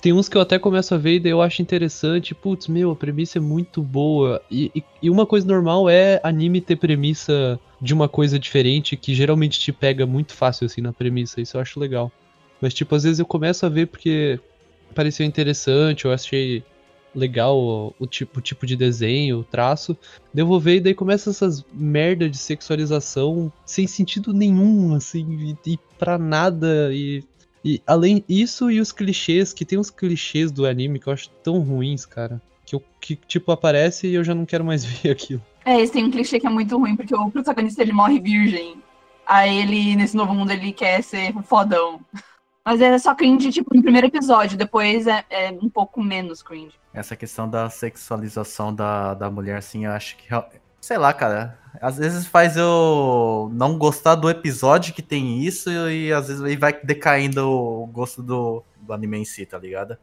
tem 0.00 0.12
uns 0.12 0.28
que 0.28 0.36
eu 0.36 0.40
até 0.40 0.58
começo 0.58 0.94
a 0.94 0.98
ver 0.98 1.14
e 1.14 1.20
daí 1.20 1.32
eu 1.32 1.42
acho 1.42 1.60
interessante, 1.60 2.34
putz, 2.34 2.68
meu, 2.68 2.90
a 2.90 2.96
premissa 2.96 3.38
é 3.38 3.40
muito 3.40 3.82
boa. 3.82 4.40
E, 4.50 4.70
e, 4.74 4.84
e, 5.02 5.10
uma 5.10 5.26
coisa 5.26 5.46
normal 5.46 5.88
é 5.88 6.20
anime 6.22 6.60
ter 6.60 6.76
premissa 6.76 7.58
de 7.80 7.94
uma 7.94 8.08
coisa 8.08 8.38
diferente 8.38 8.96
que 8.96 9.14
geralmente 9.14 9.58
te 9.58 9.72
pega 9.72 10.06
muito 10.06 10.34
fácil 10.34 10.66
assim 10.66 10.80
na 10.80 10.92
premissa, 10.92 11.40
isso 11.40 11.56
eu 11.56 11.60
acho 11.60 11.80
legal. 11.80 12.12
Mas 12.60 12.74
tipo, 12.74 12.94
às 12.94 13.04
vezes 13.04 13.18
eu 13.18 13.26
começo 13.26 13.66
a 13.66 13.68
ver 13.68 13.86
porque 13.86 14.38
pareceu 14.94 15.26
interessante, 15.26 16.04
eu 16.04 16.12
achei 16.12 16.62
legal 17.14 17.58
o, 17.58 17.94
o, 17.98 18.06
tipo, 18.06 18.38
o 18.38 18.42
tipo 18.42 18.66
de 18.66 18.76
desenho, 18.76 19.40
o 19.40 19.44
traço. 19.44 19.96
Devolver 20.32 20.76
e 20.76 20.80
daí 20.80 20.94
começa 20.94 21.30
essas 21.30 21.64
merda 21.72 22.28
de 22.28 22.38
sexualização 22.38 23.52
sem 23.64 23.86
sentido 23.86 24.32
nenhum, 24.32 24.94
assim, 24.94 25.56
e, 25.64 25.72
e 25.72 25.78
pra 25.98 26.18
nada. 26.18 26.90
E, 26.92 27.24
e 27.64 27.82
além 27.86 28.24
isso 28.28 28.70
e 28.70 28.80
os 28.80 28.92
clichês, 28.92 29.52
que 29.52 29.64
tem 29.64 29.78
uns 29.78 29.90
clichês 29.90 30.50
do 30.50 30.66
anime 30.66 30.98
que 30.98 31.08
eu 31.08 31.12
acho 31.12 31.30
tão 31.42 31.60
ruins, 31.60 32.06
cara. 32.06 32.40
Que, 32.64 32.74
eu, 32.74 32.82
que 33.00 33.16
tipo, 33.16 33.50
aparece 33.50 34.06
e 34.06 34.14
eu 34.14 34.22
já 34.22 34.34
não 34.34 34.44
quero 34.44 34.64
mais 34.64 34.84
ver 34.86 35.10
aquilo. 35.10 35.42
É, 35.64 35.80
esse 35.80 35.92
tem 35.92 36.04
um 36.04 36.10
clichê 36.10 36.40
que 36.40 36.46
é 36.46 36.50
muito 36.50 36.76
ruim, 36.78 36.96
porque 36.96 37.14
o 37.14 37.30
protagonista 37.30 37.82
ele 37.82 37.92
morre 37.92 38.20
virgem. 38.20 38.76
Aí 39.26 39.58
ele, 39.58 39.94
nesse 39.96 40.16
novo 40.16 40.34
mundo, 40.34 40.50
ele 40.50 40.72
quer 40.72 41.02
ser 41.02 41.34
fodão. 41.42 42.00
Mas 42.68 42.82
é 42.82 42.98
só 42.98 43.14
cringe, 43.14 43.50
tipo, 43.50 43.74
no 43.74 43.80
primeiro 43.80 44.08
episódio, 44.08 44.58
depois 44.58 45.06
é, 45.06 45.24
é, 45.30 45.50
um 45.50 45.70
pouco 45.70 46.02
menos 46.02 46.42
cringe. 46.42 46.74
Essa 46.92 47.16
questão 47.16 47.48
da 47.48 47.70
sexualização 47.70 48.74
da, 48.74 49.14
da 49.14 49.30
mulher, 49.30 49.56
assim, 49.56 49.86
eu 49.86 49.92
acho 49.92 50.18
que. 50.18 50.28
Sei 50.78 50.98
lá, 50.98 51.14
cara. 51.14 51.58
Às 51.80 51.96
vezes 51.96 52.26
faz 52.26 52.58
eu 52.58 53.48
não 53.54 53.78
gostar 53.78 54.16
do 54.16 54.28
episódio 54.28 54.92
que 54.92 55.00
tem 55.00 55.38
isso 55.38 55.70
e 55.70 56.12
às 56.12 56.28
vezes 56.28 56.58
vai 56.58 56.78
decaindo 56.84 57.48
o 57.48 57.86
gosto 57.86 58.22
do, 58.22 58.62
do 58.82 58.92
anime 58.92 59.16
em 59.16 59.24
si, 59.24 59.46
tá 59.46 59.56
ligado? 59.56 59.96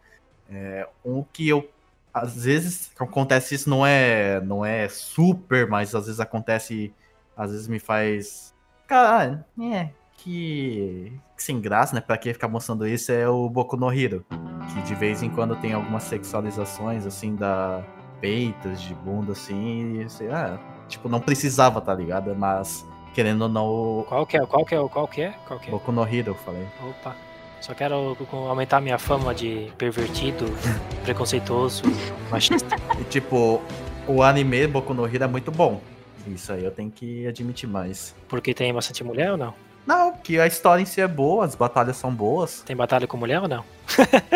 É, 0.50 0.90
um 1.06 1.24
que 1.24 1.48
eu. 1.48 1.70
Às 2.12 2.46
vezes 2.46 2.92
acontece 2.98 3.54
isso, 3.54 3.70
não 3.70 3.86
é, 3.86 4.42
não 4.42 4.66
é 4.66 4.90
super, 4.90 5.70
mas 5.70 5.94
às 5.94 6.08
vezes 6.08 6.20
acontece. 6.20 6.92
Às 7.38 7.52
vezes 7.52 7.68
me 7.68 7.78
faz. 7.78 8.56
Cara, 8.88 9.46
é, 9.62 9.90
que, 10.26 11.14
que 11.38 11.44
sem 11.44 11.62
graça, 11.62 11.94
né? 11.94 12.02
Pra 12.02 12.18
que 12.18 12.34
ficar 12.34 12.48
mostrando 12.48 12.88
isso 12.88 13.12
é 13.12 13.30
o 13.30 13.48
Boku 13.48 13.78
no 13.78 13.94
Hero. 13.94 14.26
Que 14.74 14.82
de 14.82 14.96
vez 14.96 15.22
em 15.22 15.30
quando 15.30 15.56
tem 15.56 15.74
algumas 15.74 16.04
sexualizações, 16.04 17.06
assim, 17.06 17.36
da 17.36 17.84
peitos, 18.20 18.82
de 18.82 18.96
bunda, 18.96 19.34
assim, 19.34 20.00
e, 20.00 20.04
assim 20.04 20.28
ah, 20.28 20.58
tipo, 20.88 21.08
não 21.08 21.20
precisava, 21.20 21.80
tá 21.80 21.94
ligado? 21.94 22.36
Mas, 22.36 22.84
querendo 23.14 23.44
ou 23.44 23.50
não... 23.50 24.06
Qual 24.08 24.26
que 24.26 24.36
é? 24.36 24.46
Qual 24.46 24.66
que 24.66 24.74
é? 24.74 24.90
Qual 24.90 25.08
que 25.08 25.22
é? 25.22 25.36
Qual 25.48 25.60
que 25.60 25.68
é? 25.68 25.72
Boku 25.72 25.92
no 25.92 26.04
Hero, 26.04 26.32
eu 26.32 26.36
falei. 26.36 26.66
Opa. 26.82 27.16
Só 27.62 27.74
quero 27.74 28.18
aumentar 28.32 28.82
minha 28.82 28.98
fama 28.98 29.34
de 29.34 29.72
pervertido, 29.78 30.46
preconceituoso, 31.06 31.84
machista. 32.32 32.76
E 33.00 33.04
tipo, 33.06 33.62
o 34.08 34.24
anime 34.24 34.68
Boku 34.68 34.94
no 34.94 35.06
Hero 35.06 35.24
é 35.24 35.28
muito 35.28 35.52
bom. 35.52 35.80
Isso 36.28 36.52
aí 36.52 36.64
eu 36.64 36.72
tenho 36.72 36.90
que 36.90 37.28
admitir 37.28 37.70
mais. 37.70 38.16
Porque 38.28 38.54
tem 38.54 38.74
bastante 38.74 39.04
mulher 39.04 39.32
ou 39.32 39.38
não? 39.38 39.54
Não, 39.86 40.14
que 40.14 40.40
a 40.40 40.48
história 40.48 40.82
em 40.82 40.86
si 40.86 41.00
é 41.00 41.08
boa, 41.08 41.46
as 41.46 41.56
batalhas 41.56 41.98
são 41.98 42.14
boas. 42.14 42.62
Tem 42.66 42.76
batalha 42.76 43.06
com 43.06 43.18
mulher 43.18 43.42
ou 43.42 43.48
não? 43.48 43.64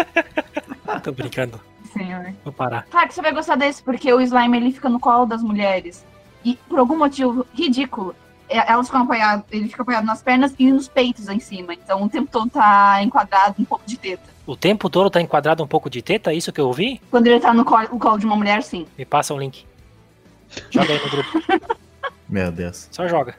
Tô 1.03 1.11
brincando. 1.11 1.59
Senhor. 1.91 2.33
Vou 2.43 2.53
parar. 2.53 2.85
Claro 2.89 3.07
que 3.07 3.13
você 3.13 3.21
vai 3.21 3.33
gostar 3.33 3.55
desse, 3.55 3.81
porque 3.81 4.13
o 4.13 4.21
slime 4.21 4.57
ele 4.57 4.71
fica 4.71 4.89
no 4.89 4.99
colo 4.99 5.25
das 5.25 5.41
mulheres. 5.41 6.05
E 6.45 6.55
por 6.67 6.79
algum 6.79 6.97
motivo 6.97 7.45
ridículo, 7.53 8.15
é, 8.47 8.71
elas 8.71 8.87
ficam 8.87 9.03
apoiadas, 9.03 9.45
ele 9.51 9.67
fica 9.67 9.81
apoiado 9.81 10.05
nas 10.05 10.21
pernas 10.21 10.53
e 10.57 10.71
nos 10.71 10.87
peitos 10.87 11.27
em 11.27 11.39
cima. 11.39 11.73
Então 11.73 12.03
o 12.03 12.09
tempo 12.09 12.29
todo 12.31 12.49
tá 12.49 13.01
enquadrado 13.01 13.55
um 13.59 13.65
pouco 13.65 13.83
de 13.85 13.97
teta. 13.97 14.29
O 14.45 14.55
tempo 14.55 14.89
todo 14.89 15.09
tá 15.09 15.21
enquadrado 15.21 15.63
um 15.63 15.67
pouco 15.67 15.89
de 15.89 16.01
teta? 16.01 16.31
É 16.31 16.35
isso 16.35 16.51
que 16.51 16.61
eu 16.61 16.67
ouvi? 16.67 17.01
Quando 17.11 17.27
ele 17.27 17.39
tá 17.39 17.53
no 17.53 17.65
colo, 17.65 17.87
no 17.91 17.99
colo 17.99 18.17
de 18.17 18.25
uma 18.25 18.35
mulher, 18.35 18.63
sim. 18.63 18.87
Me 18.97 19.05
passa 19.05 19.33
o 19.33 19.37
um 19.37 19.39
link. 19.39 19.65
Joga 20.71 20.93
aí 20.93 20.99
no 21.03 21.09
grupo. 21.09 21.77
Meu 22.27 22.51
Deus. 22.51 22.87
Só 22.91 23.07
joga. 23.07 23.35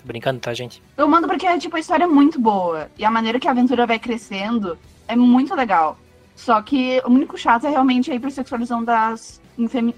Tô 0.00 0.06
brincando, 0.06 0.40
tá, 0.40 0.52
gente? 0.54 0.82
Eu 0.96 1.06
mando 1.06 1.28
porque, 1.28 1.58
tipo, 1.58 1.76
a 1.76 1.80
história 1.80 2.04
é 2.04 2.06
muito 2.06 2.40
boa. 2.40 2.90
E 2.98 3.04
a 3.04 3.10
maneira 3.10 3.38
que 3.38 3.46
a 3.46 3.50
aventura 3.50 3.86
vai 3.86 3.98
crescendo 3.98 4.78
é 5.06 5.14
muito 5.14 5.54
legal. 5.54 5.98
Só 6.34 6.60
que 6.62 7.02
o 7.04 7.10
único 7.10 7.36
chato 7.36 7.66
é 7.66 7.70
realmente 7.70 8.10
a 8.10 8.14
hipersexualização 8.14 8.82
das, 8.82 9.40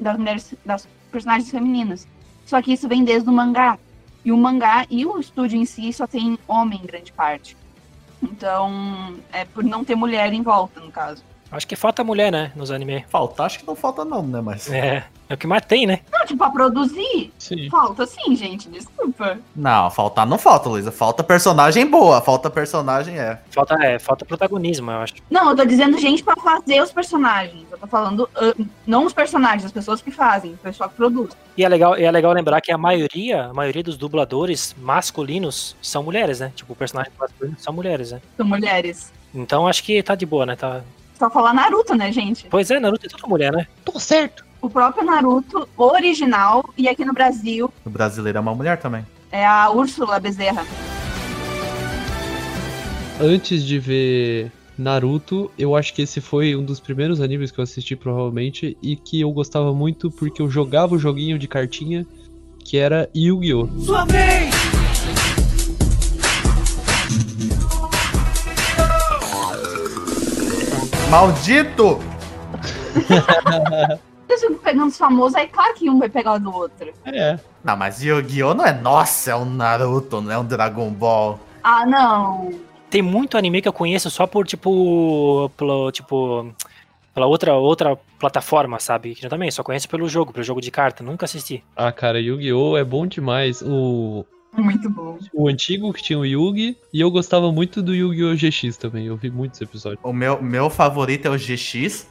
das 0.00 0.18
mulheres, 0.18 0.54
das 0.64 0.88
personagens 1.10 1.50
femininas. 1.50 2.08
Só 2.44 2.60
que 2.60 2.72
isso 2.72 2.88
vem 2.88 3.04
desde 3.04 3.28
o 3.28 3.32
mangá. 3.32 3.78
E 4.24 4.32
o 4.32 4.36
mangá 4.36 4.84
e 4.90 5.06
o 5.06 5.18
estúdio 5.18 5.58
em 5.58 5.64
si 5.64 5.92
só 5.92 6.06
tem 6.06 6.38
homem 6.48 6.80
em 6.82 6.86
grande 6.86 7.12
parte. 7.12 7.56
Então, 8.20 9.16
é 9.32 9.44
por 9.44 9.62
não 9.62 9.84
ter 9.84 9.94
mulher 9.94 10.32
em 10.32 10.42
volta, 10.42 10.80
no 10.80 10.90
caso. 10.90 11.24
Acho 11.52 11.66
que 11.66 11.76
falta 11.76 12.02
mulher, 12.02 12.32
né, 12.32 12.50
nos 12.56 12.70
anime. 12.70 13.04
Falta, 13.10 13.44
acho 13.44 13.58
que 13.58 13.66
não 13.66 13.76
falta 13.76 14.06
não, 14.06 14.22
né, 14.22 14.40
mas... 14.40 14.72
É, 14.72 15.04
é 15.28 15.34
o 15.34 15.36
que 15.36 15.46
mais 15.46 15.64
tem, 15.66 15.86
né? 15.86 16.00
Não, 16.10 16.24
tipo, 16.24 16.38
pra 16.38 16.50
produzir, 16.50 17.30
sim. 17.38 17.68
falta 17.70 18.06
sim, 18.06 18.34
gente, 18.34 18.70
desculpa. 18.70 19.38
Não, 19.54 19.90
faltar 19.90 20.26
não 20.26 20.38
falta, 20.38 20.70
Luísa, 20.70 20.90
falta 20.90 21.22
personagem 21.22 21.86
boa, 21.86 22.22
falta 22.22 22.48
personagem, 22.48 23.18
é. 23.18 23.38
Falta, 23.50 23.74
é, 23.84 23.98
falta 23.98 24.24
protagonismo, 24.24 24.90
eu 24.90 24.98
acho. 24.98 25.14
Não, 25.30 25.50
eu 25.50 25.56
tô 25.56 25.64
dizendo 25.66 25.98
gente 25.98 26.24
pra 26.24 26.34
fazer 26.36 26.82
os 26.82 26.90
personagens, 26.90 27.66
eu 27.70 27.78
tô 27.78 27.86
falando, 27.86 28.20
uh, 28.20 28.66
não 28.86 29.04
os 29.04 29.12
personagens, 29.12 29.64
as 29.66 29.72
pessoas 29.72 30.00
que 30.00 30.10
fazem, 30.10 30.54
o 30.54 30.58
pessoal 30.58 30.88
que 30.88 30.96
produz. 30.96 31.36
E 31.56 31.64
é 31.64 31.68
legal, 31.68 31.94
é 31.94 32.10
legal 32.10 32.32
lembrar 32.32 32.62
que 32.62 32.72
a 32.72 32.78
maioria, 32.78 33.44
a 33.44 33.52
maioria 33.52 33.82
dos 33.82 33.98
dubladores 33.98 34.74
masculinos 34.78 35.76
são 35.82 36.02
mulheres, 36.02 36.40
né? 36.40 36.50
Tipo, 36.56 36.72
o 36.72 36.76
personagem 36.76 37.12
masculino 37.18 37.56
são 37.58 37.74
mulheres, 37.74 38.12
né? 38.12 38.22
São 38.38 38.46
mulheres. 38.46 39.12
Então 39.34 39.66
acho 39.66 39.82
que 39.82 40.02
tá 40.02 40.14
de 40.14 40.26
boa, 40.26 40.46
né? 40.46 40.56
Tá, 40.56 40.82
só 41.22 41.30
falar 41.30 41.54
Naruto, 41.54 41.94
né, 41.94 42.10
gente? 42.10 42.48
Pois 42.50 42.68
é, 42.68 42.80
Naruto 42.80 43.06
é 43.06 43.08
toda 43.08 43.28
mulher, 43.28 43.52
né? 43.52 43.68
Tô 43.84 43.96
certo. 44.00 44.44
O 44.60 44.68
próprio 44.68 45.04
Naruto, 45.04 45.68
original, 45.76 46.68
e 46.76 46.88
aqui 46.88 47.04
no 47.04 47.12
Brasil. 47.12 47.72
O 47.84 47.90
brasileiro 47.90 48.38
é 48.38 48.40
uma 48.40 48.54
mulher 48.54 48.78
também. 48.78 49.06
É 49.30 49.46
a 49.46 49.70
Úrsula 49.70 50.18
Bezerra. 50.18 50.66
Antes 53.20 53.62
de 53.62 53.78
ver 53.78 54.50
Naruto, 54.76 55.48
eu 55.56 55.76
acho 55.76 55.94
que 55.94 56.02
esse 56.02 56.20
foi 56.20 56.56
um 56.56 56.64
dos 56.64 56.80
primeiros 56.80 57.20
animes 57.20 57.52
que 57.52 57.60
eu 57.60 57.62
assisti, 57.62 57.94
provavelmente, 57.94 58.76
e 58.82 58.96
que 58.96 59.20
eu 59.20 59.30
gostava 59.30 59.72
muito 59.72 60.10
porque 60.10 60.42
eu 60.42 60.50
jogava 60.50 60.96
o 60.96 60.98
joguinho 60.98 61.38
de 61.38 61.46
cartinha 61.46 62.04
que 62.64 62.78
era 62.78 63.08
Yu-Gi-Oh! 63.14 63.68
Sua 63.80 64.04
vez! 64.06 64.51
Maldito! 71.12 71.98
Ficam 74.26 74.54
pegando 74.54 74.88
os 74.88 74.96
famosos, 74.96 75.34
aí 75.34 75.46
claro 75.46 75.74
que 75.74 75.90
um 75.90 75.98
vai 75.98 76.08
pegar 76.08 76.32
o 76.32 76.38
do 76.38 76.50
outro. 76.50 76.90
É. 77.04 77.38
Não, 77.62 77.76
mas 77.76 78.02
Yu-Gi-Oh! 78.02 78.54
não 78.54 78.64
é 78.64 78.72
nossa, 78.72 79.32
é 79.32 79.36
um 79.36 79.44
Naruto, 79.44 80.22
não 80.22 80.32
é 80.32 80.38
um 80.38 80.44
Dragon 80.46 80.90
Ball. 80.90 81.38
Ah, 81.62 81.84
não. 81.84 82.50
Tem 82.88 83.02
muito 83.02 83.36
anime 83.36 83.60
que 83.60 83.68
eu 83.68 83.74
conheço 83.74 84.08
só 84.08 84.26
por, 84.26 84.46
tipo, 84.46 85.50
pelo, 85.54 85.92
tipo, 85.92 86.50
pela 87.12 87.26
outra, 87.26 87.52
outra 87.56 87.94
plataforma, 88.18 88.80
sabe? 88.80 89.14
Que 89.14 89.26
eu 89.26 89.30
também 89.30 89.50
só 89.50 89.62
conheço 89.62 89.90
pelo 89.90 90.08
jogo, 90.08 90.32
pelo 90.32 90.42
jogo 90.42 90.62
de 90.62 90.70
carta, 90.70 91.04
nunca 91.04 91.26
assisti. 91.26 91.62
Ah, 91.76 91.92
cara, 91.92 92.18
Yu-Gi-Oh! 92.18 92.78
é 92.78 92.84
bom 92.84 93.06
demais. 93.06 93.60
O, 93.60 94.24
Muito 94.56 94.90
bom. 94.90 95.18
o 95.32 95.48
antigo 95.48 95.92
que 95.92 96.02
tinha 96.02 96.18
o 96.18 96.26
Yugi, 96.26 96.76
e 96.92 97.00
eu 97.00 97.10
gostava 97.10 97.50
muito 97.50 97.82
do 97.82 97.94
Yu-Gi-Oh! 97.94 98.36
GX 98.36 98.76
também. 98.76 99.06
Eu 99.06 99.16
vi 99.16 99.30
muitos 99.30 99.60
episódios. 99.60 100.00
O 100.02 100.12
meu, 100.12 100.42
meu 100.42 100.68
favorito 100.68 101.26
é 101.26 101.30
o 101.30 101.38
GX. 101.38 102.06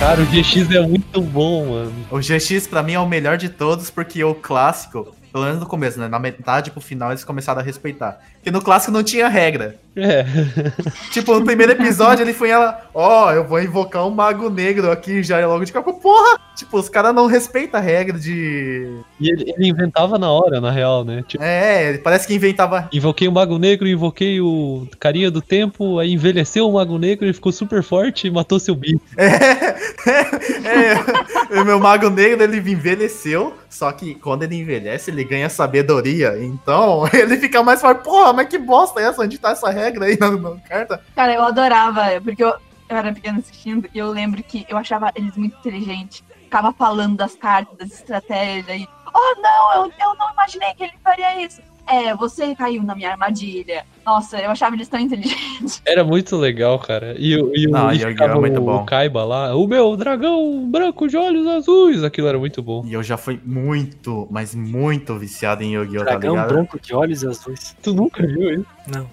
Cara, 0.00 0.20
o 0.20 0.26
GX 0.26 0.68
é 0.74 0.80
muito 0.84 1.20
bom, 1.20 1.66
mano. 1.66 1.92
O 2.10 2.18
GX 2.18 2.66
pra 2.66 2.82
mim 2.82 2.94
é 2.94 2.98
o 2.98 3.08
melhor 3.08 3.38
de 3.38 3.48
todos, 3.48 3.88
porque 3.88 4.24
o 4.24 4.34
clássico, 4.34 5.14
pelo 5.32 5.44
menos 5.44 5.60
no 5.60 5.66
começo, 5.66 5.98
né? 5.98 6.08
Na 6.08 6.18
metade 6.18 6.70
pro 6.70 6.80
final 6.80 7.10
eles 7.10 7.24
começaram 7.24 7.60
a 7.60 7.64
respeitar. 7.64 8.20
Porque 8.34 8.50
no 8.50 8.60
clássico 8.60 8.92
não 8.92 9.02
tinha 9.02 9.28
regra. 9.28 9.76
É. 9.96 10.24
Tipo, 11.10 11.34
no 11.38 11.44
primeiro 11.44 11.72
episódio 11.72 12.22
ele 12.22 12.32
foi 12.32 12.50
ela, 12.50 12.80
ó, 12.94 13.32
eu 13.32 13.44
vou 13.44 13.60
invocar 13.60 14.06
um 14.06 14.10
mago 14.10 14.48
negro 14.48 14.90
aqui 14.90 15.22
já 15.22 15.38
é 15.38 15.46
logo 15.46 15.64
de 15.64 15.72
capa. 15.72 15.92
Porra! 15.92 16.38
Tipo, 16.56 16.78
os 16.78 16.88
caras 16.88 17.14
não 17.14 17.26
respeitam 17.26 17.80
a 17.80 17.82
regra 17.82 18.18
de. 18.18 18.88
E 19.20 19.30
ele, 19.30 19.52
ele 19.56 19.68
inventava 19.68 20.18
na 20.18 20.30
hora, 20.30 20.60
na 20.60 20.70
real, 20.70 21.04
né? 21.04 21.22
Tipo, 21.26 21.42
É, 21.42 21.96
parece 21.98 22.26
que 22.26 22.34
inventava. 22.34 22.88
invoquei 22.92 23.26
o 23.28 23.32
Mago 23.32 23.58
Negro, 23.58 23.88
invoquei 23.88 24.40
o 24.40 24.86
Carinha 25.00 25.30
do 25.30 25.40
Tempo, 25.40 25.98
aí 25.98 26.12
envelheceu 26.12 26.68
o 26.68 26.74
Mago 26.74 26.98
Negro, 26.98 27.24
ele 27.24 27.32
ficou 27.32 27.52
super 27.52 27.82
forte 27.82 28.26
e 28.26 28.30
matou 28.30 28.58
seu 28.58 28.74
bicho. 28.74 29.00
É, 30.64 31.56
é, 31.56 31.60
o 31.60 31.64
meu 31.64 31.78
mago 31.78 32.10
negro 32.10 32.42
ele 32.42 32.58
envelheceu, 32.58 33.54
só 33.72 33.90
que 33.90 34.14
quando 34.14 34.42
ele 34.42 34.56
envelhece 34.56 35.10
ele 35.10 35.24
ganha 35.24 35.48
sabedoria, 35.48 36.36
então 36.44 37.08
ele 37.12 37.38
fica 37.38 37.62
mais 37.62 37.80
forte. 37.80 38.04
Porra, 38.04 38.32
mas 38.32 38.48
que 38.48 38.58
bosta 38.58 39.00
é 39.00 39.04
essa? 39.04 39.22
Onde 39.22 39.38
tá 39.38 39.50
essa 39.50 39.70
regra 39.70 40.04
aí 40.04 40.18
na, 40.18 40.30
na 40.30 40.56
carta? 40.58 41.02
Cara, 41.16 41.34
eu 41.34 41.42
adorava, 41.42 42.02
porque 42.22 42.44
eu, 42.44 42.54
eu 42.88 42.96
era 42.96 43.12
pequena 43.12 43.38
assistindo 43.38 43.88
e 43.94 43.98
eu 43.98 44.10
lembro 44.10 44.42
que 44.42 44.66
eu 44.68 44.76
achava 44.76 45.10
eles 45.14 45.34
muito 45.36 45.56
inteligentes. 45.58 46.22
Ficava 46.44 46.70
falando 46.72 47.16
das 47.16 47.34
cartas, 47.34 47.76
das 47.78 47.92
estratégias 47.92 48.82
e. 48.82 48.88
Oh, 49.14 49.40
não, 49.40 49.74
eu, 49.74 49.92
eu 49.98 50.14
não 50.16 50.32
imaginei 50.32 50.74
que 50.74 50.84
ele 50.84 50.94
faria 51.02 51.42
isso. 51.42 51.60
É, 51.92 52.14
você 52.16 52.54
caiu 52.54 52.82
na 52.82 52.94
minha 52.94 53.10
armadilha. 53.10 53.84
Nossa, 54.06 54.38
eu 54.40 54.50
achava 54.50 54.74
eles 54.74 54.88
tão 54.88 54.98
inteligentes. 54.98 55.82
Era 55.86 56.02
muito 56.02 56.36
legal, 56.36 56.78
cara. 56.78 57.14
E, 57.18 57.36
o- 57.36 57.52
e, 57.54 57.66
o- 57.66 57.70
Não, 57.70 57.92
e 57.92 57.98
ficava 57.98 58.40
muito 58.40 58.60
o, 58.60 58.64
bom. 58.64 58.84
Kaiba 58.86 59.24
lá, 59.24 59.54
o 59.54 59.66
meu 59.66 59.94
dragão 59.96 60.66
branco 60.70 61.06
de 61.06 61.16
olhos 61.16 61.46
azuis, 61.46 62.02
aquilo 62.02 62.28
era 62.28 62.38
muito 62.38 62.62
bom. 62.62 62.82
E 62.86 62.94
eu 62.94 63.02
já 63.02 63.16
fui 63.18 63.38
muito, 63.44 64.26
mas 64.30 64.54
muito 64.54 65.18
viciado 65.18 65.62
em 65.62 65.74
Yu-Gi-Oh! 65.74 65.98
tá 66.04 66.10
Dragão 66.12 66.34
ligado? 66.34 66.48
branco 66.48 66.80
de 66.80 66.94
olhos 66.94 67.24
azuis. 67.24 67.76
Tu 67.82 67.92
nunca 67.92 68.26
viu 68.26 68.54
isso? 68.54 68.66
Não. 68.88 69.06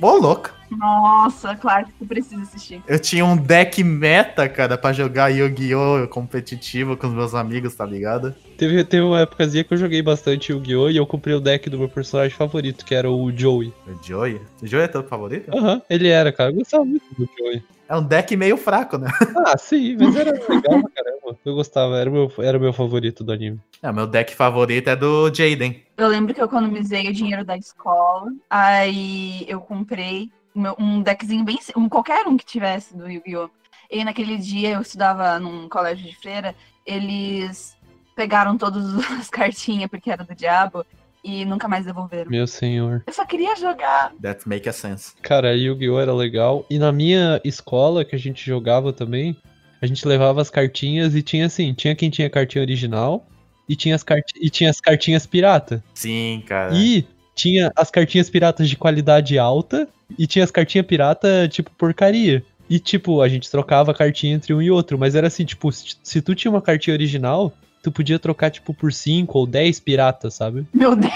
Ô, 0.00 0.16
louco. 0.16 0.50
Nossa, 0.70 1.54
claro 1.54 1.86
que 1.86 1.92
tu 1.92 2.06
precisa 2.06 2.42
assistir. 2.42 2.82
Eu 2.88 2.98
tinha 2.98 3.24
um 3.24 3.36
deck 3.36 3.84
meta, 3.84 4.48
cara, 4.48 4.76
pra 4.78 4.92
jogar 4.92 5.28
Yu-Gi-Oh! 5.28 6.08
competitivo 6.08 6.96
com 6.96 7.06
os 7.06 7.12
meus 7.12 7.34
amigos, 7.34 7.74
tá 7.74 7.84
ligado? 7.84 8.34
Teve, 8.56 8.82
teve 8.84 9.02
uma 9.02 9.20
épocazinha 9.20 9.62
que 9.62 9.74
eu 9.74 9.78
joguei 9.78 10.02
bastante 10.02 10.50
Yu-Gi-Oh! 10.50 10.90
e 10.90 10.96
eu 10.96 11.06
comprei 11.06 11.34
o 11.34 11.40
deck 11.40 11.68
do 11.68 11.78
meu 11.78 11.88
personagem 11.88 12.36
favorito, 12.36 12.84
que 12.84 12.94
era 12.94 13.10
o 13.10 13.30
Joey. 13.30 13.72
O 13.86 14.04
Joey. 14.06 14.40
O 14.62 14.66
Joey 14.66 14.84
é 14.84 14.88
teu 14.88 15.02
favorito? 15.02 15.54
Aham, 15.56 15.82
ele 15.90 16.08
era, 16.08 16.32
cara. 16.32 16.50
Eu 16.50 16.54
gostava 16.56 16.84
muito 16.84 17.04
do 17.16 17.28
Joey. 17.38 17.62
É 17.92 17.96
um 17.96 18.02
deck 18.02 18.34
meio 18.38 18.56
fraco, 18.56 18.96
né? 18.96 19.10
Ah, 19.46 19.58
sim, 19.58 19.98
mas 20.00 20.16
era 20.16 20.30
legal 20.30 20.80
pra 20.80 20.90
caramba. 20.90 21.38
Eu 21.44 21.54
gostava, 21.54 21.98
era 21.98 22.08
o 22.08 22.12
meu, 22.12 22.32
era 22.38 22.58
meu 22.58 22.72
favorito 22.72 23.22
do 23.22 23.32
anime. 23.32 23.60
É, 23.82 23.92
meu 23.92 24.06
deck 24.06 24.34
favorito 24.34 24.88
é 24.88 24.96
do 24.96 25.26
Jaden. 25.26 25.82
Eu 25.98 26.08
lembro 26.08 26.32
que 26.32 26.40
eu 26.40 26.46
economizei 26.46 27.06
o 27.10 27.12
dinheiro 27.12 27.44
da 27.44 27.54
escola, 27.54 28.32
aí 28.48 29.44
eu 29.46 29.60
comprei 29.60 30.30
um 30.78 31.02
deckzinho 31.02 31.44
bem. 31.44 31.58
Um, 31.76 31.86
qualquer 31.86 32.26
um 32.26 32.38
que 32.38 32.46
tivesse 32.46 32.96
do 32.96 33.10
Yu-Gi-Oh! 33.10 33.50
E 33.90 34.02
naquele 34.02 34.38
dia 34.38 34.70
eu 34.70 34.80
estudava 34.80 35.38
num 35.38 35.68
colégio 35.68 36.08
de 36.08 36.16
freira, 36.16 36.54
eles 36.86 37.76
pegaram 38.16 38.56
todas 38.56 38.84
as 39.20 39.28
cartinhas 39.28 39.90
porque 39.90 40.10
era 40.10 40.24
do 40.24 40.34
diabo 40.34 40.86
e 41.22 41.44
nunca 41.44 41.68
mais 41.68 41.84
devolveram. 41.86 42.30
Meu 42.30 42.46
senhor. 42.46 43.02
Eu 43.06 43.12
só 43.12 43.24
queria 43.24 43.54
jogar. 43.56 44.12
That 44.20 44.48
make 44.48 44.68
a 44.68 44.72
sense. 44.72 45.14
Cara, 45.22 45.56
Yu-Gi-Oh! 45.56 46.00
era 46.00 46.12
legal. 46.12 46.66
E 46.68 46.78
na 46.78 46.90
minha 46.90 47.40
escola, 47.44 48.04
que 48.04 48.16
a 48.16 48.18
gente 48.18 48.44
jogava 48.44 48.92
também, 48.92 49.36
a 49.80 49.86
gente 49.86 50.06
levava 50.06 50.40
as 50.40 50.50
cartinhas 50.50 51.14
e 51.14 51.22
tinha 51.22 51.46
assim, 51.46 51.72
tinha 51.74 51.94
quem 51.94 52.10
tinha 52.10 52.30
cartinha 52.30 52.62
original 52.62 53.26
e 53.68 53.76
tinha 53.76 53.94
as, 53.94 54.02
cart... 54.02 54.30
e 54.40 54.50
tinha 54.50 54.70
as 54.70 54.80
cartinhas 54.80 55.26
pirata. 55.26 55.82
Sim, 55.94 56.42
cara. 56.46 56.74
E 56.74 57.06
tinha 57.34 57.72
as 57.76 57.90
cartinhas 57.90 58.28
piratas 58.28 58.68
de 58.68 58.76
qualidade 58.76 59.38
alta 59.38 59.88
e 60.18 60.26
tinha 60.26 60.44
as 60.44 60.50
cartinhas 60.50 60.86
pirata, 60.86 61.48
tipo, 61.48 61.70
porcaria. 61.72 62.44
E, 62.68 62.78
tipo, 62.78 63.20
a 63.20 63.28
gente 63.28 63.50
trocava 63.50 63.90
a 63.90 63.94
cartinha 63.94 64.34
entre 64.34 64.54
um 64.54 64.62
e 64.62 64.70
outro, 64.70 64.98
mas 64.98 65.14
era 65.14 65.26
assim, 65.26 65.44
tipo, 65.44 65.70
se, 65.72 65.96
se 66.02 66.22
tu 66.22 66.34
tinha 66.34 66.50
uma 66.50 66.62
cartinha 66.62 66.94
original, 66.94 67.52
tu 67.82 67.90
podia 67.90 68.18
trocar, 68.18 68.50
tipo, 68.50 68.72
por 68.72 68.92
5 68.92 69.36
ou 69.36 69.46
10 69.46 69.80
piratas, 69.80 70.34
sabe? 70.34 70.64
Meu 70.72 70.94
Deus. 70.94 71.12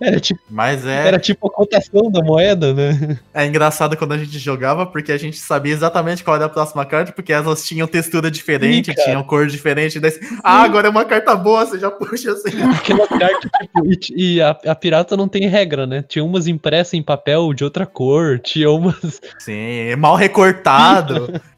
Era 0.00 0.20
tipo, 0.20 0.40
Mas 0.50 0.84
é, 0.84 1.08
era 1.08 1.18
tipo 1.18 1.46
a 1.46 1.50
cotação 1.50 2.10
da 2.10 2.22
moeda, 2.22 2.72
né? 2.74 3.18
é 3.32 3.46
engraçado 3.46 3.96
quando 3.96 4.12
a 4.12 4.18
gente 4.18 4.38
jogava, 4.38 4.84
porque 4.86 5.12
a 5.12 5.16
gente 5.16 5.38
sabia 5.38 5.72
exatamente 5.72 6.24
qual 6.24 6.36
era 6.36 6.46
a 6.46 6.48
próxima 6.48 6.84
carta, 6.84 7.12
porque 7.12 7.32
elas 7.32 7.64
tinham 7.64 7.86
textura 7.86 8.30
diferente, 8.30 8.92
Sim, 8.92 9.04
tinham 9.04 9.22
cor 9.22 9.46
diferente. 9.46 10.00
Daí, 10.00 10.12
ah, 10.42 10.62
agora 10.62 10.88
é 10.88 10.90
uma 10.90 11.04
carta 11.04 11.34
boa, 11.36 11.64
você 11.64 11.78
já 11.78 11.90
puxa 11.90 12.32
assim. 12.32 12.50
Aquela 12.74 13.06
carta, 13.06 13.48
tipo, 13.60 13.86
e, 13.86 14.34
e 14.34 14.42
a, 14.42 14.50
a 14.50 14.74
pirata 14.74 15.16
não 15.16 15.28
tem 15.28 15.46
regra, 15.46 15.86
né? 15.86 16.02
Tinha 16.06 16.24
umas 16.24 16.46
impressas 16.46 16.94
em 16.94 17.02
papel 17.02 17.52
de 17.54 17.64
outra 17.64 17.86
cor, 17.86 18.40
tinha 18.40 18.70
umas 18.70 19.20
Sim, 19.38 19.94
mal 19.96 20.16
recortado. 20.16 21.40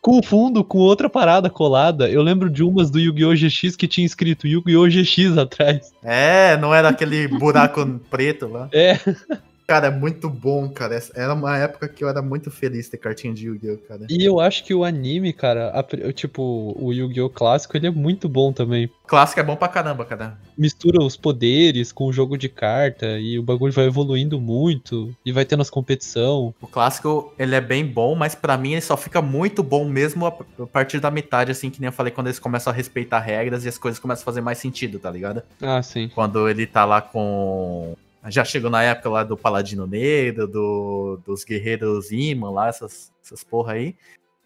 com 0.00 0.22
fundo 0.22 0.64
com 0.64 0.78
outra 0.78 1.08
parada 1.08 1.50
colada. 1.50 2.08
Eu 2.08 2.22
lembro 2.22 2.50
de 2.50 2.62
umas 2.62 2.90
do 2.90 2.98
Yu-Gi-Oh! 2.98 3.34
GX 3.34 3.76
que 3.76 3.88
tinha 3.88 4.06
escrito 4.06 4.46
Yu-Gi-Oh! 4.46 4.88
GX 4.88 5.38
atrás. 5.38 5.92
é, 6.02 6.56
não 6.56 6.74
era 6.74 6.88
aquele 6.88 7.28
buraco 7.28 8.00
preto 8.10 8.48
lá. 8.48 8.68
É, 8.72 8.98
Cara, 9.68 9.88
é 9.88 9.90
muito 9.90 10.30
bom, 10.30 10.66
cara. 10.70 10.94
Essa- 10.94 11.12
Era 11.14 11.34
uma 11.34 11.54
época 11.58 11.86
que 11.90 12.02
eu 12.02 12.08
era 12.08 12.22
muito 12.22 12.50
feliz 12.50 12.88
ter 12.88 12.96
cartinha 12.96 13.34
de 13.34 13.46
Yu-Gi-Oh, 13.48 13.76
cara. 13.86 14.06
e 14.08 14.24
eu 14.24 14.40
acho 14.40 14.64
que 14.64 14.72
o 14.72 14.82
anime, 14.82 15.30
cara, 15.30 15.68
a 15.78 16.12
tipo, 16.12 16.74
o 16.80 16.90
Yu-Gi-Oh! 16.90 17.28
clássico, 17.28 17.76
ele 17.76 17.86
é 17.86 17.90
muito 17.90 18.30
bom 18.30 18.50
também. 18.50 18.88
Clássico 19.06 19.40
é 19.40 19.42
bom 19.42 19.56
pra 19.56 19.68
caramba, 19.68 20.06
cara. 20.06 20.38
Mistura 20.56 21.04
os 21.04 21.18
poderes 21.18 21.92
com 21.92 22.06
o 22.06 22.12
jogo 22.12 22.38
de 22.38 22.48
carta 22.48 23.18
e 23.18 23.38
o 23.38 23.42
bagulho 23.42 23.72
vai 23.72 23.84
evoluindo 23.84 24.40
muito 24.40 25.14
e 25.24 25.30
vai 25.32 25.44
tendo 25.44 25.60
as 25.60 25.68
competição. 25.68 26.54
O 26.62 26.66
clássico, 26.66 27.34
ele 27.38 27.54
é 27.54 27.60
bem 27.60 27.84
bom, 27.84 28.14
mas 28.14 28.34
pra 28.34 28.56
mim 28.56 28.72
ele 28.72 28.80
só 28.80 28.96
fica 28.96 29.20
muito 29.20 29.62
bom 29.62 29.84
mesmo 29.86 30.24
a 30.24 30.32
partir 30.66 30.98
da 30.98 31.10
metade, 31.10 31.50
assim, 31.50 31.68
que 31.68 31.78
nem 31.78 31.88
eu 31.88 31.92
falei, 31.92 32.10
quando 32.10 32.28
eles 32.28 32.38
começam 32.38 32.72
a 32.72 32.76
respeitar 32.76 33.18
regras 33.20 33.66
e 33.66 33.68
as 33.68 33.76
coisas 33.76 34.00
começam 34.00 34.22
a 34.22 34.24
fazer 34.24 34.40
mais 34.40 34.56
sentido, 34.56 34.98
tá 34.98 35.10
ligado? 35.10 35.42
Ah, 35.60 35.82
sim. 35.82 36.08
Quando 36.14 36.48
ele 36.48 36.66
tá 36.66 36.86
lá 36.86 37.02
com. 37.02 37.94
Já 38.26 38.44
chegou 38.44 38.70
na 38.70 38.82
época 38.82 39.08
lá 39.08 39.24
do 39.24 39.36
Paladino 39.36 39.86
Negro, 39.86 40.46
do, 40.46 41.20
dos 41.24 41.44
Guerreiros 41.44 42.10
Imã 42.10 42.50
lá, 42.50 42.68
essas, 42.68 43.12
essas 43.22 43.44
porra 43.44 43.74
aí. 43.74 43.96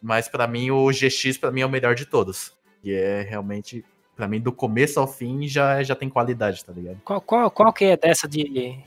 Mas 0.01 0.29
pra 0.29 0.47
mim 0.47 0.71
o 0.71 0.91
GX 0.91 1.39
pra 1.39 1.51
mim 1.51 1.63
é 1.63 1.67
o 1.67 1.71
melhor 1.71 1.95
de 1.95 2.05
todos. 2.05 2.57
E 2.83 2.93
é 2.93 3.23
realmente, 3.23 3.85
pra 4.17 4.29
mim, 4.29 4.41
do 4.41 4.53
começo 4.53 5.01
ao 5.01 5.07
fim 5.09 5.47
já, 5.49 5.83
já 5.83 5.95
tem 5.95 6.09
qualidade, 6.09 6.65
tá 6.65 6.73
ligado? 6.73 6.99
Qual, 7.05 7.21
qual, 7.21 7.51
qual 7.51 7.73
que 7.73 7.85
é 7.87 7.97
dessa 7.97 8.29
de, 8.29 8.45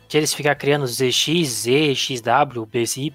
de 0.08 0.18
eles 0.18 0.34
ficar 0.34 0.56
criando 0.56 0.86
ZX, 0.88 1.48
Z, 1.48 1.96
XW, 1.96 2.66
BSY? 2.72 3.14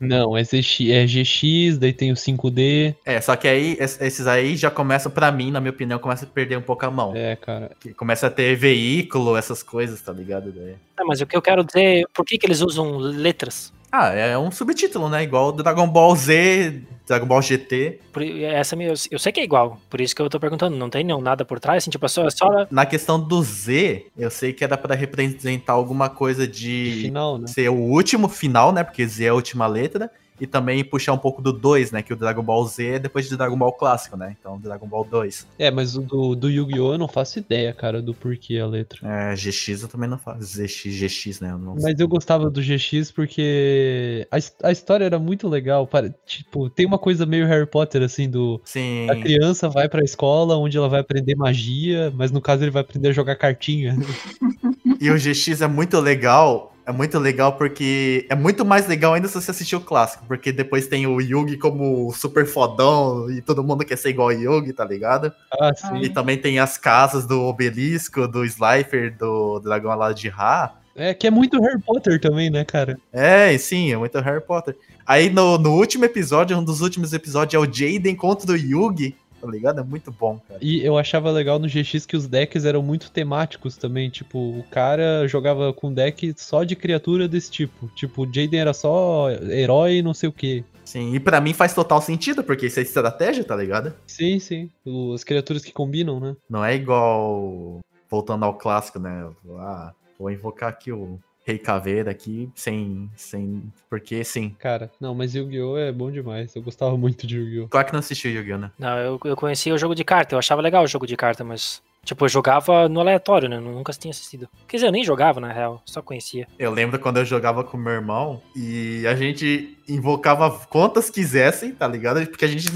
Não, 0.00 0.36
é, 0.36 0.42
ZX, 0.42 0.80
é 0.90 1.06
GX, 1.06 1.78
daí 1.78 1.92
tem 1.92 2.10
o 2.12 2.16
5D. 2.16 2.94
É, 3.04 3.20
só 3.20 3.36
que 3.36 3.46
aí, 3.46 3.76
es- 3.78 4.00
esses 4.00 4.26
aí 4.26 4.56
já 4.56 4.70
começam, 4.70 5.10
pra 5.12 5.30
mim, 5.30 5.50
na 5.50 5.60
minha 5.60 5.70
opinião, 5.72 5.98
começa 5.98 6.24
a 6.24 6.28
perder 6.28 6.56
um 6.56 6.62
pouco 6.62 6.84
a 6.86 6.90
mão. 6.90 7.14
É, 7.14 7.36
cara. 7.36 7.70
Que 7.80 7.92
Começa 7.94 8.26
a 8.26 8.30
ter 8.30 8.56
veículo, 8.56 9.36
essas 9.36 9.62
coisas, 9.62 10.00
tá 10.00 10.12
ligado? 10.12 10.50
Daí- 10.52 10.74
Ah, 10.96 11.04
mas 11.04 11.20
o 11.20 11.26
que 11.26 11.36
eu 11.36 11.42
quero 11.42 11.62
dizer, 11.64 12.06
por 12.14 12.24
que, 12.24 12.36
que 12.38 12.46
eles 12.46 12.60
usam 12.60 12.96
letras? 12.98 13.72
Ah, 13.92 14.08
é 14.10 14.38
um 14.38 14.50
subtítulo, 14.50 15.08
né? 15.08 15.22
Igual 15.22 15.48
o 15.48 15.52
Dragon 15.52 15.88
Ball 15.88 16.14
Z, 16.14 16.82
Dragon 17.06 17.26
Ball 17.26 17.42
GT. 17.42 17.98
Por- 18.12 18.22
essa 18.22 18.76
me- 18.76 18.84
eu, 18.86 18.94
eu 19.10 19.18
sei 19.18 19.32
que 19.32 19.40
é 19.40 19.44
igual, 19.44 19.80
por 19.90 20.00
isso 20.00 20.14
que 20.14 20.22
eu 20.22 20.30
tô 20.30 20.38
perguntando, 20.38 20.76
não 20.76 20.88
tem 20.88 21.02
nenhum 21.02 21.20
nada 21.20 21.44
por 21.44 21.58
trás, 21.58 21.82
assim, 21.82 21.90
tipo, 21.90 22.06
é 22.06 22.08
só, 22.08 22.24
é 22.26 22.30
só 22.30 22.66
Na 22.70 22.86
questão 22.86 23.18
do 23.20 23.42
Z, 23.42 24.06
eu 24.16 24.30
sei 24.30 24.52
que 24.52 24.62
era 24.62 24.78
pra 24.78 24.94
representar 24.94 25.72
alguma 25.72 26.08
coisa 26.08 26.46
De 26.46 26.94
de 26.94 27.02
final, 27.02 27.38
né? 27.38 27.46
ser 27.48 27.68
o 27.68 27.74
último 27.74 28.28
final, 28.28 28.72
né? 28.72 28.84
Porque 28.84 29.04
Z 29.06 29.24
é 29.24 29.28
a 29.28 29.34
última 29.34 29.66
letra. 29.66 30.10
E 30.40 30.46
também 30.46 30.82
puxar 30.82 31.12
um 31.12 31.18
pouco 31.18 31.42
do 31.42 31.52
2, 31.52 31.92
né? 31.92 32.02
Que 32.02 32.12
o 32.12 32.16
Dragon 32.16 32.42
Ball 32.42 32.64
Z 32.66 32.84
é 32.86 32.98
depois 32.98 33.28
de 33.28 33.36
Dragon 33.36 33.56
Ball 33.58 33.72
clássico, 33.72 34.16
né? 34.16 34.34
Então, 34.40 34.58
Dragon 34.58 34.86
Ball 34.86 35.04
2. 35.04 35.46
É, 35.58 35.70
mas 35.70 35.96
o 35.96 36.00
do, 36.00 36.34
do 36.34 36.48
Yu-Gi-Oh! 36.48 36.94
eu 36.94 36.98
não 36.98 37.08
faço 37.08 37.38
ideia, 37.38 37.72
cara, 37.74 38.00
do 38.00 38.14
porquê 38.14 38.58
a 38.58 38.66
letra. 38.66 39.00
É, 39.06 39.34
GX 39.34 39.82
eu 39.82 39.88
também 39.88 40.08
não 40.08 40.18
faço. 40.18 40.42
ZX, 40.42 40.84
GX, 40.98 41.40
né? 41.40 41.50
Eu 41.52 41.58
não 41.58 41.74
Mas 41.80 41.98
eu 42.00 42.08
gostava 42.08 42.48
do 42.50 42.62
GX 42.62 43.10
porque 43.10 44.26
a, 44.30 44.68
a 44.68 44.72
história 44.72 45.04
era 45.04 45.18
muito 45.18 45.48
legal. 45.48 45.86
para- 45.86 46.10
Tipo, 46.26 46.70
tem 46.70 46.86
uma 46.86 46.98
coisa 46.98 47.26
meio 47.26 47.46
Harry 47.46 47.66
Potter, 47.66 48.02
assim, 48.02 48.28
do. 48.28 48.60
Sim. 48.64 49.08
A 49.10 49.16
criança 49.16 49.68
vai 49.68 49.88
pra 49.88 50.02
escola 50.02 50.56
onde 50.56 50.76
ela 50.76 50.88
vai 50.88 51.00
aprender 51.00 51.34
magia, 51.34 52.12
mas 52.16 52.30
no 52.30 52.40
caso 52.40 52.64
ele 52.64 52.70
vai 52.70 52.82
aprender 52.82 53.08
a 53.08 53.12
jogar 53.12 53.36
cartinha. 53.36 53.96
E 55.00 55.10
o 55.10 55.14
GX 55.18 55.62
é 55.62 55.66
muito 55.66 55.98
legal. 55.98 56.74
É 56.90 56.92
muito 56.92 57.18
legal 57.18 57.52
porque 57.52 58.26
é 58.28 58.34
muito 58.34 58.64
mais 58.64 58.86
legal 58.86 59.14
ainda 59.14 59.28
se 59.28 59.34
você 59.34 59.50
assistir 59.50 59.76
o 59.76 59.80
clássico, 59.80 60.24
porque 60.26 60.52
depois 60.52 60.88
tem 60.88 61.06
o 61.06 61.20
Yugi 61.20 61.56
como 61.56 62.12
super 62.12 62.44
fodão 62.44 63.30
e 63.30 63.40
todo 63.40 63.64
mundo 63.64 63.84
quer 63.84 63.96
ser 63.96 64.10
igual 64.10 64.28
ao 64.28 64.34
Yugi, 64.34 64.72
tá 64.72 64.84
ligado? 64.84 65.32
Ah, 65.52 65.72
sim. 65.74 66.02
E 66.02 66.08
também 66.08 66.36
tem 66.36 66.58
as 66.58 66.76
casas 66.76 67.26
do 67.26 67.42
Obelisco, 67.42 68.26
do 68.26 68.44
Slifer, 68.44 69.16
do 69.16 69.60
Dragão 69.60 69.90
Alado 69.90 70.14
de 70.14 70.28
Ra. 70.28 70.74
É, 70.96 71.14
que 71.14 71.26
é 71.26 71.30
muito 71.30 71.60
Harry 71.60 71.80
Potter 71.80 72.20
também, 72.20 72.50
né, 72.50 72.64
cara? 72.64 72.98
É, 73.12 73.56
sim, 73.56 73.92
é 73.92 73.96
muito 73.96 74.18
Harry 74.18 74.40
Potter. 74.40 74.76
Aí 75.06 75.30
no, 75.30 75.56
no 75.56 75.74
último 75.74 76.04
episódio, 76.04 76.58
um 76.58 76.64
dos 76.64 76.80
últimos 76.80 77.12
episódios, 77.12 77.54
é 77.54 77.58
o 77.58 77.72
Jaden 77.72 78.16
contra 78.16 78.50
o 78.50 78.56
Yugi, 78.56 79.16
tá 79.40 79.48
ligado? 79.48 79.80
É 79.80 79.84
muito 79.84 80.12
bom, 80.12 80.38
cara. 80.46 80.60
E 80.62 80.84
eu 80.84 80.98
achava 80.98 81.30
legal 81.30 81.58
no 81.58 81.68
GX 81.68 82.06
que 82.06 82.16
os 82.16 82.26
decks 82.26 82.64
eram 82.64 82.82
muito 82.82 83.10
temáticos 83.10 83.76
também. 83.76 84.10
Tipo, 84.10 84.38
o 84.38 84.64
cara 84.70 85.26
jogava 85.26 85.72
com 85.72 85.92
deck 85.92 86.34
só 86.36 86.64
de 86.64 86.76
criatura 86.76 87.26
desse 87.26 87.50
tipo. 87.50 87.88
Tipo, 87.94 88.22
o 88.22 88.26
Jaden 88.26 88.60
era 88.60 88.72
só 88.72 89.30
herói 89.30 89.96
e 89.96 90.02
não 90.02 90.14
sei 90.14 90.28
o 90.28 90.32
que. 90.32 90.64
Sim, 90.84 91.14
e 91.14 91.20
pra 91.20 91.40
mim 91.40 91.52
faz 91.52 91.72
total 91.72 92.02
sentido, 92.02 92.42
porque 92.42 92.66
isso 92.66 92.80
é 92.80 92.82
estratégia, 92.82 93.44
tá 93.44 93.54
ligado? 93.54 93.94
Sim, 94.06 94.38
sim. 94.40 94.70
As 95.14 95.22
criaturas 95.22 95.64
que 95.64 95.72
combinam, 95.72 96.18
né? 96.18 96.36
Não 96.48 96.64
é 96.64 96.74
igual. 96.74 97.78
Voltando 98.10 98.44
ao 98.44 98.58
clássico, 98.58 98.98
né? 98.98 99.30
Ah, 99.58 99.92
vou 100.18 100.32
invocar 100.32 100.68
aqui 100.68 100.90
o 100.90 101.20
Rei 101.50 101.58
Caveira 101.58 102.12
aqui, 102.12 102.48
sem. 102.54 103.10
sem 103.16 103.62
porque 103.88 104.22
sim. 104.22 104.54
Cara, 104.58 104.90
não, 105.00 105.14
mas 105.14 105.34
Yu-Gi-Oh! 105.34 105.76
é 105.76 105.90
bom 105.90 106.10
demais. 106.10 106.54
Eu 106.54 106.62
gostava 106.62 106.96
muito 106.96 107.26
de 107.26 107.36
Yu-Gi-Oh! 107.36 107.68
Claro 107.68 107.86
que 107.88 107.92
não 107.92 107.98
assistiu 107.98 108.30
Yu-Gi-Oh, 108.30 108.58
né? 108.58 108.70
Não, 108.78 108.98
eu, 108.98 109.20
eu 109.24 109.36
conhecia 109.36 109.74
o 109.74 109.78
jogo 109.78 109.94
de 109.94 110.04
carta, 110.04 110.34
eu 110.34 110.38
achava 110.38 110.62
legal 110.62 110.84
o 110.84 110.88
jogo 110.88 111.06
de 111.06 111.16
carta, 111.16 111.42
mas. 111.42 111.82
Tipo, 112.02 112.24
eu 112.24 112.28
jogava 112.30 112.88
no 112.88 112.98
aleatório, 112.98 113.46
né? 113.46 113.56
Eu 113.56 113.60
nunca 113.60 113.92
tinha 113.92 114.10
assistido. 114.10 114.48
Quer 114.66 114.78
dizer, 114.78 114.86
eu 114.86 114.92
nem 114.92 115.04
jogava, 115.04 115.38
na 115.38 115.52
real, 115.52 115.82
só 115.84 116.00
conhecia. 116.00 116.48
Eu 116.58 116.70
lembro 116.70 116.98
quando 116.98 117.18
eu 117.18 117.26
jogava 117.26 117.62
com 117.62 117.76
meu 117.76 117.92
irmão 117.92 118.40
e 118.56 119.06
a 119.06 119.14
gente 119.14 119.76
invocava 119.86 120.50
quantas 120.70 121.10
quisessem, 121.10 121.72
tá 121.72 121.86
ligado? 121.86 122.26
Porque 122.26 122.46
a 122.46 122.48
gente, 122.48 122.68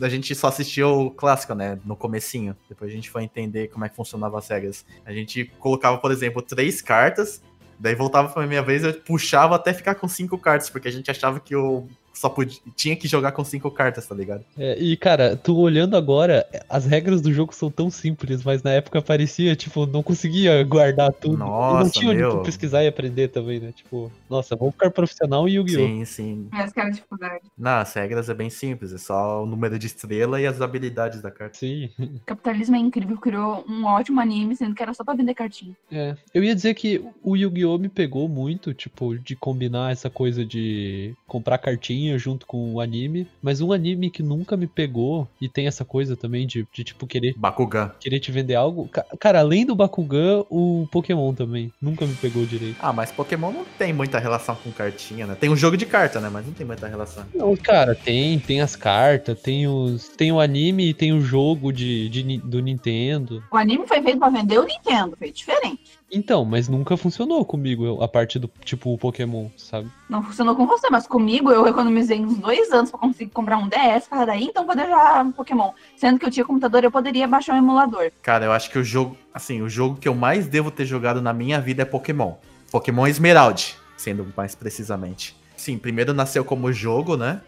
a 0.00 0.08
gente 0.08 0.32
só 0.36 0.46
assistia 0.46 0.86
o 0.86 1.10
clássico, 1.10 1.54
né? 1.54 1.76
No 1.84 1.96
comecinho. 1.96 2.56
Depois 2.68 2.88
a 2.88 2.94
gente 2.94 3.10
foi 3.10 3.24
entender 3.24 3.66
como 3.66 3.84
é 3.84 3.88
que 3.88 3.96
funcionava 3.96 4.38
as 4.38 4.46
regras. 4.46 4.86
A 5.04 5.12
gente 5.12 5.46
colocava, 5.58 5.98
por 5.98 6.12
exemplo, 6.12 6.40
três 6.40 6.80
cartas, 6.80 7.42
daí 7.82 7.96
voltava 7.96 8.28
pra 8.28 8.46
minha 8.46 8.62
vez, 8.62 8.84
eu 8.84 8.94
puxava 8.94 9.56
até 9.56 9.74
ficar 9.74 9.96
com 9.96 10.06
cinco 10.06 10.38
cartas, 10.38 10.70
porque 10.70 10.86
a 10.86 10.90
gente 10.90 11.10
achava 11.10 11.40
que 11.40 11.52
eu 11.52 11.88
só 12.12 12.28
podia, 12.28 12.58
tinha 12.76 12.94
que 12.96 13.08
jogar 13.08 13.32
com 13.32 13.44
cinco 13.44 13.70
cartas, 13.70 14.06
tá 14.06 14.14
ligado? 14.14 14.44
É, 14.58 14.78
e, 14.78 14.96
cara, 14.96 15.36
tu 15.36 15.56
olhando 15.58 15.96
agora, 15.96 16.46
as 16.68 16.84
regras 16.84 17.20
do 17.20 17.32
jogo 17.32 17.54
são 17.54 17.70
tão 17.70 17.90
simples, 17.90 18.42
mas 18.44 18.62
na 18.62 18.72
época 18.72 19.00
parecia, 19.02 19.56
tipo, 19.56 19.86
não 19.86 20.02
conseguia 20.02 20.62
guardar 20.64 21.12
tudo. 21.12 21.34
e 21.34 21.38
não 21.38 21.46
Nossa, 21.48 21.90
tinha 21.90 22.10
onde 22.10 22.20
meu. 22.20 22.30
tu 22.38 22.42
pesquisar 22.42 22.84
e 22.84 22.88
aprender 22.88 23.28
também, 23.28 23.60
né? 23.60 23.72
Tipo, 23.72 24.10
nossa, 24.28 24.54
vamos 24.56 24.74
ficar 24.74 24.90
profissional 24.90 25.48
em 25.48 25.52
Yu-Gi-Oh! 25.52 25.86
Sim, 25.86 26.04
sim. 26.04 26.48
Essa 26.52 26.72
que 26.72 26.80
era 26.80 26.88
a 26.88 26.92
dificuldade. 26.92 27.44
Não, 27.56 27.70
as 27.78 27.92
regras 27.94 28.28
é 28.28 28.34
bem 28.34 28.50
simples, 28.50 28.92
é 28.92 28.98
só 28.98 29.42
o 29.42 29.46
número 29.46 29.78
de 29.78 29.86
estrela 29.86 30.40
e 30.40 30.46
as 30.46 30.60
habilidades 30.60 31.20
da 31.22 31.30
carta. 31.30 31.58
Sim. 31.58 31.90
O 31.98 32.20
capitalismo 32.26 32.76
é 32.76 32.78
incrível, 32.78 33.16
criou 33.16 33.64
um 33.68 33.84
ótimo 33.84 34.20
anime, 34.20 34.54
sendo 34.56 34.74
que 34.74 34.82
era 34.82 34.92
só 34.94 35.04
pra 35.04 35.14
vender 35.14 35.34
cartinha. 35.34 35.74
É, 35.90 36.16
eu 36.34 36.44
ia 36.44 36.54
dizer 36.54 36.74
que 36.74 37.02
o 37.22 37.36
Yu-Gi-Oh! 37.36 37.78
me 37.78 37.88
pegou 37.88 38.28
muito, 38.28 38.74
tipo, 38.74 39.18
de 39.18 39.34
combinar 39.36 39.92
essa 39.92 40.10
coisa 40.10 40.44
de 40.44 41.14
comprar 41.26 41.58
cartinha 41.58 42.01
junto 42.18 42.46
com 42.46 42.74
o 42.74 42.80
anime, 42.80 43.26
mas 43.42 43.60
um 43.60 43.72
anime 43.72 44.10
que 44.10 44.22
nunca 44.22 44.56
me 44.56 44.66
pegou 44.66 45.28
e 45.40 45.48
tem 45.48 45.66
essa 45.66 45.84
coisa 45.84 46.16
também 46.16 46.46
de, 46.46 46.66
de 46.72 46.84
tipo, 46.84 47.06
querer, 47.06 47.34
Bakugan. 47.36 47.90
querer 48.00 48.20
te 48.20 48.30
vender 48.32 48.54
algo. 48.54 48.88
Ca- 48.88 49.04
Cara, 49.18 49.40
além 49.40 49.64
do 49.66 49.74
Bakugan, 49.74 50.44
o 50.50 50.86
Pokémon 50.90 51.34
também 51.34 51.72
nunca 51.80 52.06
me 52.06 52.14
pegou 52.14 52.44
direito. 52.46 52.76
Ah, 52.80 52.92
mas 52.92 53.10
Pokémon 53.12 53.52
não 53.52 53.64
tem 53.78 53.92
muita 53.92 54.18
relação 54.18 54.54
com 54.56 54.70
cartinha, 54.72 55.26
né? 55.26 55.36
Tem 55.38 55.50
um 55.50 55.56
jogo 55.56 55.76
de 55.76 55.86
carta, 55.86 56.20
né? 56.20 56.28
Mas 56.32 56.46
não 56.46 56.52
tem 56.52 56.66
muita 56.66 56.86
relação. 56.88 57.24
Não, 57.34 57.56
cara, 57.56 57.94
tem, 57.94 58.38
tem 58.38 58.60
as 58.60 58.74
cartas, 58.76 59.40
tem 59.40 59.66
os, 59.66 60.08
tem 60.08 60.32
o 60.32 60.40
anime 60.40 60.88
e 60.90 60.94
tem 60.94 61.12
o 61.12 61.20
jogo 61.20 61.72
de, 61.72 62.08
de 62.08 62.38
do 62.38 62.60
Nintendo. 62.60 63.42
O 63.50 63.56
anime 63.56 63.86
foi 63.86 64.02
feito 64.02 64.18
pra 64.18 64.28
vender 64.30 64.58
o 64.58 64.64
Nintendo, 64.64 65.16
foi 65.18 65.30
diferente. 65.32 65.92
Então, 66.14 66.44
mas 66.44 66.68
nunca 66.68 66.94
funcionou 66.94 67.42
comigo 67.42 68.02
a 68.02 68.06
parte 68.06 68.38
do 68.38 68.50
tipo 68.62 68.92
o 68.92 68.98
Pokémon, 68.98 69.48
sabe? 69.56 69.90
Não 70.10 70.22
funcionou 70.22 70.54
com 70.54 70.66
você, 70.66 70.90
mas 70.90 71.06
comigo 71.06 71.50
eu 71.50 71.66
economizei 71.66 72.20
uns 72.20 72.36
dois 72.36 72.70
anos 72.70 72.90
pra 72.90 73.00
conseguir 73.00 73.30
comprar 73.30 73.56
um 73.56 73.66
DS 73.66 74.08
para 74.08 74.26
daí 74.26 74.44
então 74.44 74.66
poder 74.66 74.82
jogar 74.82 75.24
um 75.24 75.32
Pokémon. 75.32 75.70
Sendo 75.96 76.18
que 76.18 76.26
eu 76.26 76.30
tinha 76.30 76.44
computador, 76.44 76.84
eu 76.84 76.90
poderia 76.90 77.26
baixar 77.26 77.54
um 77.54 77.58
emulador. 77.58 78.12
Cara, 78.20 78.44
eu 78.44 78.52
acho 78.52 78.70
que 78.70 78.78
o 78.78 78.84
jogo, 78.84 79.16
assim, 79.32 79.62
o 79.62 79.70
jogo 79.70 79.96
que 79.96 80.06
eu 80.06 80.14
mais 80.14 80.46
devo 80.46 80.70
ter 80.70 80.84
jogado 80.84 81.22
na 81.22 81.32
minha 81.32 81.58
vida 81.58 81.80
é 81.80 81.86
Pokémon. 81.86 82.34
Pokémon 82.70 83.06
Esmeralda, 83.06 83.62
sendo 83.96 84.30
mais 84.36 84.54
precisamente. 84.54 85.34
Sim, 85.56 85.78
primeiro 85.78 86.12
nasceu 86.12 86.44
como 86.44 86.72
jogo, 86.72 87.16
né? 87.16 87.40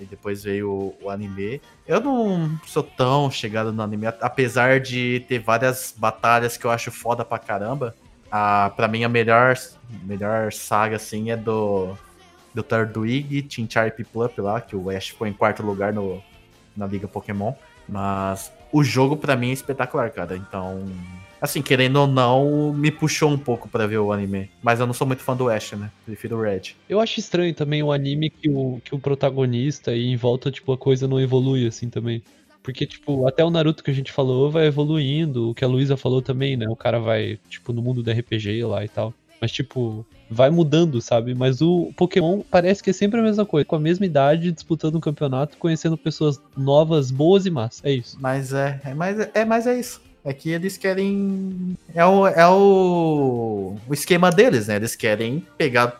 E 0.00 0.04
depois 0.06 0.42
veio 0.42 0.70
o, 0.70 0.96
o 1.02 1.10
anime. 1.10 1.60
Eu 1.86 2.00
não 2.00 2.58
sou 2.66 2.82
tão 2.82 3.30
chegado 3.30 3.70
no 3.70 3.82
anime, 3.82 4.06
apesar 4.06 4.80
de 4.80 5.24
ter 5.28 5.38
várias 5.38 5.94
batalhas 5.94 6.56
que 6.56 6.64
eu 6.64 6.70
acho 6.70 6.90
foda 6.90 7.22
pra 7.22 7.38
caramba. 7.38 7.94
A, 8.30 8.70
pra 8.76 8.88
mim, 8.88 9.04
a 9.04 9.08
melhor, 9.08 9.56
melhor 10.04 10.52
saga, 10.52 10.96
assim, 10.96 11.30
é 11.30 11.36
do, 11.36 11.96
do 12.54 12.62
Turtwig, 12.62 13.46
Chinchar 13.48 13.88
e 13.88 13.90
Piplup 13.90 14.40
lá, 14.40 14.60
que 14.60 14.76
o 14.76 14.90
Ash 14.90 15.08
ficou 15.08 15.26
em 15.26 15.32
quarto 15.32 15.62
lugar 15.62 15.92
no, 15.92 16.22
na 16.76 16.86
Liga 16.86 17.08
Pokémon. 17.08 17.52
Mas 17.88 18.52
o 18.72 18.84
jogo 18.84 19.16
pra 19.16 19.36
mim 19.36 19.50
é 19.50 19.52
espetacular, 19.52 20.10
cara. 20.10 20.36
Então, 20.36 20.86
assim, 21.40 21.60
querendo 21.60 21.96
ou 21.96 22.06
não, 22.06 22.72
me 22.72 22.90
puxou 22.90 23.30
um 23.30 23.38
pouco 23.38 23.68
pra 23.68 23.86
ver 23.86 23.98
o 23.98 24.12
anime. 24.12 24.50
Mas 24.62 24.78
eu 24.78 24.86
não 24.86 24.94
sou 24.94 25.06
muito 25.06 25.22
fã 25.22 25.36
do 25.36 25.48
Ash, 25.48 25.72
né? 25.72 25.90
Prefiro 26.06 26.36
o 26.36 26.42
Red. 26.42 26.74
Eu 26.88 27.00
acho 27.00 27.18
estranho 27.18 27.54
também 27.54 27.82
o 27.82 27.90
anime 27.90 28.30
que 28.30 28.48
o, 28.48 28.80
que 28.84 28.94
o 28.94 28.98
protagonista 28.98 29.92
e 29.92 30.06
em 30.06 30.16
volta, 30.16 30.50
tipo, 30.50 30.72
a 30.72 30.78
coisa 30.78 31.08
não 31.08 31.20
evolui 31.20 31.66
assim 31.66 31.90
também. 31.90 32.22
Porque, 32.62 32.86
tipo, 32.86 33.26
até 33.26 33.44
o 33.44 33.50
Naruto 33.50 33.82
que 33.82 33.90
a 33.90 33.94
gente 33.94 34.12
falou 34.12 34.50
vai 34.50 34.66
evoluindo, 34.66 35.50
o 35.50 35.54
que 35.54 35.64
a 35.64 35.68
Luísa 35.68 35.96
falou 35.96 36.20
também, 36.20 36.56
né? 36.56 36.66
O 36.68 36.76
cara 36.76 36.98
vai, 36.98 37.38
tipo, 37.48 37.72
no 37.72 37.82
mundo 37.82 38.02
do 38.02 38.10
RPG 38.10 38.64
lá 38.64 38.84
e 38.84 38.88
tal. 38.88 39.14
Mas, 39.40 39.50
tipo, 39.50 40.04
vai 40.30 40.50
mudando, 40.50 41.00
sabe? 41.00 41.34
Mas 41.34 41.62
o 41.62 41.92
Pokémon 41.96 42.42
parece 42.50 42.82
que 42.82 42.90
é 42.90 42.92
sempre 42.92 43.18
a 43.18 43.22
mesma 43.22 43.46
coisa. 43.46 43.64
Com 43.64 43.76
a 43.76 43.80
mesma 43.80 44.04
idade, 44.04 44.52
disputando 44.52 44.96
um 44.96 45.00
campeonato, 45.00 45.56
conhecendo 45.56 45.96
pessoas 45.96 46.40
novas, 46.56 47.10
boas 47.10 47.46
e 47.46 47.50
más. 47.50 47.80
É 47.82 47.90
isso. 47.90 48.18
Mas 48.20 48.52
é, 48.52 48.80
é, 48.84 48.94
mais, 48.94 49.18
é, 49.34 49.44
mas 49.44 49.66
é 49.66 49.78
isso. 49.78 50.00
É 50.22 50.34
que 50.34 50.50
eles 50.50 50.76
querem. 50.76 51.74
É 51.94 52.04
o, 52.04 52.26
é 52.26 52.46
o, 52.46 53.76
o 53.88 53.94
esquema 53.94 54.30
deles, 54.30 54.68
né? 54.68 54.76
Eles 54.76 54.94
querem 54.94 55.46
pegar 55.56 55.98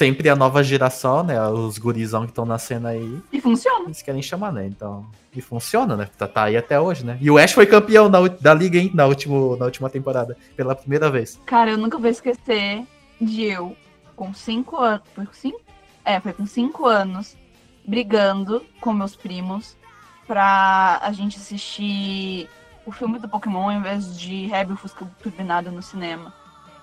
sempre 0.00 0.30
a 0.30 0.34
nova 0.34 0.64
geração, 0.64 1.22
né? 1.22 1.38
Os 1.48 1.76
gurizão 1.76 2.22
que 2.22 2.30
estão 2.30 2.46
nascendo 2.46 2.86
aí. 2.86 3.20
E 3.30 3.38
funciona. 3.38 3.84
Eles 3.84 4.00
querem 4.00 4.22
chamar, 4.22 4.50
né? 4.50 4.66
Então. 4.66 5.04
E 5.36 5.42
funciona, 5.42 5.94
né? 5.94 6.08
Tá, 6.16 6.26
tá 6.26 6.44
aí 6.44 6.56
até 6.56 6.80
hoje, 6.80 7.04
né? 7.04 7.18
E 7.20 7.30
o 7.30 7.36
Ash 7.36 7.52
foi 7.52 7.66
campeão 7.66 8.08
na, 8.08 8.26
da 8.26 8.54
liga, 8.54 8.78
hein? 8.78 8.90
Na, 8.94 9.04
último, 9.04 9.56
na 9.56 9.66
última 9.66 9.90
temporada. 9.90 10.38
Pela 10.56 10.74
primeira 10.74 11.10
vez. 11.10 11.38
Cara, 11.44 11.72
eu 11.72 11.76
nunca 11.76 11.98
vou 11.98 12.08
esquecer 12.08 12.82
de 13.20 13.44
eu, 13.44 13.76
com 14.16 14.32
cinco 14.32 14.78
anos. 14.78 15.02
Foi 15.14 15.26
com 15.26 15.34
cinco? 15.34 15.60
É, 16.02 16.18
foi 16.18 16.32
com 16.32 16.46
cinco 16.46 16.86
anos, 16.86 17.36
brigando 17.86 18.64
com 18.80 18.94
meus 18.94 19.14
primos 19.14 19.76
pra 20.26 20.98
a 21.02 21.12
gente 21.12 21.36
assistir 21.36 22.48
o 22.86 22.90
filme 22.90 23.18
do 23.18 23.28
Pokémon 23.28 23.70
em 23.70 23.82
vez 23.82 24.18
de 24.18 24.46
Rebel 24.46 24.78
Fusca 24.78 25.04
Turbinado 25.22 25.70
no 25.70 25.82
cinema. 25.82 26.32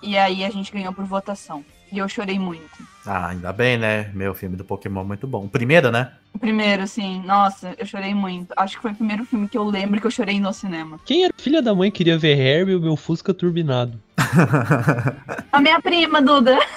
E 0.03 0.15
aí 0.15 0.45
a 0.45 0.51
gente 0.51 0.71
ganhou 0.71 0.93
por 0.93 1.05
votação. 1.05 1.65
E 1.91 1.97
eu 1.97 2.07
chorei 2.09 2.37
muito. 2.37 2.77
Ah, 3.05 3.29
ainda 3.29 3.53
bem, 3.53 3.77
né? 3.77 4.11
Meu 4.13 4.33
filme 4.33 4.57
do 4.57 4.65
Pokémon 4.65 5.01
é 5.01 5.03
muito 5.05 5.25
bom. 5.25 5.45
O 5.45 5.49
primeiro, 5.49 5.91
né? 5.91 6.11
O 6.33 6.39
primeiro, 6.39 6.83
assim, 6.83 7.21
nossa, 7.25 7.73
eu 7.77 7.85
chorei 7.85 8.13
muito. 8.13 8.53
Acho 8.57 8.75
que 8.75 8.81
foi 8.81 8.91
o 8.91 8.95
primeiro 8.95 9.23
filme 9.25 9.47
que 9.47 9.57
eu 9.57 9.63
lembro 9.63 9.99
que 10.01 10.07
eu 10.07 10.11
chorei 10.11 10.39
no 10.39 10.53
cinema. 10.53 10.99
Quem 11.05 11.23
era 11.23 11.33
filha 11.37 11.61
da 11.61 11.73
mãe 11.73 11.89
queria 11.89 12.17
ver 12.17 12.37
Herbie 12.37 12.75
o 12.75 12.81
meu 12.81 12.97
Fusca 12.97 13.33
turbinado? 13.33 13.99
A 15.51 15.61
minha 15.61 15.81
prima, 15.81 16.21
Duda. 16.21 16.57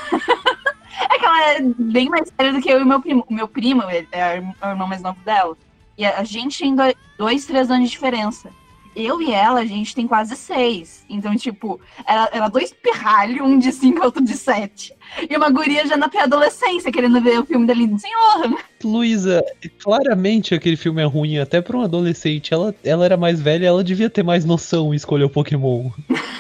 É 1.09 1.19
que 1.19 1.25
ela 1.25 1.53
é 1.53 1.61
bem 1.79 2.11
mais 2.11 2.31
velha 2.37 2.53
do 2.53 2.61
que 2.61 2.71
eu 2.71 2.81
e 2.81 2.85
meu 2.85 3.01
primo. 3.01 3.25
O 3.27 3.33
meu 3.33 3.49
primo 3.49 3.83
ele 3.91 4.07
é 4.13 4.39
o 4.63 4.67
irmão 4.69 4.87
mais 4.87 5.01
novo 5.01 5.19
dela. 5.25 5.57
E 5.97 6.05
a 6.05 6.23
gente 6.25 6.59
tem 6.59 6.77
dois, 7.19 7.47
três 7.47 7.71
anos 7.71 7.89
de 7.89 7.91
diferença. 7.93 8.51
Eu 8.95 9.23
e 9.23 9.33
ela, 9.33 9.61
a 9.61 9.65
gente 9.65 9.95
tem 9.95 10.07
quase 10.07 10.35
seis. 10.37 11.05
Então, 11.09 11.35
tipo, 11.37 11.81
era, 12.07 12.29
era 12.33 12.49
dois 12.49 12.73
pirralhos, 12.73 13.41
um 13.41 13.59
de 13.59 13.71
cinco 13.73 13.99
e 14.03 14.05
outro 14.05 14.23
de 14.25 14.37
sete. 14.37 14.93
E 15.29 15.37
uma 15.37 15.49
guria 15.51 15.87
já 15.87 15.97
na 15.97 16.09
pré-adolescência, 16.09 16.91
querendo 16.93 17.21
ver 17.21 17.39
o 17.41 17.45
filme 17.47 17.67
da 17.67 17.75
Linda 17.75 17.99
Senhora. 17.99 18.57
Luísa, 18.83 19.45
claramente 19.83 20.55
aquele 20.55 20.77
filme 20.77 21.01
é 21.03 21.05
ruim, 21.05 21.39
até 21.39 21.61
pra 21.61 21.77
um 21.77 21.83
adolescente. 21.83 22.53
Ela, 22.53 22.75
ela 22.85 23.05
era 23.05 23.17
mais 23.17 23.41
velha, 23.41 23.67
ela 23.67 23.85
devia 23.85 24.11
ter 24.11 24.23
mais 24.23 24.45
noção 24.45 24.93
e 24.93 24.97
escolher 24.97 25.25
o 25.25 25.31
Pokémon. 25.31 25.91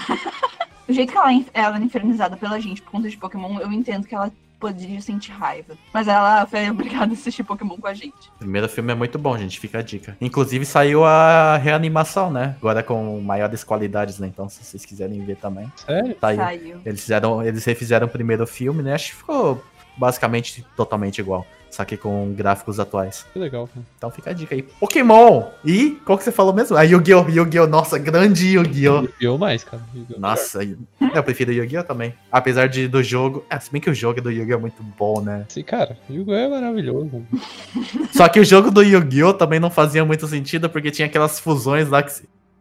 O 0.89 0.93
jeito 0.93 1.13
que 1.13 1.19
ela, 1.19 1.33
é- 1.33 1.45
ela 1.55 1.79
é 1.79 1.81
infernizada 1.83 2.37
pela 2.37 2.59
gente 2.59 2.83
por 2.83 2.91
conta 2.91 3.09
de 3.09 3.17
Pokémon, 3.17 3.61
eu 3.61 3.71
entendo 3.71 4.09
que 4.09 4.13
ela 4.13 4.33
podia 4.61 5.01
sentir 5.01 5.33
raiva. 5.33 5.75
Mas 5.93 6.07
ela 6.07 6.47
foi 6.47 6.69
obrigada 6.71 7.13
a 7.13 7.15
assistir 7.15 7.43
Pokémon 7.43 7.77
com 7.77 7.87
a 7.87 7.95
gente. 7.95 8.29
O 8.37 8.39
primeiro 8.39 8.69
filme 8.69 8.93
é 8.93 8.95
muito 8.95 9.19
bom, 9.19 9.37
gente, 9.37 9.59
fica 9.59 9.79
a 9.79 9.83
dica. 9.83 10.17
Inclusive 10.21 10.65
saiu 10.67 11.05
a 11.05 11.57
reanimação, 11.57 12.31
né? 12.31 12.55
Agora 12.59 12.83
com 12.83 13.21
maiores 13.21 13.65
qualidades, 13.65 14.19
né? 14.19 14.27
Então, 14.27 14.49
se 14.49 14.63
vocês 14.63 14.85
quiserem 14.85 15.25
ver 15.25 15.37
também, 15.37 15.73
Sério? 15.87 16.17
saiu. 16.21 16.37
Saiu. 16.37 16.81
Eles 16.85 17.01
fizeram, 17.01 17.43
eles 17.43 17.65
refizeram 17.65 18.07
o 18.07 18.11
primeiro 18.11 18.47
filme, 18.47 18.83
né? 18.83 18.95
Acho 18.95 19.11
que 19.11 19.17
ficou 19.17 19.63
basicamente 20.01 20.65
totalmente 20.75 21.19
igual. 21.19 21.47
Só 21.71 21.85
que 21.85 21.97
com 21.97 22.33
gráficos 22.33 22.81
atuais. 22.81 23.25
Que 23.33 23.39
legal, 23.39 23.69
cara. 23.69 23.87
Então 23.97 24.11
fica 24.11 24.31
a 24.31 24.33
dica 24.33 24.57
aí. 24.57 24.63
Pokémon! 24.63 25.51
E 25.65 25.91
qual 26.05 26.19
que 26.19 26.25
você 26.25 26.33
falou 26.33 26.53
mesmo? 26.53 26.77
Ah, 26.77 26.83
Yu-Gi-Oh! 26.83 27.29
Yu-Gi-Oh! 27.29 27.69
Nossa, 27.69 27.97
grande 27.97 28.55
Yu-Gi-Oh! 28.55 29.07
Eu 29.21 29.39
mais, 29.39 29.63
cara. 29.63 29.81
Yu-Gi-Oh! 29.95 30.19
Nossa, 30.19 30.65
eu 30.65 31.23
prefiro 31.23 31.53
Yu-Gi-Oh! 31.53 31.85
também. 31.85 32.13
Apesar 32.33 32.69
de 32.69 32.89
do 32.89 33.01
jogo. 33.05 33.45
É, 33.49 33.61
se 33.61 33.71
bem 33.71 33.81
que 33.81 33.89
o 33.89 33.95
jogo 33.95 34.21
do 34.21 34.33
Yu-Gi-Oh! 34.33 34.57
é 34.57 34.61
muito 34.61 34.83
bom, 34.83 35.21
né? 35.21 35.45
Sim, 35.49 35.63
cara, 35.63 35.97
Yu-Gi-Oh! 36.09 36.35
é 36.35 36.49
maravilhoso. 36.49 37.25
Só 38.13 38.29
que 38.29 38.41
o 38.41 38.45
jogo 38.45 38.73
do 38.73 38.83
Yu-Gi-Oh! 38.83 39.35
também 39.35 39.61
não 39.61 39.71
fazia 39.71 40.05
muito 40.05 40.27
sentido, 40.27 40.69
porque 40.69 40.91
tinha 40.91 41.07
aquelas 41.07 41.39
fusões 41.39 41.89
lá 41.89 42.03
que 42.03 42.11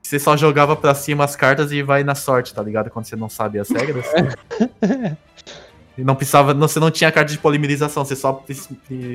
você 0.03 0.19
só 0.19 0.37
jogava 0.37 0.75
pra 0.75 0.93
cima 0.93 1.23
as 1.23 1.35
cartas 1.35 1.71
e 1.71 1.81
vai 1.81 2.03
na 2.03 2.15
sorte, 2.15 2.53
tá 2.53 2.61
ligado? 2.61 2.89
Quando 2.89 3.05
você 3.05 3.15
não 3.15 3.29
sabe 3.29 3.59
as 3.59 3.69
regras. 3.69 4.05
E 5.99 6.03
não 6.03 6.15
precisava, 6.15 6.53
não, 6.53 6.65
você 6.65 6.79
não 6.79 6.89
tinha 6.89 7.11
carta 7.11 7.29
de 7.33 7.37
polimerização, 7.37 8.05
você 8.05 8.15
só 8.15 8.41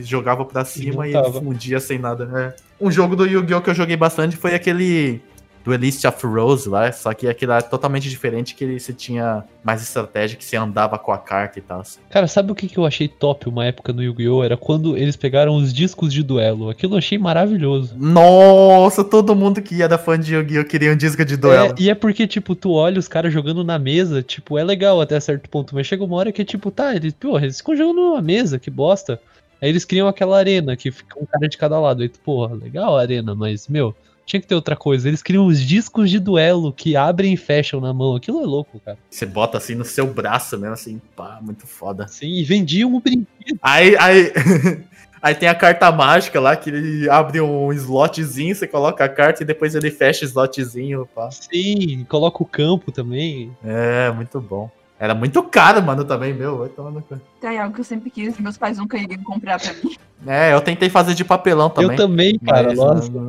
jogava 0.03 0.45
pra 0.45 0.67
cima 0.67 1.09
e, 1.09 1.13
Juntava. 1.13 1.41
fundia 1.41 1.81
sem 1.81 1.99
nada. 1.99 2.29
É. 2.35 2.57
Um 2.79 2.91
jogo 2.91 3.17
do 3.17 3.25
Yu-Gi-Oh! 3.27 3.63
que 3.63 3.71
eu 3.71 3.75
joguei 3.75 3.97
bastante 3.97 4.37
foi 4.37 4.55
aquele 4.55 5.23
Duelist 5.65 6.05
of 6.05 6.27
Rose 6.27 6.69
lá, 6.69 6.93
só 6.93 7.15
que 7.15 7.27
aquele 7.27 7.53
era 7.53 7.63
totalmente 7.63 8.09
diferente, 8.09 8.55
que 8.55 8.63
ele- 8.65 8.79
você 8.79 8.93
tinha 8.93 9.45
mais 9.65 9.83
estratégia, 9.83 10.37
que 10.37 10.45
você 10.45 10.57
andava 10.57 10.99
com 10.99 11.11
a 11.11 11.17
carta 11.19 11.59
e 11.59 11.63
tal. 11.63 11.83
Cara, 12.11 12.29
sabe 12.29 12.53
o 12.53 12.55
que, 12.55 12.69
que 12.69 12.77
eu 12.77 12.85
achei 12.85 13.09
top 13.09 13.49
uma 13.49 13.65
época 13.65 13.93
no 13.93 14.03
Yu-Gi-Oh! 14.03 14.45
Era 14.45 14.57
quando 14.59 14.97
eles 14.97 15.17
pegaram 15.17 15.55
os 15.57 15.73
discos 15.73 16.13
de 16.13 16.23
duelo. 16.23 16.69
Aquilo 16.69 16.95
eu 16.95 16.99
achei 16.99 17.17
maravilhoso. 17.17 17.95
Nossa, 17.99 19.03
todo 19.03 19.35
mundo 19.35 19.63
que 19.63 19.83
era 19.83 19.97
fã 19.97 20.19
de 20.19 20.35
Yu-Gi-Oh! 20.35 20.65
queria 20.65 20.93
um 20.93 20.97
disco 20.97 21.25
de 21.25 21.37
duelo. 21.37 21.75
É, 21.79 21.83
e 21.83 21.89
é 21.89 21.95
porque, 21.95 22.27
tipo, 22.27 22.55
tu 22.55 22.73
olha 22.73 22.99
os 22.99 23.09
caras 23.09 23.33
jogando 23.33 23.65
na 23.65 23.79
mesa, 23.79 24.23
tipo, 24.23 24.59
é 24.59 24.65
legal 24.65 25.01
até 25.01 25.19
certo 25.19 25.49
ponto, 25.49 25.75
mas 25.75 25.87
chega 25.87 26.05
uma 26.05 26.17
hora 26.17 26.31
que, 26.33 26.45
tipo, 26.45 26.71
tá, 26.71 26.95
eles, 26.95 27.15
porra, 27.15 27.45
eles 27.45 27.57
ficam 27.59 27.75
jogando 27.77 27.97
numa 27.97 28.21
mesa, 28.21 28.59
que 28.59 28.71
bosta. 28.71 29.19
Aí 29.63 29.69
eles 29.71 29.85
criam 29.85 30.07
aquela 30.09 30.37
arena 30.37 30.77
que 30.77 30.91
fica 30.91 31.19
um 31.19 31.25
cara 31.25 31.49
de 31.49 31.57
cada 31.57 31.79
lado. 31.81 32.03
Aí 32.03 32.09
tu, 32.09 32.19
porra, 32.21 32.55
legal 32.55 32.97
a 32.99 33.01
arena, 33.01 33.35
mas, 33.35 33.67
meu, 33.67 33.95
tinha 34.25 34.41
que 34.41 34.47
ter 34.47 34.55
outra 34.55 34.77
coisa. 34.77 35.09
Eles 35.09 35.23
criam 35.23 35.47
os 35.47 35.61
discos 35.61 36.11
de 36.11 36.19
duelo 36.19 36.73
que 36.73 36.97
abrem 36.97 37.35
e 37.35 37.37
fecham 37.37 37.81
na 37.81 37.93
mão. 37.93 38.17
Aquilo 38.17 38.43
é 38.43 38.47
louco, 38.47 38.81
cara. 38.81 38.99
Você 39.11 39.27
bota 39.27 39.59
assim 39.59 39.75
no 39.75 39.85
seu 39.85 40.07
braço 40.07 40.59
mesmo, 40.59 40.75
assim, 40.75 41.01
pá, 41.15 41.39
muito 41.43 41.67
foda. 41.67 42.09
Sim, 42.09 42.33
e 42.35 42.45
vendiam 42.45 42.95
o 42.95 43.01
brinquedo. 43.01 43.59
Aí, 43.63 43.97
aí, 43.99 44.33
aí 45.21 45.35
tem 45.35 45.49
a 45.49 45.55
carta 45.55 45.91
mágica 45.93 46.41
lá, 46.41 46.57
que 46.57 46.71
ele 46.71 47.09
abre 47.09 47.41
um 47.41 47.73
slotzinho, 47.73 48.55
você 48.55 48.67
coloca 48.67 49.05
a 49.05 49.09
carta 49.09 49.43
e 49.43 49.47
depois 49.47 49.75
ele 49.75 49.91
fecha 49.91 50.25
o 50.25 50.29
slotzinho, 50.29 51.09
pá. 51.15 51.31
Sim, 51.31 52.05
coloca 52.09 52.43
o 52.43 52.47
campo 52.47 52.91
também. 52.91 53.55
É, 53.65 54.11
muito 54.11 54.41
bom. 54.41 54.71
Era 54.99 55.15
muito 55.15 55.43
caro, 55.43 55.83
mano, 55.83 56.05
também, 56.05 56.33
meu. 56.33 56.59
Vai 56.59 56.69
tomar 56.69 56.91
no 56.91 57.03
cu. 57.03 57.21
Tem 57.41 57.59
algo 57.59 57.75
que 57.75 57.81
eu 57.81 57.85
sempre 57.85 58.11
quis, 58.11 58.39
meus 58.39 58.57
pais 58.57 58.79
nunca 58.79 58.97
iriam 58.97 59.23
comprar 59.25 59.61
pra 59.61 59.73
mim. 59.73 59.97
É, 60.27 60.55
eu 60.55 60.61
tentei 60.61 60.89
fazer 60.89 61.15
de 61.15 61.25
papelão 61.25 61.69
também. 61.69 61.91
Eu 61.91 61.97
também, 61.97 62.39
cara, 62.39 62.69
mas, 62.69 62.79
nossa. 62.79 63.11
não- 63.13 63.29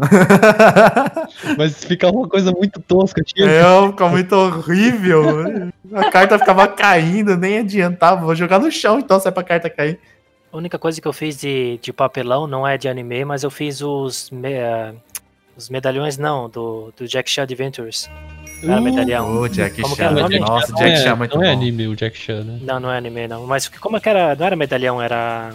Mas 1.57 1.84
ficava 1.84 2.16
uma 2.16 2.28
coisa 2.30 2.51
muito 2.51 2.80
tosca. 2.80 3.22
Tinha 3.24 3.47
É, 3.49 3.88
ficou 3.88 4.09
muito 4.09 4.32
horrível. 4.34 5.72
A 5.93 6.09
carta 6.11 6.38
ficava 6.39 6.68
caindo, 6.68 7.36
nem 7.36 7.57
adiantava. 7.59 8.22
Vou 8.26 8.36
jogar 8.36 8.59
no 8.59 8.72
chão 8.72 8.99
então, 8.99 9.20
se 9.20 9.28
é 9.28 9.32
pra 9.32 9.43
carta 9.43 9.70
cair. 9.70 9.99
A 10.53 10.57
única 10.57 10.80
coisa 10.80 11.01
que 11.01 11.07
eu 11.07 11.11
fiz 11.13 11.38
de, 11.38 11.78
de 11.82 11.91
papelão 11.91 12.47
não 12.47 12.66
é 12.66 12.78
de 12.78 12.88
anime, 12.88 13.26
mas 13.26 13.43
eu 13.43 13.51
fiz 13.51 13.82
os, 13.82 14.30
me- 14.30 14.53
eh, 14.53 14.93
os 15.57 15.70
medalhões, 15.70 16.18
não, 16.18 16.47
do, 16.49 16.93
do 16.95 17.05
Jack 17.07 17.30
Chan 17.30 17.41
Adventures. 17.43 18.09
Não 18.66 18.74
era 18.74 18.82
medalhão. 18.82 19.38
Ô, 19.41 19.47
Jack 19.47 19.82
Como 19.82 19.95
que 19.95 20.01
Chan. 20.01 20.11
o? 20.11 20.39
Nossa, 20.39 20.72
não 20.72 20.78
Jack 20.80 20.91
é, 20.91 20.95
Chan 20.97 21.09
é 21.09 21.16
muito 21.16 21.36
não 21.36 21.43
é 21.43 21.47
bom. 21.47 21.57
anime 21.61 21.88
o 21.88 21.95
Jack 21.95 22.18
Chan, 22.18 22.43
né? 22.43 22.59
Não, 22.61 22.80
não 22.80 22.91
é 22.91 22.97
anime, 22.97 23.28
não. 23.28 23.45
Mas 23.45 23.68
como 23.68 23.97
é 23.97 23.99
que 23.99 24.09
era? 24.09 24.36
Não 24.36 24.45
era 24.45 24.55
medalhão, 24.55 25.01
era 25.01 25.51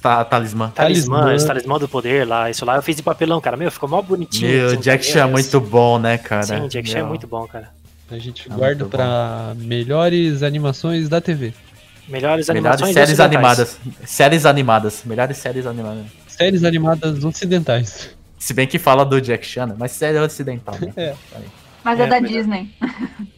tá, 0.00 0.24
talismã. 0.24 0.70
talismã, 0.74 1.20
Talismã. 1.22 1.46
talismã 1.48 1.78
do 1.78 1.88
poder 1.88 2.26
lá. 2.26 2.50
Isso 2.50 2.64
lá 2.64 2.76
eu 2.76 2.82
fiz 2.82 2.96
de 2.96 3.02
papelão, 3.02 3.40
cara. 3.40 3.56
Meu, 3.56 3.70
ficou 3.70 3.88
mó 3.88 4.00
bonitinho. 4.02 4.50
Meu, 4.50 4.66
assim, 4.68 4.80
Jack? 4.80 5.04
Chan 5.04 5.20
é 5.20 5.26
muito 5.26 5.60
bom, 5.60 5.98
né, 5.98 6.18
cara? 6.18 6.42
Sim, 6.42 6.68
Jack 6.68 6.88
Chan 6.88 6.98
é 7.00 7.02
muito 7.02 7.26
bom, 7.26 7.46
cara. 7.46 7.70
A 8.10 8.18
gente 8.18 8.50
É 8.50 8.54
guarda 8.54 8.86
pra 8.86 9.52
melhores 9.56 10.42
animações 10.42 11.08
da 11.08 11.20
TV. 11.20 11.52
Melhores 12.08 12.48
Melhores 12.48 12.48
animações 12.48 12.94
séries 12.94 13.20
animadas. 13.20 13.78
Séries 14.06 14.46
animadas. 14.46 15.02
Melhores 15.04 15.36
séries 15.36 15.66
animadas. 15.66 16.04
Séries 16.26 16.64
animadas 16.64 17.22
ocidentais. 17.22 18.10
Se 18.38 18.54
bem 18.54 18.66
que 18.66 18.78
fala 18.78 19.04
do 19.04 19.20
Jack 19.20 19.44
Chan, 19.44 19.66
né? 19.66 19.74
mas 19.76 19.92
série 19.92 20.16
ocidental, 20.18 20.74
né? 20.80 20.92
É. 20.96 21.14
Mas 21.84 21.98
é, 22.00 22.04
É, 22.04 22.06
da 22.06 22.20
melhor. 22.20 22.36
Disney. 22.38 22.70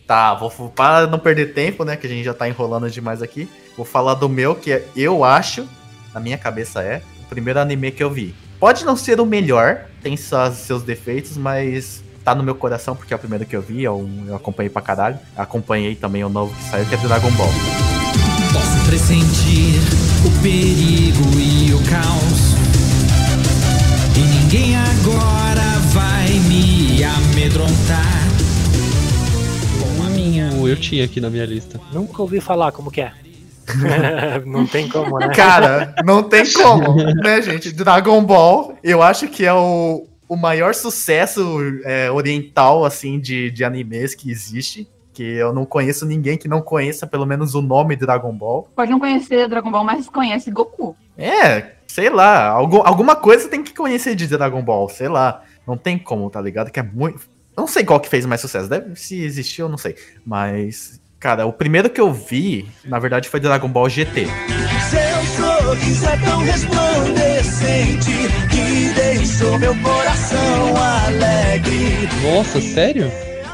Tá, 0.07 0.35
vou 0.35 0.51
para 0.71 1.07
não 1.07 1.19
perder 1.19 1.55
tempo, 1.55 1.85
né? 1.85 1.97
Que 1.97 2.07
a 2.07 2.11
gente 2.11 2.25
já 2.25 2.35
tá 2.35 2.49
enrolando 2.49 2.91
demais 2.91 3.23
aqui. 3.23 3.49
Vou 3.77 3.87
falar 3.87 4.15
do 4.15 4.29
meu, 4.29 4.55
que 4.55 4.73
é, 4.73 4.85
eu 4.97 5.23
acho, 5.25 5.69
na 6.13 6.19
minha 6.21 6.37
cabeça 6.37 6.83
é, 6.83 7.01
o 7.23 7.29
primeiro 7.29 7.61
anime 7.61 7.91
que 7.93 8.03
eu 8.03 8.11
vi. 8.11 8.35
Pode 8.59 8.85
não 8.85 8.97
ser 8.97 9.21
o 9.21 9.27
melhor, 9.27 9.87
tem 10.03 10.17
só 10.17 10.51
seus 10.51 10.83
defeitos, 10.83 11.37
mas 11.37 12.03
tá 12.25 12.35
no 12.35 12.43
meu 12.43 12.55
coração 12.55 12.95
porque 12.95 13.15
é 13.15 13.17
o 13.17 13.19
primeiro 13.19 13.47
que 13.47 13.57
eu 13.57 13.63
vi, 13.63 13.83
eu, 13.85 14.09
eu 14.27 14.35
acompanhei 14.35 14.69
pra 14.69 14.83
caralho. 14.83 15.19
Acompanhei 15.37 15.95
também 15.95 16.23
o 16.25 16.29
novo 16.29 16.55
que 16.55 16.65
saiu, 16.65 16.85
que 16.87 16.95
é 16.95 16.99
Dragon 16.99 17.31
Ball. 17.31 17.49
Posso 18.53 18.85
pressentir 18.87 19.81
o 20.27 20.43
perigo 20.43 21.39
e 21.39 21.73
o 21.73 21.79
caos. 21.89 22.51
E 24.17 24.21
ninguém 24.21 24.77
agora 24.77 25.79
vai 25.93 26.29
me 26.49 27.03
amedrontar. 27.05 28.30
Uh, 30.63 30.69
eu 30.69 30.77
tinha 30.77 31.05
aqui 31.05 31.21
na 31.21 31.31
minha 31.31 31.47
lista. 31.47 31.81
Nunca 31.93 32.23
ouvi 32.23 32.41
falar 32.41 32.73
como 32.73 32.91
que 32.91 33.01
é. 33.01 33.13
não 34.47 34.67
tem 34.67 34.89
como, 34.89 35.19
né? 35.19 35.29
Cara, 35.29 35.95
não 36.05 36.23
tem 36.23 36.51
como, 36.53 36.95
né, 37.23 37.41
gente? 37.43 37.73
Dragon 37.73 38.23
Ball, 38.25 38.75
eu 38.83 39.03
acho 39.03 39.29
que 39.29 39.45
é 39.47 39.53
o, 39.53 40.07
o 40.29 40.37
maior 40.37 40.75
sucesso 40.75 41.43
é, 41.85 42.11
oriental, 42.11 42.85
assim, 42.85 43.19
de, 43.21 43.51
de 43.51 43.65
animes 43.65 44.15
que 44.15 44.31
existe. 44.31 44.89
Que 45.13 45.23
eu 45.23 45.53
não 45.53 45.65
conheço 45.67 46.07
ninguém 46.07 46.39
que 46.39 46.49
não 46.49 46.63
conheça 46.63 47.07
pelo 47.07 47.27
menos 47.27 47.55
o 47.55 47.61
nome 47.61 47.97
Dragon 47.97 48.33
Ball. 48.33 48.69
Pode 48.75 48.91
não 48.91 48.99
conhecer 49.01 49.49
Dragon 49.49 49.71
Ball, 49.71 49.85
mas 49.85 50.09
conhece 50.09 50.51
Goku. 50.51 50.97
É, 51.19 51.73
sei 51.87 52.09
lá, 52.09 52.49
algu- 52.49 52.83
alguma 52.85 53.15
coisa 53.17 53.49
tem 53.49 53.63
que 53.63 53.75
conhecer 53.75 54.15
de 54.15 54.27
Dragon 54.27 54.63
Ball, 54.63 54.89
sei 54.89 55.09
lá. 55.09 55.43
Não 55.67 55.77
tem 55.77 55.99
como, 55.99 56.31
tá 56.31 56.41
ligado? 56.41 56.71
Que 56.71 56.81
é 56.81 56.83
muito. 56.83 57.21
Não 57.57 57.67
sei 57.67 57.85
qual 57.85 58.01
que 58.01 58.09
fez 58.09 58.25
mais 58.27 58.41
sucesso. 58.41 58.69
Deve 58.69 58.97
se 58.97 59.23
existiu, 59.23 59.67
eu 59.67 59.71
não 59.71 59.79
sei. 59.79 59.97
Mas, 60.25 61.01
cara, 61.19 61.47
o 61.47 61.53
primeiro 61.53 61.91
que 61.91 62.01
eu 62.01 62.13
vi, 62.13 62.69
na 62.85 62.99
verdade, 62.99 63.29
foi 63.29 63.41
Dragon 63.41 63.69
Ball 63.69 63.89
GT. 63.89 64.27
Seu 64.91 65.45
sorriso 65.45 66.07
é 66.07 66.17
tão 66.17 66.41
resplandecente 66.41 68.11
que 68.51 68.95
deixou 68.95 69.59
meu 69.59 69.75
coração 69.83 70.77
alegre. 70.77 72.09
Nossa, 72.23 72.61
sério? 72.61 73.11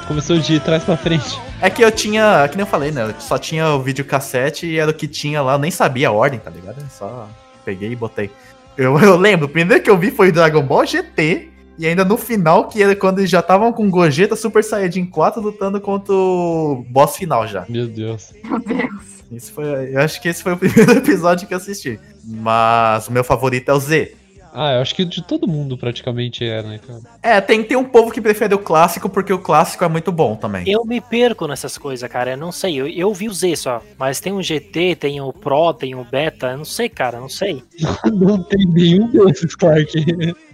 Começou 0.07 0.39
de 0.39 0.61
trás 0.61 0.85
pra 0.85 0.97
frente. 0.97 1.39
É 1.61 1.69
que 1.69 1.83
eu 1.83 1.91
tinha, 1.91 2.47
que 2.49 2.57
nem 2.57 2.65
eu 2.65 2.71
falei, 2.71 2.93
né? 2.93 3.03
Eu 3.11 3.21
só 3.21 3.39
tinha 3.39 3.71
o 3.71 3.83
videocassete 3.83 4.67
e 4.67 4.79
era 4.79 4.91
o 4.91 4.95
que 4.95 5.09
tinha 5.09 5.43
lá. 5.43 5.55
Eu 5.55 5.59
nem 5.59 5.71
sabia 5.71 6.09
a 6.09 6.13
ordem, 6.13 6.39
tá 6.39 6.51
ligado? 6.51 6.81
Eu 6.81 6.87
só 6.91 7.29
peguei 7.65 7.91
e 7.91 7.97
botei. 7.97 8.31
Eu, 8.77 8.99
eu 9.01 9.17
lembro, 9.17 9.47
o 9.47 9.49
primeiro 9.49 9.83
que 9.83 9.91
eu 9.91 9.99
vi 9.99 10.11
foi 10.11 10.31
Dragon 10.31 10.63
Ball 10.63 10.87
GT. 10.87 11.51
E 11.79 11.87
ainda 11.87 12.05
no 12.05 12.17
final, 12.17 12.69
que 12.69 12.83
era 12.83 12.97
quando 12.97 13.19
eles 13.19 13.31
já 13.31 13.41
estavam 13.41 13.73
com 13.73 13.91
Gogeta 13.91 14.35
Super 14.35 14.65
Saiyajin 14.65 15.07
4 15.07 15.43
lutando 15.43 15.81
contra 15.81 16.15
o 16.15 16.85
boss 16.89 17.17
final 17.17 17.47
já. 17.47 17.67
Meu 17.69 17.87
Deus. 17.87 18.33
Meu 18.43 18.59
Deus. 18.59 19.17
Isso 19.31 19.53
foi, 19.53 19.95
eu 19.95 20.01
acho 20.01 20.21
que 20.23 20.29
esse 20.29 20.43
foi 20.43 20.53
o 20.53 20.57
primeiro 20.59 20.93
episódio 20.93 21.47
que 21.47 21.55
eu 21.55 21.59
assisti. 21.59 21.99
Mas 22.25 23.09
o 23.09 23.13
meu 23.13 23.25
favorito 23.25 23.69
é 23.69 23.75
o 23.75 23.81
Z. 23.81 24.15
Ah, 24.59 24.73
eu 24.73 24.81
acho 24.81 24.95
que 24.95 25.05
de 25.05 25.23
todo 25.23 25.47
mundo 25.47 25.77
praticamente 25.77 26.43
é, 26.43 26.63
né, 26.63 26.81
cara? 26.85 27.01
É, 27.23 27.41
tem, 27.43 27.63
tem 27.63 27.77
um 27.77 27.85
povo 27.85 28.11
que 28.11 28.23
prefere 28.23 28.55
o 28.55 28.59
clássico 28.59 29.07
porque 29.07 29.31
o 29.31 29.39
clássico 29.39 29.85
é 29.85 29.89
muito 29.89 30.11
bom 30.11 30.35
também. 30.35 30.67
Eu 30.67 30.83
me 30.87 30.99
perco 30.99 31.47
nessas 31.47 31.77
coisas, 31.77 32.11
cara. 32.11 32.31
Eu 32.31 32.39
não 32.39 32.51
sei. 32.51 32.81
Eu, 32.81 32.89
eu 32.89 33.13
vi 33.13 33.29
o 33.29 33.35
Z 33.35 33.55
só. 33.57 33.83
Mas 33.99 34.19
tem 34.19 34.33
o 34.33 34.43
GT, 34.43 34.97
tem 34.97 35.21
o 35.21 35.31
Pro, 35.31 35.75
tem 35.75 35.95
o 35.95 36.03
Beta. 36.03 36.53
Eu 36.53 36.57
não 36.57 36.65
sei, 36.65 36.89
cara. 36.89 37.19
eu 37.19 37.21
Não 37.21 37.29
sei. 37.29 37.63
Não 38.07 38.43
tem 38.43 38.65
nenhum 38.67 39.09
desses, 39.09 39.55
Clark. 39.55 39.93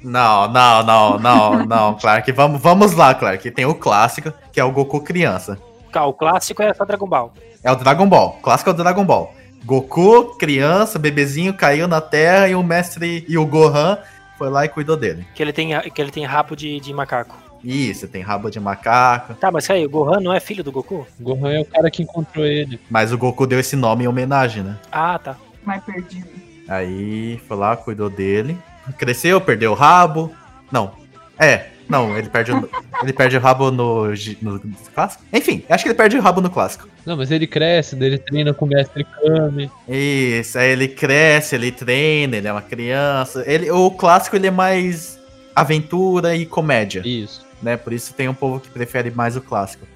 Não, 0.03 0.51
não, 0.51 0.83
não, 0.83 1.19
não, 1.19 1.67
não, 1.67 1.95
Clark. 1.95 2.33
Vamos, 2.33 2.61
vamos 2.61 2.93
lá, 2.95 3.15
Clark. 3.15 3.49
Tem 3.53 3.65
o 3.67 3.75
clássico, 3.75 4.33
que 4.53 4.59
é 4.59 4.65
o 4.65 4.73
Goku 4.73 5.01
criança. 5.01 5.59
O 5.95 6.13
clássico 6.13 6.61
é 6.63 6.75
só 6.75 6.85
Dragon 6.85 7.07
Ball. 7.07 7.33
É 7.63 7.71
o 7.71 7.77
Dragon 7.77 8.09
Ball. 8.09 8.37
O 8.39 8.43
clássico 8.43 8.71
é 8.71 8.73
o 8.73 8.77
Dragon 8.77 9.05
Ball. 9.05 9.33
Goku, 9.65 10.37
criança, 10.37 10.99
bebezinho, 10.99 11.55
caiu 11.55 11.87
na 11.87 12.01
terra 12.01 12.49
e 12.49 12.55
o 12.55 12.63
mestre 12.63 13.25
e 13.29 13.39
o 13.39 13.47
Gohan 13.47 13.99
foi 14.37 14.51
lá 14.51 14.65
e 14.65 14.69
cuidou 14.69 14.97
dele. 14.97 15.25
Que 15.35 15.43
ele 15.43 15.53
tem, 15.53 15.79
que 15.91 16.01
ele 16.01 16.11
tem 16.11 16.25
rabo 16.25 16.57
de, 16.57 16.81
de 16.81 16.93
macaco. 16.93 17.37
Isso, 17.63 18.09
tem 18.09 18.23
rabo 18.23 18.51
de 18.51 18.59
macaco. 18.59 19.35
Tá, 19.35 19.53
mas 19.53 19.71
aí, 19.71 19.87
o 19.87 19.91
Gohan 19.91 20.21
não 20.21 20.33
é 20.33 20.41
filho 20.41 20.65
do 20.65 20.73
Goku? 20.73 21.07
Gohan 21.21 21.53
é 21.53 21.61
o 21.61 21.65
cara 21.65 21.91
que 21.91 22.03
encontrou 22.03 22.45
ele. 22.45 22.81
Mas 22.91 23.13
o 23.13 23.19
Goku 23.19 23.47
deu 23.47 23.61
esse 23.61 23.77
nome 23.77 24.05
em 24.05 24.09
homenagem, 24.09 24.65
né? 24.65 24.77
Ah, 24.91 25.19
tá. 25.19 25.37
Mais 25.65 25.83
perdido. 25.85 26.29
Aí 26.69 27.41
foi 27.47 27.57
lá, 27.57 27.77
cuidou 27.77 28.11
dele. 28.11 28.59
Cresceu, 28.99 29.41
perdeu 29.41 29.73
o 29.73 29.77
rabo. 29.77 30.33
Não. 30.73 30.93
É, 31.39 31.67
não, 31.93 32.16
ele 32.16 32.28
perde 32.28 32.51
o, 32.53 32.68
ele 33.03 33.12
perde 33.12 33.36
o 33.36 33.40
rabo 33.40 33.70
no, 33.70 34.14
gi- 34.16 34.38
no 34.40 34.59
clássico. 34.95 35.22
Enfim, 35.32 35.62
acho 35.68 35.84
que 35.84 35.88
ele 35.90 35.97
perde 35.97 36.16
o 36.16 36.20
rabo 36.22 36.40
no 36.40 36.49
clássico. 36.51 36.88
Não, 37.05 37.16
mas 37.16 37.30
ele 37.30 37.47
cresce, 37.47 37.95
ele 37.95 38.16
treina 38.18 38.55
com 38.55 38.64
o 38.64 38.68
mestre 38.68 39.05
Kami. 39.05 39.70
Isso, 39.88 40.59
aí 40.59 40.70
ele 40.70 40.88
cresce, 40.88 41.55
ele 41.55 41.70
treina, 41.70 42.36
ele 42.36 42.49
é 42.49 42.53
uma 42.53 42.62
criança. 42.62 43.45
Ele, 43.47 43.70
o 43.70 43.90
clássico 43.90 44.34
ele 44.36 44.47
é 44.47 44.51
mais 44.51 45.18
aventura 45.55 46.34
e 46.34 46.47
comédia, 46.47 47.03
Isso. 47.05 47.45
né? 47.62 47.76
Por 47.76 47.93
isso 47.93 48.14
tem 48.14 48.28
um 48.28 48.34
povo 48.34 48.59
que 48.59 48.70
prefere 48.70 49.11
mais 49.11 49.36
o 49.36 49.40
clássico. 49.40 49.86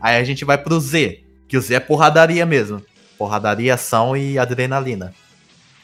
Aí 0.00 0.16
a 0.16 0.24
gente 0.24 0.44
vai 0.44 0.56
pro 0.58 0.80
Z, 0.80 1.20
que 1.46 1.56
o 1.56 1.60
Z 1.60 1.74
é 1.74 1.80
porradaria 1.80 2.44
mesmo. 2.46 2.82
Porradaria, 3.18 3.74
ação 3.74 4.16
e 4.16 4.38
adrenalina. 4.38 5.14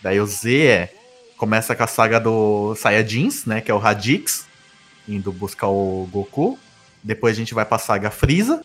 Daí 0.02 0.18
o 0.20 0.26
Z 0.26 0.64
é 0.66 0.92
começa 1.36 1.76
com 1.76 1.84
a 1.84 1.86
saga 1.86 2.18
do 2.18 2.74
Saiyajins, 2.74 3.44
né, 3.46 3.60
que 3.60 3.70
é 3.70 3.74
o 3.74 3.78
Radix, 3.78 4.47
indo 5.08 5.32
buscar 5.32 5.68
o 5.68 6.08
Goku. 6.12 6.58
Depois 7.02 7.36
a 7.36 7.38
gente 7.38 7.54
vai 7.54 7.64
pra 7.64 7.78
saga 7.78 8.10
Freeza. 8.10 8.62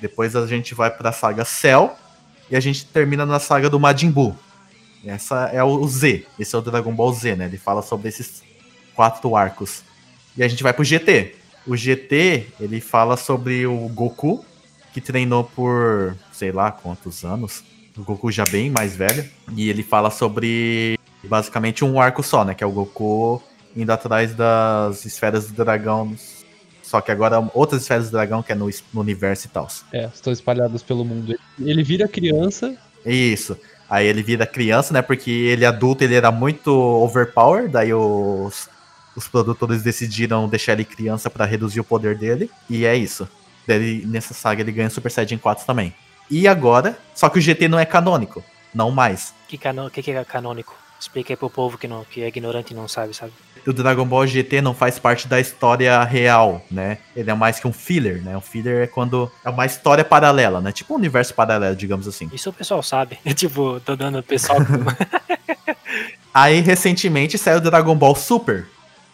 Depois 0.00 0.34
a 0.34 0.46
gente 0.46 0.74
vai 0.74 0.90
pra 0.90 1.12
saga 1.12 1.44
Cell. 1.44 1.92
E 2.50 2.56
a 2.56 2.60
gente 2.60 2.86
termina 2.86 3.24
na 3.24 3.38
saga 3.38 3.68
do 3.68 3.78
Majin 3.78 4.10
Buu. 4.10 4.36
Essa 5.04 5.50
é 5.52 5.62
o 5.62 5.86
Z. 5.86 6.26
Esse 6.38 6.54
é 6.54 6.58
o 6.58 6.62
Dragon 6.62 6.92
Ball 6.92 7.12
Z, 7.12 7.36
né? 7.36 7.46
Ele 7.46 7.58
fala 7.58 7.82
sobre 7.82 8.08
esses 8.08 8.42
quatro 8.94 9.36
arcos. 9.36 9.82
E 10.36 10.42
a 10.42 10.48
gente 10.48 10.62
vai 10.62 10.72
pro 10.72 10.84
GT. 10.84 11.34
O 11.66 11.76
GT, 11.76 12.46
ele 12.60 12.80
fala 12.80 13.16
sobre 13.16 13.66
o 13.66 13.88
Goku, 13.88 14.44
que 14.92 15.00
treinou 15.00 15.44
por 15.44 16.16
sei 16.32 16.52
lá 16.52 16.72
quantos 16.72 17.24
anos. 17.24 17.62
O 17.96 18.02
Goku 18.02 18.30
já 18.32 18.44
bem 18.44 18.70
mais 18.70 18.96
velho. 18.96 19.28
E 19.54 19.68
ele 19.68 19.82
fala 19.82 20.10
sobre 20.10 20.98
basicamente 21.24 21.84
um 21.84 22.00
arco 22.00 22.22
só, 22.22 22.44
né? 22.44 22.54
Que 22.54 22.64
é 22.64 22.66
o 22.66 22.72
Goku 22.72 23.42
indo 23.76 23.90
atrás 23.90 24.34
das 24.34 25.04
esferas 25.04 25.50
do 25.50 25.64
dragão. 25.64 26.14
Só 26.82 27.00
que 27.00 27.10
agora 27.10 27.42
outras 27.54 27.82
esferas 27.82 28.06
do 28.06 28.12
dragão 28.12 28.42
que 28.42 28.52
é 28.52 28.54
no, 28.54 28.68
no 28.92 29.00
universo 29.00 29.46
e 29.46 29.50
tal. 29.50 29.68
É, 29.92 30.06
estão 30.06 30.32
espalhadas 30.32 30.82
pelo 30.82 31.04
mundo. 31.04 31.34
Ele 31.58 31.82
vira 31.82 32.06
criança. 32.06 32.76
Isso. 33.04 33.56
Aí 33.88 34.06
ele 34.06 34.22
vira 34.22 34.46
criança, 34.46 34.92
né? 34.92 35.02
Porque 35.02 35.30
ele 35.30 35.64
adulto 35.64 36.04
ele 36.04 36.14
era 36.14 36.30
muito 36.30 36.70
overpower, 36.70 37.68
daí 37.68 37.92
os, 37.92 38.68
os 39.16 39.28
produtores 39.28 39.82
decidiram 39.82 40.48
deixar 40.48 40.72
ele 40.72 40.84
criança 40.84 41.28
pra 41.28 41.44
reduzir 41.44 41.80
o 41.80 41.84
poder 41.84 42.16
dele. 42.16 42.50
E 42.68 42.84
é 42.84 42.96
isso. 42.96 43.28
Daí 43.66 43.76
ele- 43.76 44.06
nessa 44.06 44.34
saga 44.34 44.62
ele 44.62 44.72
ganha 44.72 44.90
Super 44.90 45.10
Saiyajin 45.10 45.38
4 45.38 45.64
também. 45.66 45.94
E 46.30 46.48
agora, 46.48 46.98
só 47.14 47.28
que 47.28 47.38
o 47.38 47.42
GT 47.42 47.68
não 47.68 47.78
é 47.78 47.84
canônico, 47.84 48.42
não 48.74 48.90
mais. 48.90 49.34
Que, 49.46 49.58
cano... 49.58 49.90
que, 49.90 50.02
que 50.02 50.10
é 50.10 50.24
canônico? 50.24 50.74
Explica 50.98 51.32
aí 51.32 51.36
pro 51.36 51.50
povo 51.50 51.76
que, 51.76 51.86
não, 51.86 52.04
que 52.04 52.22
é 52.22 52.28
ignorante 52.28 52.72
e 52.72 52.76
não 52.76 52.88
sabe, 52.88 53.12
sabe? 53.12 53.32
O 53.66 53.72
Dragon 53.72 54.04
Ball 54.04 54.26
GT 54.26 54.60
não 54.60 54.74
faz 54.74 54.98
parte 54.98 55.28
da 55.28 55.38
história 55.38 56.02
real, 56.04 56.64
né? 56.70 56.98
Ele 57.14 57.30
é 57.30 57.34
mais 57.34 57.60
que 57.60 57.66
um 57.66 57.72
filler, 57.72 58.22
né? 58.22 58.36
Um 58.36 58.40
filler 58.40 58.82
é 58.82 58.86
quando 58.86 59.30
é 59.44 59.50
uma 59.50 59.66
história 59.66 60.04
paralela, 60.04 60.60
né? 60.60 60.72
Tipo 60.72 60.94
um 60.94 60.96
universo 60.96 61.34
paralelo, 61.34 61.76
digamos 61.76 62.08
assim. 62.08 62.28
Isso 62.32 62.50
o 62.50 62.52
pessoal 62.52 62.82
sabe. 62.82 63.18
tipo, 63.34 63.80
tô 63.80 63.94
dando 63.94 64.18
o 64.18 64.22
pessoal. 64.22 64.58
Aí, 66.34 66.60
recentemente, 66.60 67.36
saiu 67.36 67.58
o 67.58 67.60
Dragon 67.60 67.94
Ball 67.94 68.14
Super, 68.14 68.66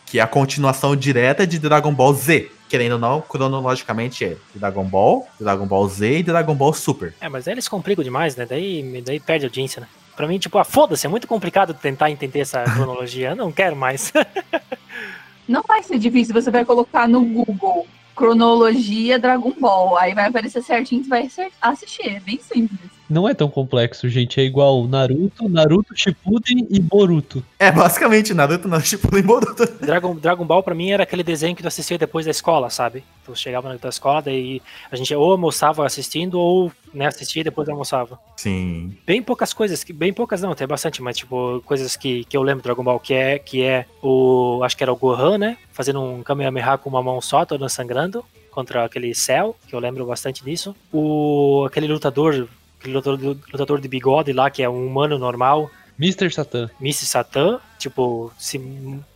que 0.07 0.19
é 0.19 0.23
a 0.23 0.27
continuação 0.27 0.95
direta 0.95 1.47
de 1.47 1.59
Dragon 1.59 1.93
Ball 1.93 2.15
Z. 2.15 2.51
Querendo 2.69 2.93
ou 2.93 2.99
não, 2.99 3.21
cronologicamente 3.23 4.25
é 4.25 4.37
Dragon 4.55 4.85
Ball, 4.85 5.27
Dragon 5.41 5.67
Ball 5.67 5.89
Z 5.89 6.19
e 6.19 6.23
Dragon 6.23 6.55
Ball 6.55 6.73
Super. 6.73 7.15
é, 7.21 7.29
mas 7.29 7.49
aí 7.49 7.55
eles 7.55 7.67
complicam 7.67 8.05
demais, 8.05 8.37
né? 8.37 8.47
Daí, 8.47 9.03
daí 9.05 9.19
perde 9.19 9.47
a 9.47 9.49
audiência, 9.49 9.81
né? 9.81 9.89
Pra 10.19 10.27
mim, 10.27 10.37
tipo, 10.37 10.59
ah, 10.59 10.65
foda-se, 10.65 11.07
é 11.07 11.09
muito 11.09 11.29
complicado 11.29 11.73
tentar 11.73 12.11
entender 12.11 12.41
essa 12.41 12.65
cronologia. 12.75 13.31
Eu 13.31 13.37
não 13.37 13.53
quero 13.53 13.77
mais. 13.77 14.13
Não 15.47 15.63
vai 15.63 15.83
ser 15.83 15.99
difícil, 15.99 16.35
você 16.35 16.51
vai 16.51 16.63
colocar 16.63 17.09
no 17.09 17.25
Google 17.25 17.87
cronologia 18.15 19.19
Dragon 19.19 19.55
Ball. 19.59 19.97
Aí 19.97 20.13
vai 20.13 20.27
aparecer 20.27 20.63
certinho, 20.63 21.03
você 21.03 21.09
vai 21.09 21.31
assistir. 21.63 22.17
É 22.17 22.21
bem 22.21 22.39
simples. 22.39 22.98
Não 23.09 23.29
é 23.29 23.35
tão 23.35 23.49
complexo, 23.49 24.09
gente. 24.09 24.41
É 24.41 24.45
igual 24.45 24.87
Naruto, 24.87 25.49
Naruto 25.49 25.95
Shippuden 25.97 26.67
e 26.71 26.79
Boruto. 26.81 27.43
É, 27.59 27.73
basicamente, 27.73 28.35
Naruto, 28.35 28.69
Naruto, 28.69 28.89
Shippuden 28.89 29.21
e 29.21 29.23
Boruto. 29.23 29.67
Dragon, 29.81 30.15
Dragon 30.17 30.45
Ball 30.45 30.63
pra 30.63 30.75
mim 30.75 30.91
era 30.91 31.03
aquele 31.03 31.23
desenho 31.23 31.57
que 31.57 31.63
tu 31.63 31.69
assistia 31.69 31.97
depois 31.99 32.25
da 32.27 32.31
escola, 32.31 32.69
sabe? 32.71 33.03
Tu 33.25 33.35
chegava 33.37 33.69
na 33.69 33.79
tua 33.79 33.91
escola, 33.91 34.23
daí 34.23 34.61
a 34.91 34.97
gente 34.97 35.15
ou 35.15 35.33
almoçava 35.33 35.87
assistindo 35.87 36.39
ou 36.39 36.73
né, 36.93 37.07
assistia 37.07 37.41
e 37.41 37.45
depois 37.45 37.69
almoçava. 37.69 38.19
Sim. 38.37 38.97
Bem 39.07 39.23
poucas 39.23 39.53
coisas, 39.53 39.83
que- 39.85 39.93
bem 39.93 40.13
poucas 40.13 40.41
não, 40.41 40.55
tem 40.55 40.67
bastante, 40.67 41.03
mas 41.03 41.17
tipo, 41.17 41.63
coisas 41.65 41.97
que, 41.97 42.25
que 42.25 42.37
eu 42.37 42.43
lembro 42.43 42.63
do 42.63 42.65
Dragon 42.65 42.83
Ball, 42.85 43.01
que 43.01 43.15
é, 43.15 43.39
que 43.39 43.63
é 43.63 43.87
o, 44.03 44.61
acho 44.63 44.77
que 44.77 44.83
era 44.83 44.93
o 44.93 44.97
Gohan, 44.97 45.39
né, 45.39 45.57
fazendo 45.73 46.01
um 46.01 46.23
Kamehameha 46.23 46.79
com 46.79 46.89
uma 46.89 47.03
mão 47.03 47.21
só, 47.21 47.45
toda 47.45 47.69
sangrando, 47.69 48.25
contra 48.51 48.85
aquele 48.85 49.15
Cell, 49.15 49.55
que 49.69 49.75
eu 49.75 49.79
lembro 49.79 50.05
bastante 50.05 50.43
disso. 50.43 50.75
O, 50.93 51.65
aquele 51.67 51.87
lutador, 51.87 52.49
aquele 52.79 52.95
lutador, 52.95 53.37
lutador 53.53 53.81
de 53.81 53.89
bigode 53.89 54.33
lá, 54.33 54.51
que 54.51 54.63
é 54.63 54.69
um 54.69 54.87
humano 54.87 55.19
normal, 55.19 55.71
Mr. 55.99 56.31
Satan. 56.31 56.71
Miss 56.81 56.97
Satan, 56.99 57.59
tipo, 57.79 58.33
se, 58.39 58.61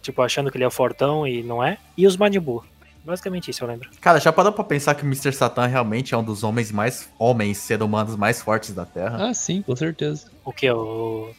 tipo, 0.02 0.20
achando 0.22 0.50
que 0.50 0.56
ele 0.56 0.64
é 0.64 0.66
o 0.66 0.70
fortão 0.70 1.26
e 1.26 1.42
não 1.42 1.62
é. 1.62 1.78
E 1.96 2.06
os 2.06 2.16
Majin 2.16 2.40
Buu. 2.40 2.64
Basicamente 3.04 3.50
isso, 3.50 3.64
eu 3.64 3.68
lembro. 3.68 3.88
Cara, 4.00 4.20
já 4.20 4.32
parou 4.32 4.52
pra 4.52 4.62
pensar 4.62 4.94
que 4.94 5.02
o 5.02 5.06
Mr. 5.06 5.32
Satan 5.32 5.66
realmente 5.66 6.14
é 6.14 6.16
um 6.16 6.22
dos 6.22 6.42
homens 6.44 6.70
mais. 6.70 7.08
homens, 7.18 7.58
ser 7.58 7.82
humanos 7.82 8.14
mais 8.16 8.40
fortes 8.40 8.72
da 8.74 8.84
Terra? 8.84 9.28
Ah, 9.28 9.34
sim, 9.34 9.60
com 9.62 9.74
certeza. 9.74 10.26
O 10.44 10.52
que? 10.52 10.70
O. 10.70 11.30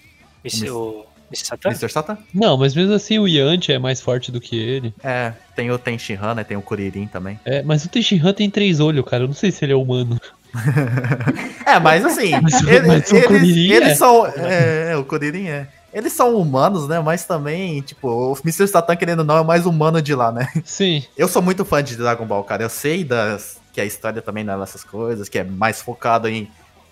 Miss- 0.44 0.62
o 0.64 1.06
Miss 1.32 1.40
Satan? 1.42 1.70
Mr. 1.70 1.90
Satan? 1.90 2.18
Não, 2.34 2.58
mas 2.58 2.76
mesmo 2.76 2.94
assim 2.94 3.18
o 3.18 3.28
Yanti 3.28 3.72
é 3.72 3.80
mais 3.80 4.02
forte 4.02 4.30
do 4.32 4.42
que 4.42 4.58
ele. 4.58 4.94
É, 5.02 5.34
tem 5.56 5.72
o 5.72 5.78
Tenshinhan, 5.80 6.36
né? 6.36 6.44
Tem 6.44 6.58
o 6.58 6.62
Kuririn 6.62 7.08
também. 7.08 7.40
É, 7.46 7.62
mas 7.64 7.86
o 7.86 7.90
Tenshinhan 7.90 8.34
tem 8.34 8.50
três 8.50 8.82
olhos, 8.82 9.06
cara. 9.06 9.24
Eu 9.24 9.28
não 9.28 9.36
sei 9.36 9.50
se 9.52 9.64
ele 9.64 9.72
é 9.72 9.76
humano. 9.78 10.20
É, 11.66 11.80
mas 11.80 12.06
assim, 12.06 12.32
Mas 12.42 12.62
ele- 12.62 12.88
mas 12.88 13.12
eles, 13.12 13.28
Kuririn 13.28 13.72
eles 13.72 13.90
é. 13.90 13.96
são. 13.96 14.26
É, 14.28 14.92
é, 14.92 14.98
o 14.98 15.04
Kuririn 15.04 15.48
é. 15.48 15.68
Eles 15.94 16.14
são 16.14 16.36
humanos, 16.36 16.88
né? 16.88 17.00
Mas 17.00 17.24
também, 17.26 17.82
tipo, 17.82 18.08
o 18.10 18.38
Mr. 18.44 18.68
Satan, 18.68 18.96
querendo 18.96 19.20
ou 19.20 19.26
não, 19.26 19.38
é 19.38 19.42
o 19.42 19.46
mais 19.46 19.66
humano 19.66 20.02
de 20.02 20.16
lá, 20.16 20.32
né? 20.32 20.48
Sim. 20.66 21.04
Eu 21.16 21.28
sou 21.28 21.42
muito 21.42 21.64
fã 21.64 21.84
de 21.84 21.96
Dragon 21.96 22.26
Ball, 22.26 22.44
cara. 22.44 22.64
Eu 22.64 22.70
sei 22.70 23.04
das, 23.04 23.58
que 23.72 23.80
a 23.80 23.86
história 23.86 24.22
também 24.22 24.44
não 24.44 24.60
é 24.60 24.64
essas 24.64 24.84
coisas, 24.84 25.30
que 25.30 25.38
é 25.38 25.44
mais 25.44 25.82
focado 25.82 26.28
em 26.28 26.50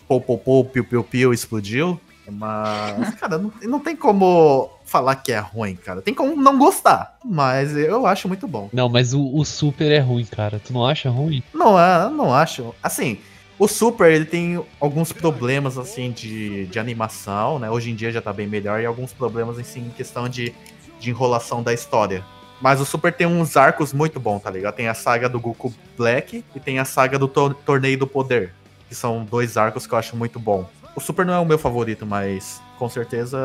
pou, 0.07 0.22
pou, 0.22 0.38
pou, 0.38 0.66
piu, 0.66 0.84
piu, 0.84 1.03
piu, 1.03 1.34
explodiu. 1.34 1.99
Mas, 2.30 3.16
cara, 3.16 3.38
não, 3.39 3.51
não 3.64 3.80
tem 3.80 3.95
como 3.95 4.70
falar 4.86 5.16
que 5.16 5.32
é 5.32 5.39
ruim, 5.39 5.76
cara. 5.76 6.01
Tem 6.01 6.14
como 6.14 6.39
não 6.39 6.57
gostar, 6.57 7.18
mas 7.26 7.76
eu 7.76 8.05
acho 8.05 8.28
muito 8.28 8.47
bom. 8.47 8.70
Não, 8.72 8.88
mas 8.88 9.14
o, 9.14 9.36
o 9.36 9.43
Super 9.43 9.91
é 9.91 9.99
ruim, 9.99 10.26
cara. 10.26 10.62
Tu 10.64 10.72
não 10.72 10.86
acha 10.86 11.09
ruim? 11.09 11.41
Não, 11.53 11.78
é, 11.80 12.09
não 12.09 12.34
acho. 12.34 12.74
Assim, 12.84 13.18
o 13.64 13.68
Super, 13.68 14.12
ele 14.12 14.26
tem 14.26 14.64
alguns 14.80 15.12
problemas, 15.14 15.78
assim, 15.78 16.12
de, 16.12 16.66
de 16.66 16.80
animação, 16.80 17.59
né? 17.59 17.70
Hoje 17.70 17.91
em 17.91 17.95
dia 17.95 18.12
já 18.12 18.22
tá 18.22 18.34
bem 18.34 18.47
melhor, 18.47 18.82
e 18.82 18.86
alguns 18.86 19.14
problemas, 19.14 19.59
assim, 19.59 19.82
em 19.82 19.89
questão 19.89 20.28
de, 20.28 20.53
de 20.99 21.09
enrolação 21.09 21.62
da 21.62 21.74
história. 21.74 22.24
Mas 22.59 22.80
o 22.82 22.86
Super 22.86 23.12
tem 23.14 23.26
uns 23.28 23.57
arcos 23.57 23.93
muito 23.93 24.20
bons, 24.20 24.39
tá 24.41 24.49
ligado? 24.49 24.76
Tem 24.76 24.88
a 24.88 24.93
saga 24.93 25.28
do 25.30 25.39
Goku 25.39 25.74
Black 25.97 26.43
e 26.55 26.59
tem 26.59 26.80
a 26.80 26.86
saga 26.86 27.18
do 27.20 27.28
Tor- 27.28 27.53
Torneio 27.66 27.97
do 27.97 28.07
Poder, 28.07 28.53
que 28.88 28.95
são 28.95 29.24
dois 29.24 29.57
arcos 29.57 29.86
que 29.88 29.93
eu 29.93 29.97
acho 29.99 30.16
muito 30.16 30.39
bom. 30.39 30.68
O 30.95 30.99
Super 30.99 31.26
não 31.26 31.34
é 31.34 31.39
o 31.39 31.45
meu 31.45 31.57
favorito, 31.57 32.05
mas 32.05 32.62
com 32.78 32.89
certeza 32.89 33.38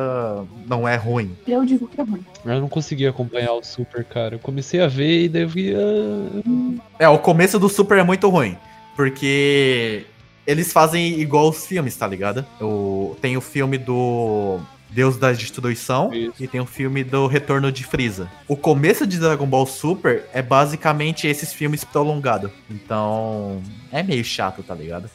não 0.66 0.86
é 0.88 0.96
ruim. 0.96 1.36
Eu 1.46 1.64
digo 1.64 1.86
que 1.88 2.00
é 2.00 2.04
ruim. 2.04 2.24
Eu 2.44 2.60
não 2.60 2.68
consegui 2.68 3.06
acompanhar 3.06 3.52
o 3.52 3.62
Super, 3.62 4.02
cara. 4.04 4.34
Eu 4.34 4.38
comecei 4.38 4.80
a 4.80 4.88
ver 4.88 5.24
e 5.24 5.28
daí 5.28 5.42
eu 5.42 5.48
vi. 5.48 5.74
ah, 5.74 6.82
É, 6.98 7.08
o 7.08 7.18
começo 7.18 7.58
do 7.58 7.68
Super 7.68 7.98
é 7.98 8.02
muito 8.02 8.28
ruim. 8.28 8.56
Porque 8.96 10.06
eles 10.46 10.72
fazem 10.72 11.20
igual 11.20 11.48
os 11.48 11.66
filmes, 11.66 11.94
tá 11.96 12.06
ligado? 12.06 12.44
O, 12.60 13.16
tem 13.20 13.36
o 13.36 13.40
filme 13.40 13.76
do 13.76 14.58
Deus 14.90 15.16
da 15.16 15.32
Destruição 15.32 16.12
Isso. 16.12 16.42
e 16.42 16.48
tem 16.48 16.60
o 16.60 16.66
filme 16.66 17.04
do 17.04 17.26
Retorno 17.26 17.70
de 17.70 17.84
Freeza. 17.84 18.30
O 18.48 18.56
começo 18.56 19.06
de 19.06 19.18
Dragon 19.18 19.46
Ball 19.46 19.66
Super 19.66 20.24
é 20.32 20.40
basicamente 20.40 21.26
esses 21.26 21.52
filmes 21.52 21.84
prolongados. 21.84 22.50
Então, 22.70 23.62
é 23.92 24.02
meio 24.02 24.24
chato, 24.24 24.62
tá 24.62 24.74
ligado? 24.74 25.10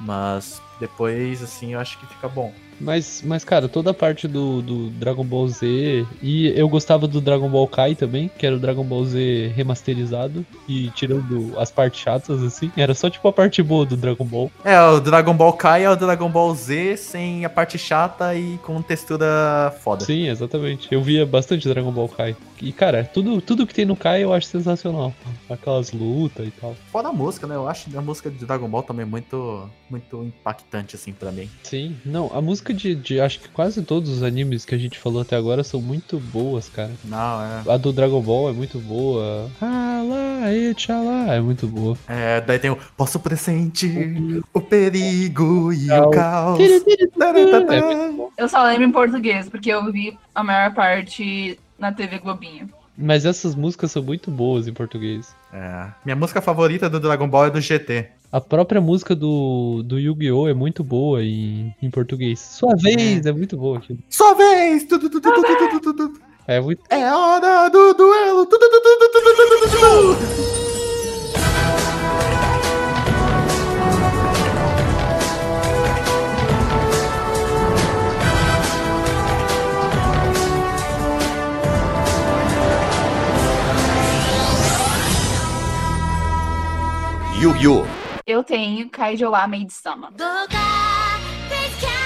Mas 0.00 0.60
depois, 0.80 1.42
assim, 1.42 1.74
eu 1.74 1.80
acho 1.80 1.98
que 1.98 2.06
fica 2.06 2.28
bom. 2.28 2.52
Mas, 2.80 3.22
mas, 3.24 3.44
cara, 3.44 3.68
toda 3.68 3.90
a 3.90 3.94
parte 3.94 4.28
do, 4.28 4.62
do 4.62 4.90
Dragon 4.90 5.24
Ball 5.24 5.48
Z. 5.48 6.06
E 6.22 6.48
eu 6.56 6.68
gostava 6.68 7.06
do 7.06 7.20
Dragon 7.20 7.48
Ball 7.48 7.66
Kai 7.68 7.94
também, 7.94 8.30
que 8.38 8.46
era 8.46 8.56
o 8.56 8.58
Dragon 8.58 8.84
Ball 8.84 9.04
Z 9.04 9.52
remasterizado. 9.54 10.44
E 10.68 10.90
tirando 10.90 11.58
as 11.58 11.70
partes 11.70 12.00
chatas, 12.00 12.42
assim. 12.42 12.70
Era 12.76 12.94
só 12.94 13.08
tipo 13.08 13.26
a 13.28 13.32
parte 13.32 13.62
boa 13.62 13.84
do 13.84 13.96
Dragon 13.96 14.24
Ball. 14.24 14.50
É, 14.64 14.80
o 14.80 15.00
Dragon 15.00 15.34
Ball 15.34 15.52
Kai 15.52 15.84
é 15.84 15.90
o 15.90 15.96
Dragon 15.96 16.28
Ball 16.28 16.54
Z 16.54 16.96
sem 16.96 17.44
a 17.44 17.50
parte 17.50 17.78
chata 17.78 18.34
e 18.34 18.58
com 18.58 18.80
textura 18.82 19.74
foda. 19.82 20.04
Sim, 20.04 20.28
exatamente. 20.28 20.88
Eu 20.90 21.02
via 21.02 21.24
bastante 21.24 21.68
Dragon 21.68 21.92
Ball 21.92 22.08
Kai. 22.08 22.36
E, 22.60 22.72
cara, 22.72 23.04
tudo, 23.04 23.40
tudo 23.40 23.66
que 23.66 23.74
tem 23.74 23.84
no 23.84 23.96
Kai 23.96 24.24
eu 24.24 24.32
acho 24.32 24.46
sensacional. 24.46 25.12
Aquelas 25.48 25.92
lutas 25.92 26.46
e 26.46 26.50
tal. 26.50 26.74
Fora 26.90 27.08
a 27.08 27.12
música, 27.12 27.46
né? 27.46 27.54
Eu 27.54 27.68
acho 27.68 27.86
a 27.96 28.02
música 28.02 28.30
de 28.30 28.44
Dragon 28.44 28.68
Ball 28.68 28.82
também 28.82 29.04
muito, 29.06 29.68
muito 29.90 30.22
impactante, 30.24 30.96
assim, 30.96 31.12
pra 31.12 31.30
mim. 31.30 31.48
Sim, 31.62 31.96
não, 32.04 32.30
a 32.34 32.40
música 32.40 32.72
de, 32.72 32.94
de 32.94 33.20
acho 33.20 33.40
que 33.40 33.48
quase 33.48 33.82
todos 33.82 34.10
os 34.10 34.22
animes 34.22 34.64
que 34.64 34.74
a 34.74 34.78
gente 34.78 34.98
falou 34.98 35.22
até 35.22 35.36
agora 35.36 35.62
são 35.62 35.80
muito 35.80 36.18
boas, 36.18 36.68
cara. 36.68 36.92
Não, 37.04 37.42
é. 37.42 37.62
A 37.72 37.76
do 37.76 37.92
Dragon 37.92 38.20
Ball 38.20 38.50
é 38.50 38.52
muito 38.52 38.78
boa. 38.78 39.50
Ah, 39.60 40.02
lá, 40.04 40.52
e 40.52 40.74
tchalá, 40.74 41.34
é 41.34 41.40
muito 41.40 41.66
boa. 41.66 41.96
É, 42.08 42.40
daí 42.40 42.58
tem 42.58 42.70
o 42.70 42.78
Posso 42.96 43.20
pressentir 43.20 44.42
o 44.52 44.60
perigo 44.60 45.72
e 45.72 45.90
o 45.90 46.10
caos. 46.10 46.58
Eu 48.36 48.48
só 48.48 48.62
lembro 48.64 48.84
em 48.84 48.92
português, 48.92 49.48
porque 49.48 49.70
eu 49.70 49.90
vi 49.90 50.16
a 50.34 50.42
maior 50.44 50.74
parte 50.74 51.58
na 51.78 51.92
TV 51.92 52.18
Globinho. 52.18 52.68
Mas 52.96 53.26
essas 53.26 53.54
músicas 53.54 53.92
são 53.92 54.02
muito 54.02 54.30
boas 54.30 54.66
em 54.66 54.72
português. 54.72 55.34
É. 55.52 55.88
Minha 56.04 56.16
música 56.16 56.40
favorita 56.40 56.88
do 56.88 56.98
Dragon 56.98 57.28
Ball 57.28 57.46
é 57.46 57.50
do 57.50 57.60
GT. 57.60 58.08
A 58.32 58.40
própria 58.40 58.80
música 58.80 59.14
do, 59.14 59.82
do 59.84 59.98
Yu-Gi-Oh! 59.98 60.48
é 60.48 60.54
muito 60.54 60.82
boa 60.82 61.22
em, 61.22 61.74
em 61.80 61.90
português. 61.90 62.40
Sua 62.40 62.74
vez, 62.76 63.24
é, 63.24 63.32
muito 63.32 63.56
boa 63.56 63.78
aquilo. 63.78 63.98
Sua 64.08 64.34
vez! 64.34 64.84
Tu, 64.84 64.98
tu, 64.98 65.10
tu, 65.10 65.20
tu, 65.20 65.32
tu, 65.32 65.42
tu, 65.42 65.80
tu, 65.80 65.94
tu. 65.94 66.20
É 66.46 66.60
muito. 66.60 66.82
É 66.90 67.12
hora 67.12 67.68
do 67.68 67.94
duelo! 67.94 68.46
Tu, 68.46 68.58
tu, 68.58 68.70
tu, 68.70 68.80
tu, 68.80 68.98
tu, 68.98 69.10
tu, 69.12 69.70
tu, 69.70 70.10
tu, 70.10 70.36
tu, 70.36 70.45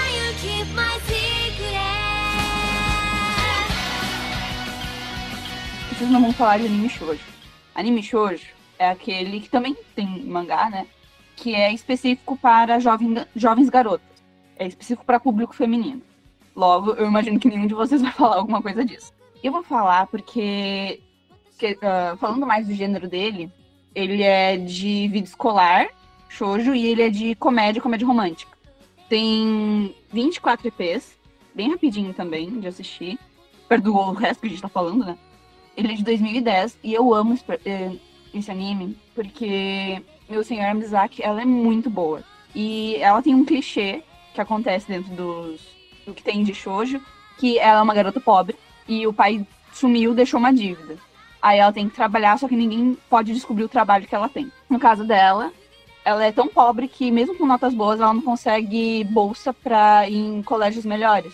you 0.09 0.33
keep 0.41 0.67
my 0.73 0.99
secret 1.05 1.77
Vocês 5.89 6.09
não 6.09 6.21
vão 6.21 6.33
falar 6.33 6.57
de 6.57 6.65
anime 6.65 6.89
shoujo. 6.89 7.21
Anime 7.75 8.01
shoujo 8.01 8.47
é 8.79 8.89
aquele 8.89 9.39
que 9.39 9.49
também 9.49 9.77
tem 9.95 10.23
mangá, 10.25 10.67
né? 10.69 10.87
Que 11.35 11.53
é 11.53 11.71
específico 11.71 12.35
para 12.35 12.79
jovem, 12.79 13.15
jovens 13.35 13.69
garotas. 13.69 14.07
É 14.57 14.65
específico 14.65 15.05
para 15.05 15.19
público 15.19 15.53
feminino. 15.55 16.01
Logo, 16.55 16.93
eu 16.93 17.05
imagino 17.05 17.39
que 17.39 17.47
nenhum 17.47 17.67
de 17.67 17.75
vocês 17.75 18.01
vai 18.01 18.11
falar 18.11 18.37
alguma 18.37 18.63
coisa 18.63 18.83
disso. 18.83 19.13
Eu 19.43 19.51
vou 19.51 19.61
falar 19.61 20.07
porque, 20.07 20.99
que, 21.59 21.77
ah, 21.83 22.17
falando 22.19 22.47
mais 22.47 22.65
do 22.65 22.73
gênero 22.73 23.07
dele, 23.07 23.51
ele 23.93 24.23
é 24.23 24.57
de 24.57 25.07
vida 25.07 25.27
escolar, 25.27 25.87
shoujo, 26.31 26.73
e 26.73 26.87
ele 26.87 27.01
é 27.01 27.09
de 27.09 27.35
comédia, 27.35 27.81
comédia 27.81 28.07
romântica. 28.07 28.57
Tem 29.09 29.93
24 30.11 30.67
EPs, 30.67 31.17
bem 31.53 31.69
rapidinho 31.69 32.13
também 32.13 32.59
de 32.59 32.67
assistir. 32.67 33.19
Perdoou 33.67 34.09
o 34.09 34.13
resto 34.13 34.41
que 34.41 34.47
a 34.47 34.49
gente 34.49 34.61
tá 34.61 34.69
falando, 34.69 35.05
né? 35.05 35.17
Ele 35.75 35.93
é 35.93 35.95
de 35.95 36.03
2010 36.03 36.77
e 36.83 36.93
eu 36.93 37.13
amo 37.13 37.33
esse, 37.33 37.43
eh, 37.65 37.95
esse 38.33 38.51
anime 38.51 38.97
porque 39.13 40.01
meu 40.29 40.43
senhor 40.43 40.73
Mizaki, 40.73 41.21
ela 41.21 41.41
é 41.41 41.45
muito 41.45 41.89
boa. 41.89 42.23
E 42.55 42.95
ela 42.95 43.21
tem 43.21 43.35
um 43.35 43.45
clichê 43.45 44.03
que 44.33 44.41
acontece 44.41 44.87
dentro 44.87 45.13
dos, 45.13 45.61
do 46.05 46.13
que 46.13 46.23
tem 46.23 46.43
de 46.43 46.53
shoujo, 46.53 47.01
que 47.37 47.59
ela 47.59 47.79
é 47.79 47.83
uma 47.83 47.93
garota 47.93 48.19
pobre 48.19 48.55
e 48.87 49.05
o 49.05 49.13
pai 49.13 49.45
sumiu, 49.73 50.13
deixou 50.13 50.39
uma 50.39 50.53
dívida. 50.53 50.97
Aí 51.41 51.59
ela 51.59 51.73
tem 51.73 51.89
que 51.89 51.95
trabalhar, 51.95 52.37
só 52.37 52.47
que 52.47 52.55
ninguém 52.55 52.97
pode 53.09 53.33
descobrir 53.33 53.63
o 53.63 53.69
trabalho 53.69 54.07
que 54.07 54.15
ela 54.15 54.29
tem. 54.29 54.51
No 54.69 54.79
caso 54.79 55.03
dela, 55.03 55.51
ela 56.03 56.25
é 56.25 56.31
tão 56.31 56.47
pobre 56.47 56.87
que 56.87 57.11
mesmo 57.11 57.35
com 57.35 57.45
notas 57.45 57.73
boas, 57.73 57.99
ela 57.99 58.13
não 58.13 58.21
consegue 58.21 59.03
bolsa 59.05 59.53
para 59.53 60.09
em 60.09 60.41
colégios 60.41 60.85
melhores. 60.85 61.33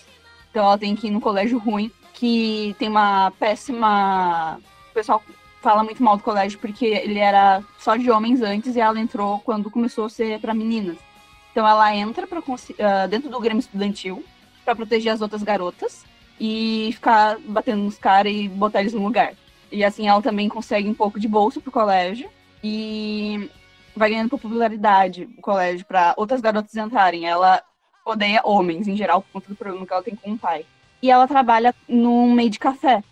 Então 0.49 0.65
ela 0.65 0.77
tem 0.77 0.95
que 0.95 1.07
ir 1.07 1.11
no 1.11 1.21
colégio 1.21 1.57
ruim, 1.57 1.91
que 2.13 2.75
tem 2.77 2.89
uma 2.89 3.31
péssima. 3.39 4.59
O 4.89 4.93
pessoal 4.93 5.21
fala 5.61 5.83
muito 5.83 6.03
mal 6.03 6.17
do 6.17 6.23
colégio 6.23 6.59
porque 6.59 6.85
ele 6.85 7.19
era 7.19 7.63
só 7.79 7.95
de 7.95 8.09
homens 8.09 8.41
antes 8.41 8.75
e 8.75 8.79
ela 8.79 8.99
entrou 8.99 9.39
quando 9.39 9.71
começou 9.71 10.05
a 10.05 10.09
ser 10.09 10.39
para 10.39 10.53
meninas. 10.53 10.97
Então 11.51 11.67
ela 11.67 11.95
entra 11.95 12.27
pra, 12.27 12.41
ah, 12.79 13.07
dentro 13.07 13.29
do 13.29 13.39
Grêmio 13.39 13.59
Estudantil 13.59 14.23
para 14.63 14.75
proteger 14.75 15.11
as 15.13 15.21
outras 15.21 15.43
garotas 15.43 16.05
e 16.39 16.91
ficar 16.93 17.37
batendo 17.39 17.83
nos 17.83 17.97
caras 17.97 18.31
e 18.31 18.47
botar 18.47 18.81
eles 18.81 18.93
no 18.93 19.03
lugar. 19.03 19.33
E 19.71 19.83
assim 19.83 20.07
ela 20.07 20.21
também 20.21 20.47
consegue 20.47 20.87
um 20.87 20.93
pouco 20.93 21.19
de 21.19 21.27
bolsa 21.27 21.59
pro 21.59 21.71
colégio 21.71 22.29
e 22.63 23.49
vai 23.97 24.09
ganhando 24.09 24.29
popularidade 24.29 25.27
o 25.37 25.41
colégio 25.41 25.85
para 25.85 26.13
outras 26.17 26.41
garotas 26.41 26.75
entrarem. 26.75 27.25
Ela 27.25 27.61
odeia 28.05 28.41
homens 28.43 28.87
em 28.87 28.95
geral 28.95 29.21
por 29.21 29.33
conta 29.33 29.49
do 29.49 29.55
problema 29.55 29.85
que 29.85 29.93
ela 29.93 30.03
tem 30.03 30.15
com 30.15 30.31
o 30.31 30.37
pai. 30.37 30.65
E 31.01 31.11
ela 31.11 31.27
trabalha 31.27 31.75
num 31.87 32.31
meio 32.31 32.49
de 32.49 32.59
café, 32.59 33.03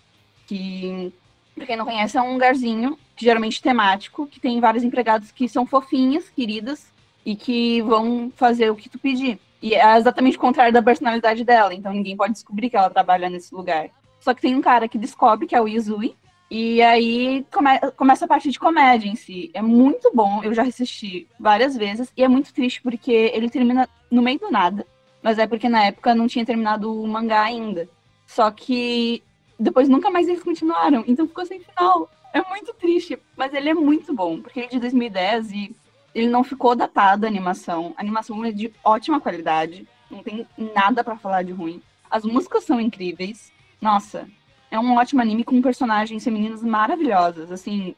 que 0.48 1.14
pra 1.54 1.66
quem 1.66 1.76
não 1.76 1.86
conhece 1.86 2.18
é 2.18 2.22
um 2.22 2.34
lugarzinho 2.34 2.98
geralmente 3.16 3.62
temático, 3.62 4.28
que 4.28 4.40
tem 4.40 4.60
vários 4.60 4.84
empregados 4.84 5.32
que 5.32 5.48
são 5.48 5.66
fofinhas, 5.66 6.30
queridas 6.30 6.88
e 7.26 7.36
que 7.36 7.82
vão 7.82 8.32
fazer 8.36 8.70
o 8.70 8.76
que 8.76 8.90
tu 8.90 9.00
pedir. 9.00 9.40
E 9.62 9.74
é 9.74 9.98
exatamente 9.98 10.38
o 10.38 10.40
contrário 10.40 10.74
da 10.74 10.82
personalidade 10.82 11.44
dela, 11.44 11.74
então 11.74 11.92
ninguém 11.92 12.16
pode 12.16 12.34
descobrir 12.34 12.70
que 12.70 12.78
ela 12.78 12.90
trabalha 12.90 13.30
nesse 13.30 13.54
lugar. 13.56 13.90
Só 14.20 14.34
que 14.34 14.42
tem 14.42 14.56
um 14.56 14.62
cara 14.62 14.88
que 14.88 14.98
descobre 14.98 15.48
que 15.48 15.56
é 15.56 15.62
o 15.62 15.68
Izui, 15.68 16.16
e 16.50 16.82
aí 16.82 17.46
come- 17.52 17.80
começa 17.98 18.26
a 18.26 18.28
parte 18.28 18.50
de 18.52 18.60
comédia 18.60 19.08
em 19.10 19.16
si. 19.16 19.50
É 19.54 19.62
muito 19.62 20.12
bom, 20.14 20.44
eu 20.44 20.54
já 20.54 20.64
assisti 20.64 21.28
várias 21.40 21.76
vezes, 21.76 22.12
e 22.16 22.24
é 22.24 22.28
muito 22.28 22.54
triste 22.54 22.82
porque 22.82 23.12
ele 23.34 23.50
termina 23.50 23.90
no 24.12 24.22
meio 24.22 24.40
do 24.40 24.52
nada. 24.52 24.86
Mas 25.22 25.40
é 25.40 25.48
porque 25.48 25.68
na 25.68 25.86
época 25.86 26.14
não 26.14 26.28
tinha 26.28 26.46
terminado 26.46 26.94
o 27.02 27.08
mangá 27.08 27.42
ainda. 27.42 27.90
Só 28.28 28.52
que 28.52 29.24
depois 29.60 29.90
nunca 29.90 30.10
mais 30.12 30.28
eles 30.28 30.44
continuaram, 30.44 31.04
então 31.08 31.28
ficou 31.28 31.46
sem 31.46 31.60
final. 31.60 32.10
É 32.34 32.42
muito 32.50 32.74
triste, 32.74 33.18
mas 33.36 33.54
ele 33.54 33.70
é 33.70 33.74
muito 33.74 34.14
bom, 34.14 34.42
porque 34.42 34.60
ele 34.60 34.68
é 34.68 34.70
de 34.72 34.80
2010 34.80 35.52
e 35.52 35.76
ele 36.14 36.28
não 36.28 36.44
ficou 36.44 36.76
datado 36.76 37.26
a 37.26 37.30
animação. 37.30 37.94
A 37.98 38.02
animação 38.02 38.44
é 38.46 38.52
de 38.52 38.72
ótima 38.84 39.20
qualidade, 39.20 39.88
não 40.12 40.22
tem 40.22 40.46
nada 40.58 41.04
pra 41.04 41.16
falar 41.18 41.44
de 41.44 41.52
ruim. 41.54 41.82
As 42.12 42.24
músicas 42.24 42.64
são 42.64 42.80
incríveis. 42.80 43.52
Nossa, 43.82 44.28
é 44.76 44.80
um 44.80 44.96
ótimo 44.96 45.22
anime 45.22 45.44
com 45.44 45.62
personagens 45.62 46.24
femininas 46.24 46.62
maravilhosas. 46.62 47.52
Assim, 47.52 47.96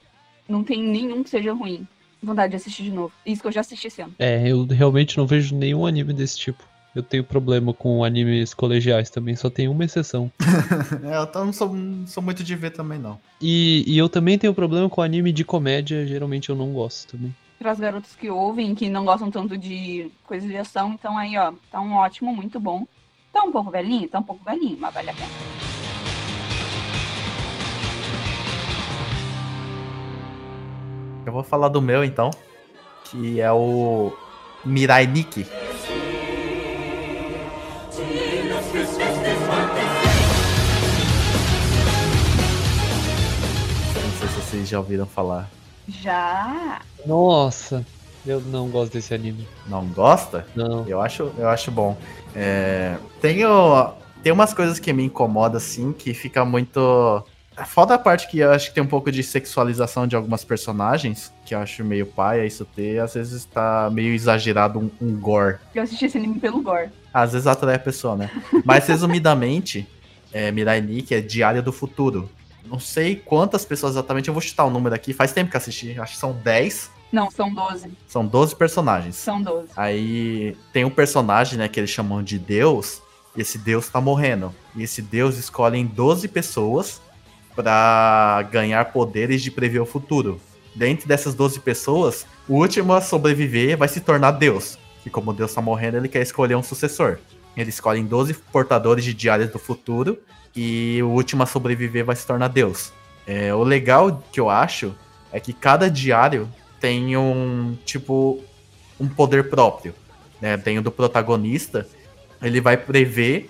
não 0.48 0.64
tem 0.64 0.82
nenhum 0.82 1.24
que 1.24 1.30
seja 1.30 1.54
ruim. 1.54 1.88
Vontade 2.22 2.52
de 2.52 2.58
assistir 2.58 2.84
de 2.84 2.92
novo. 2.92 3.12
Isso 3.26 3.42
que 3.42 3.48
eu 3.48 3.52
já 3.52 3.62
assisti 3.62 3.88
esse 3.88 4.02
ano. 4.02 4.14
É, 4.18 4.48
eu 4.48 4.66
realmente 4.66 5.18
não 5.18 5.28
vejo 5.28 5.56
nenhum 5.56 5.86
anime 5.86 6.14
desse 6.14 6.38
tipo. 6.38 6.64
Eu 6.96 7.04
tenho 7.04 7.24
problema 7.24 7.74
com 7.74 8.04
animes 8.04 8.56
colegiais 8.56 9.10
também, 9.12 9.36
só 9.36 9.50
tem 9.52 9.68
uma 9.68 9.86
exceção. 9.86 10.32
É, 11.04 11.18
eu 11.18 11.46
não 11.46 11.54
sou, 11.54 11.74
não 11.74 12.08
sou 12.08 12.24
muito 12.24 12.44
de 12.44 12.56
ver 12.56 12.72
também, 12.72 12.98
não. 12.98 13.20
E, 13.42 13.84
e 13.86 13.98
eu 13.98 14.10
também 14.10 14.38
tenho 14.38 14.54
problema 14.54 14.90
com 14.90 15.02
anime 15.02 15.32
de 15.32 15.44
comédia, 15.44 16.08
geralmente 16.08 16.50
eu 16.50 16.56
não 16.56 16.74
gosto 16.74 17.12
também. 17.12 17.36
Para 17.60 17.72
as 17.72 17.80
garotas 17.80 18.16
que 18.16 18.30
ouvem, 18.30 18.74
que 18.74 18.90
não 18.90 19.06
gostam 19.06 19.30
tanto 19.30 19.58
de 19.58 20.10
coisas 20.26 20.50
de 20.50 20.58
ação, 20.58 20.94
então 20.94 21.18
aí, 21.18 21.38
ó, 21.38 21.54
tá 21.72 21.80
um 21.80 21.94
ótimo, 21.94 22.36
muito 22.36 22.60
bom. 22.60 22.88
Tá 23.32 23.44
um 23.44 23.52
pouco 23.52 23.70
velhinho? 23.70 24.08
Tá 24.08 24.20
um 24.20 24.24
pouco 24.24 24.44
velhinho, 24.44 24.78
mas 24.80 24.94
vale 24.94 25.10
a 25.12 25.14
pena. 25.14 25.77
Eu 31.28 31.34
vou 31.34 31.44
falar 31.44 31.68
do 31.68 31.82
meu, 31.82 32.06
então, 32.06 32.32
que 33.04 33.42
é 33.42 33.52
o 33.52 34.14
Mirai 34.64 35.06
Nikki. 35.06 35.46
Não 43.94 44.12
sei 44.18 44.28
se 44.30 44.36
vocês 44.36 44.70
já 44.70 44.80
ouviram 44.80 45.06
falar. 45.06 45.50
Já! 45.90 46.82
Nossa, 47.06 47.86
eu 48.26 48.40
não 48.40 48.70
gosto 48.70 48.94
desse 48.94 49.14
anime. 49.14 49.46
Não 49.68 49.86
gosta? 49.86 50.48
Não. 50.56 50.88
Eu 50.88 51.02
acho, 51.02 51.30
eu 51.38 51.50
acho 51.50 51.70
bom. 51.70 51.98
É, 52.34 52.96
tenho, 53.20 53.94
tem 54.24 54.32
umas 54.32 54.54
coisas 54.54 54.80
que 54.80 54.94
me 54.94 55.04
incomodam, 55.04 55.58
assim, 55.58 55.92
que 55.92 56.14
fica 56.14 56.46
muito. 56.46 57.22
Foda 57.66 57.96
a 57.96 57.98
parte 57.98 58.28
que 58.28 58.40
eu 58.40 58.52
acho 58.52 58.70
que 58.70 58.76
tem 58.76 58.84
um 58.84 58.88
pouco 58.88 59.12
de 59.12 59.24
sexualização 59.24 60.06
de 60.06 60.16
algumas 60.16 60.44
personagens, 60.44 61.34
que 61.46 61.56
eu 61.56 61.60
acho 61.60 61.84
meio 61.84 62.06
paia 62.06 62.46
isso 62.46 62.66
ter. 62.66 63.00
Às 63.00 63.16
vezes 63.16 63.46
tá 63.46 63.90
meio 63.92 64.14
exagerado 64.14 64.80
um, 64.80 64.92
um 65.02 65.20
gore. 65.20 65.58
Eu 65.74 65.84
assisti 65.84 66.06
esse 66.06 66.18
anime 66.18 66.40
pelo 66.40 66.62
gore. 66.62 66.90
Às 67.14 67.34
vezes 67.34 67.48
atrai 67.48 67.76
a 67.76 67.80
pessoa, 67.80 68.16
né? 68.16 68.30
Mas 68.64 68.86
resumidamente, 68.88 69.88
é, 70.32 70.52
Mirai 70.52 70.82
Nikki 70.82 71.16
é 71.16 71.22
Diário 71.22 71.64
do 71.64 71.72
Futuro. 71.72 72.30
Não 72.66 72.80
sei 72.80 73.16
quantas 73.16 73.66
pessoas 73.66 73.94
exatamente, 73.94 74.28
eu 74.28 74.34
vou 74.34 74.42
chutar 74.42 74.66
o 74.66 74.70
número 74.70 74.94
aqui. 74.94 75.14
Faz 75.14 75.32
tempo 75.32 75.50
que 75.50 75.58
assisti, 75.58 76.00
acho 76.00 76.14
que 76.14 76.20
são 76.20 76.34
10. 76.34 76.92
Não, 77.12 77.32
são 77.32 77.52
12. 77.52 77.90
São 78.08 78.26
12 78.26 78.56
personagens. 78.56 79.16
São 79.16 79.42
12. 79.42 79.70
Aí 79.76 80.56
tem 80.74 80.84
um 80.84 80.90
personagem, 80.90 81.58
né, 81.58 81.68
que 81.68 81.80
eles 81.80 81.90
chamam 81.90 82.22
de 82.22 82.38
Deus, 82.38 83.02
e 83.36 83.42
esse 83.42 83.58
Deus 83.58 83.88
tá 83.88 84.02
morrendo. 84.02 84.54
E 84.76 84.84
esse 84.84 85.02
Deus 85.02 85.38
escolhe 85.38 85.78
em 85.78 85.86
12 85.86 86.28
pessoas 86.28 87.02
pra 87.58 88.48
ganhar 88.52 88.86
poderes 88.86 89.42
de 89.42 89.50
prever 89.50 89.80
o 89.80 89.86
futuro. 89.86 90.40
Dentre 90.76 91.08
dessas 91.08 91.34
12 91.34 91.60
pessoas, 91.62 92.28
o 92.48 92.54
último 92.54 92.94
a 92.94 93.02
sobreviver 93.02 93.76
vai 93.76 93.88
se 93.88 94.00
tornar 94.00 94.32
Deus. 94.32 94.78
Que 95.04 95.10
como 95.10 95.34
Deus 95.34 95.52
tá 95.52 95.60
morrendo, 95.60 95.98
ele 95.98 96.08
quer 96.08 96.22
escolher 96.22 96.56
um 96.56 96.62
sucessor. 96.62 97.18
Eles 97.56 97.74
escolhem 97.74 98.06
12 98.06 98.36
portadores 98.52 99.04
de 99.04 99.12
diárias 99.12 99.50
do 99.50 99.58
futuro 99.58 100.20
e 100.56 101.02
o 101.02 101.08
último 101.08 101.42
a 101.42 101.48
sobreviver 101.48 102.06
vai 102.06 102.16
se 102.16 102.28
tornar 102.28 102.50
Deus. 102.50 102.94
É, 103.26 103.52
o 103.52 103.64
legal 103.64 104.24
que 104.32 104.40
eu 104.40 104.52
acho 104.52 104.94
é 105.32 105.40
que 105.40 105.52
cada 105.52 105.90
diário 105.90 106.48
tem 106.80 107.18
um 107.18 107.76
tipo 107.84 108.40
um 109.00 109.08
poder 109.08 109.50
próprio. 109.50 109.96
Né? 110.40 110.58
Tem 110.58 110.78
o 110.78 110.82
do 110.84 110.92
protagonista, 110.92 111.88
ele 112.40 112.62
vai 112.62 112.78
prever 112.78 113.50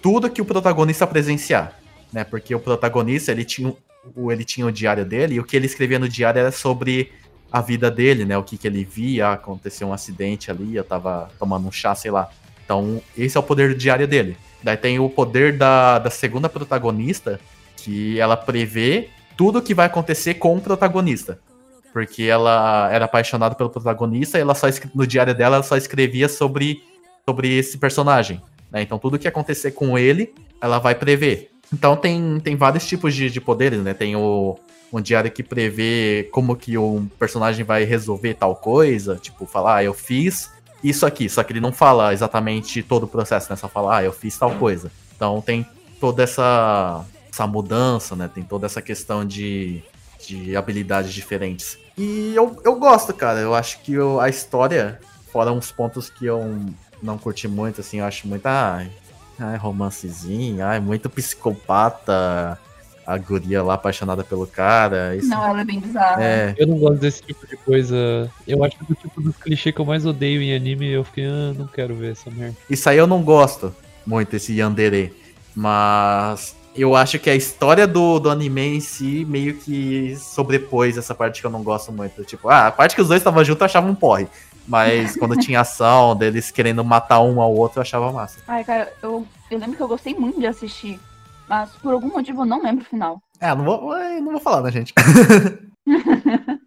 tudo 0.00 0.30
que 0.30 0.40
o 0.40 0.44
protagonista 0.44 1.06
presenciar, 1.08 1.77
né? 2.12 2.24
Porque 2.24 2.54
o 2.54 2.60
protagonista 2.60 3.32
ele 3.32 3.44
tinha 3.44 3.74
o 4.14 4.32
ele 4.32 4.44
tinha 4.44 4.66
o 4.66 4.72
diário 4.72 5.04
dele 5.04 5.34
e 5.34 5.40
o 5.40 5.44
que 5.44 5.56
ele 5.56 5.66
escrevia 5.66 5.98
no 5.98 6.08
diário 6.08 6.38
era 6.38 6.52
sobre 6.52 7.12
a 7.50 7.60
vida 7.60 7.90
dele, 7.90 8.24
né? 8.24 8.36
O 8.36 8.42
que, 8.42 8.56
que 8.56 8.66
ele 8.66 8.84
via, 8.84 9.32
aconteceu 9.32 9.88
um 9.88 9.92
acidente 9.92 10.50
ali, 10.50 10.76
eu 10.76 10.84
tava 10.84 11.30
tomando 11.38 11.66
um 11.66 11.72
chá, 11.72 11.94
sei 11.94 12.10
lá. 12.10 12.28
Então, 12.64 13.02
esse 13.16 13.36
é 13.36 13.40
o 13.40 13.42
poder 13.42 13.74
diário 13.74 14.06
dele. 14.06 14.36
Daí 14.62 14.76
tem 14.76 14.98
o 14.98 15.08
poder 15.08 15.56
da, 15.56 15.98
da 15.98 16.10
segunda 16.10 16.48
protagonista, 16.48 17.40
que 17.76 18.20
ela 18.20 18.36
prevê 18.36 19.08
tudo 19.36 19.62
que 19.62 19.72
vai 19.72 19.86
acontecer 19.86 20.34
com 20.34 20.56
o 20.56 20.60
protagonista. 20.60 21.38
Porque 21.92 22.24
ela 22.24 22.90
era 22.92 23.06
apaixonada 23.06 23.54
pelo 23.54 23.70
protagonista 23.70 24.36
e 24.36 24.42
ela 24.42 24.54
só 24.54 24.66
no 24.94 25.06
diário 25.06 25.34
dela 25.34 25.56
ela 25.56 25.64
só 25.64 25.76
escrevia 25.76 26.28
sobre, 26.28 26.82
sobre 27.24 27.56
esse 27.56 27.78
personagem. 27.78 28.42
Né? 28.70 28.82
Então 28.82 28.98
tudo 28.98 29.18
que 29.18 29.26
acontecer 29.26 29.70
com 29.70 29.98
ele, 29.98 30.34
ela 30.60 30.78
vai 30.78 30.94
prever. 30.94 31.50
Então 31.72 31.96
tem, 31.96 32.40
tem 32.40 32.56
vários 32.56 32.86
tipos 32.86 33.14
de, 33.14 33.30
de 33.30 33.40
poderes, 33.40 33.80
né? 33.80 33.94
Tem 33.94 34.16
o 34.16 34.58
um 34.92 35.00
diário 35.00 35.30
que 35.30 35.42
prevê 35.42 36.28
como 36.32 36.56
que 36.56 36.78
um 36.78 37.06
personagem 37.18 37.64
vai 37.64 37.84
resolver 37.84 38.34
tal 38.34 38.56
coisa, 38.56 39.16
tipo, 39.16 39.44
falar, 39.44 39.76
ah, 39.76 39.84
eu 39.84 39.92
fiz 39.92 40.50
isso 40.82 41.04
aqui, 41.04 41.28
só 41.28 41.42
que 41.42 41.52
ele 41.52 41.60
não 41.60 41.72
fala 41.72 42.12
exatamente 42.12 42.82
todo 42.82 43.04
o 43.04 43.08
processo, 43.08 43.50
né? 43.50 43.56
Só 43.56 43.68
fala, 43.68 43.98
ah, 43.98 44.04
eu 44.04 44.12
fiz 44.12 44.36
tal 44.38 44.52
coisa. 44.52 44.90
Então 45.14 45.40
tem 45.40 45.66
toda 46.00 46.22
essa, 46.22 47.04
essa 47.30 47.46
mudança, 47.46 48.14
né? 48.16 48.30
Tem 48.32 48.42
toda 48.42 48.66
essa 48.66 48.80
questão 48.80 49.24
de, 49.24 49.82
de 50.26 50.56
habilidades 50.56 51.12
diferentes. 51.12 51.76
E 51.96 52.32
eu, 52.34 52.56
eu 52.64 52.76
gosto, 52.76 53.12
cara. 53.12 53.40
Eu 53.40 53.54
acho 53.54 53.80
que 53.80 53.94
eu, 53.94 54.20
a 54.20 54.28
história, 54.28 55.00
fora 55.32 55.52
uns 55.52 55.72
pontos 55.72 56.08
que 56.08 56.24
eu 56.26 56.64
não 57.02 57.18
curti 57.18 57.48
muito, 57.48 57.80
assim, 57.80 57.98
eu 57.98 58.04
acho 58.04 58.28
muito. 58.28 58.46
Ai, 58.46 58.90
ai 59.38 59.56
romancezinho, 59.56 60.64
ai, 60.64 60.80
muito 60.80 61.08
psicopata. 61.10 62.58
A 63.06 63.16
guria 63.16 63.62
lá 63.62 63.72
apaixonada 63.72 64.22
pelo 64.22 64.46
cara. 64.46 65.16
Isso, 65.16 65.28
Não, 65.28 65.42
ela 65.42 65.62
é 65.62 65.64
bem 65.64 65.80
bizarra. 65.80 66.22
é, 66.22 66.54
Eu 66.58 66.66
não 66.66 66.76
gosto 66.78 66.98
desse 67.00 67.22
tipo 67.22 67.46
de 67.46 67.56
coisa. 67.56 68.30
Eu 68.46 68.62
acho 68.62 68.76
que 68.76 68.84
do 68.84 68.94
tipo 68.94 69.18
dos 69.22 69.34
clichês 69.38 69.74
que 69.74 69.80
eu 69.80 69.84
mais 69.86 70.04
odeio 70.04 70.42
em 70.42 70.54
anime, 70.54 70.90
eu 70.90 71.02
fiquei, 71.04 71.24
ah, 71.24 71.54
não 71.56 71.66
quero 71.66 71.94
ver 71.94 72.12
essa 72.12 72.30
merda. 72.30 72.54
Isso 72.68 72.86
aí 72.86 72.98
eu 72.98 73.06
não 73.06 73.22
gosto 73.22 73.74
muito, 74.06 74.36
esse 74.36 74.52
Yandere. 74.58 75.14
Mas 75.56 76.54
eu 76.76 76.94
acho 76.94 77.18
que 77.18 77.30
a 77.30 77.34
história 77.34 77.86
do, 77.86 78.18
do 78.18 78.28
anime 78.30 78.76
em 78.76 78.80
si 78.80 79.24
meio 79.28 79.54
que 79.54 80.14
sobrepôs 80.16 80.98
essa 80.98 81.14
parte 81.14 81.40
que 81.40 81.46
eu 81.46 81.50
não 81.50 81.62
gosto 81.62 81.90
muito. 81.90 82.22
Tipo, 82.24 82.50
ah, 82.50 82.66
a 82.66 82.70
parte 82.70 82.94
que 82.94 83.00
os 83.00 83.08
dois 83.08 83.20
estavam 83.20 83.42
juntos 83.42 83.60
eu 83.62 83.64
achava 83.66 83.86
um 83.90 83.94
porre. 83.94 84.28
Mas 84.68 85.16
quando 85.16 85.36
tinha 85.36 85.60
ação, 85.60 86.14
deles 86.14 86.50
querendo 86.50 86.84
matar 86.84 87.20
um 87.20 87.40
ao 87.40 87.54
outro, 87.54 87.78
eu 87.78 87.82
achava 87.82 88.12
massa. 88.12 88.40
Ai, 88.46 88.62
cara, 88.64 88.92
eu, 89.02 89.26
eu 89.50 89.58
lembro 89.58 89.76
que 89.76 89.82
eu 89.82 89.88
gostei 89.88 90.14
muito 90.14 90.38
de 90.38 90.46
assistir. 90.46 91.00
Mas 91.48 91.70
por 91.76 91.94
algum 91.94 92.08
motivo 92.08 92.42
eu 92.42 92.46
não 92.46 92.62
lembro 92.62 92.82
o 92.84 92.86
final. 92.88 93.22
É, 93.40 93.54
não 93.54 93.64
vou, 93.64 93.80
não 94.20 94.32
vou 94.32 94.40
falar, 94.40 94.62
né, 94.62 94.70
gente? 94.70 94.92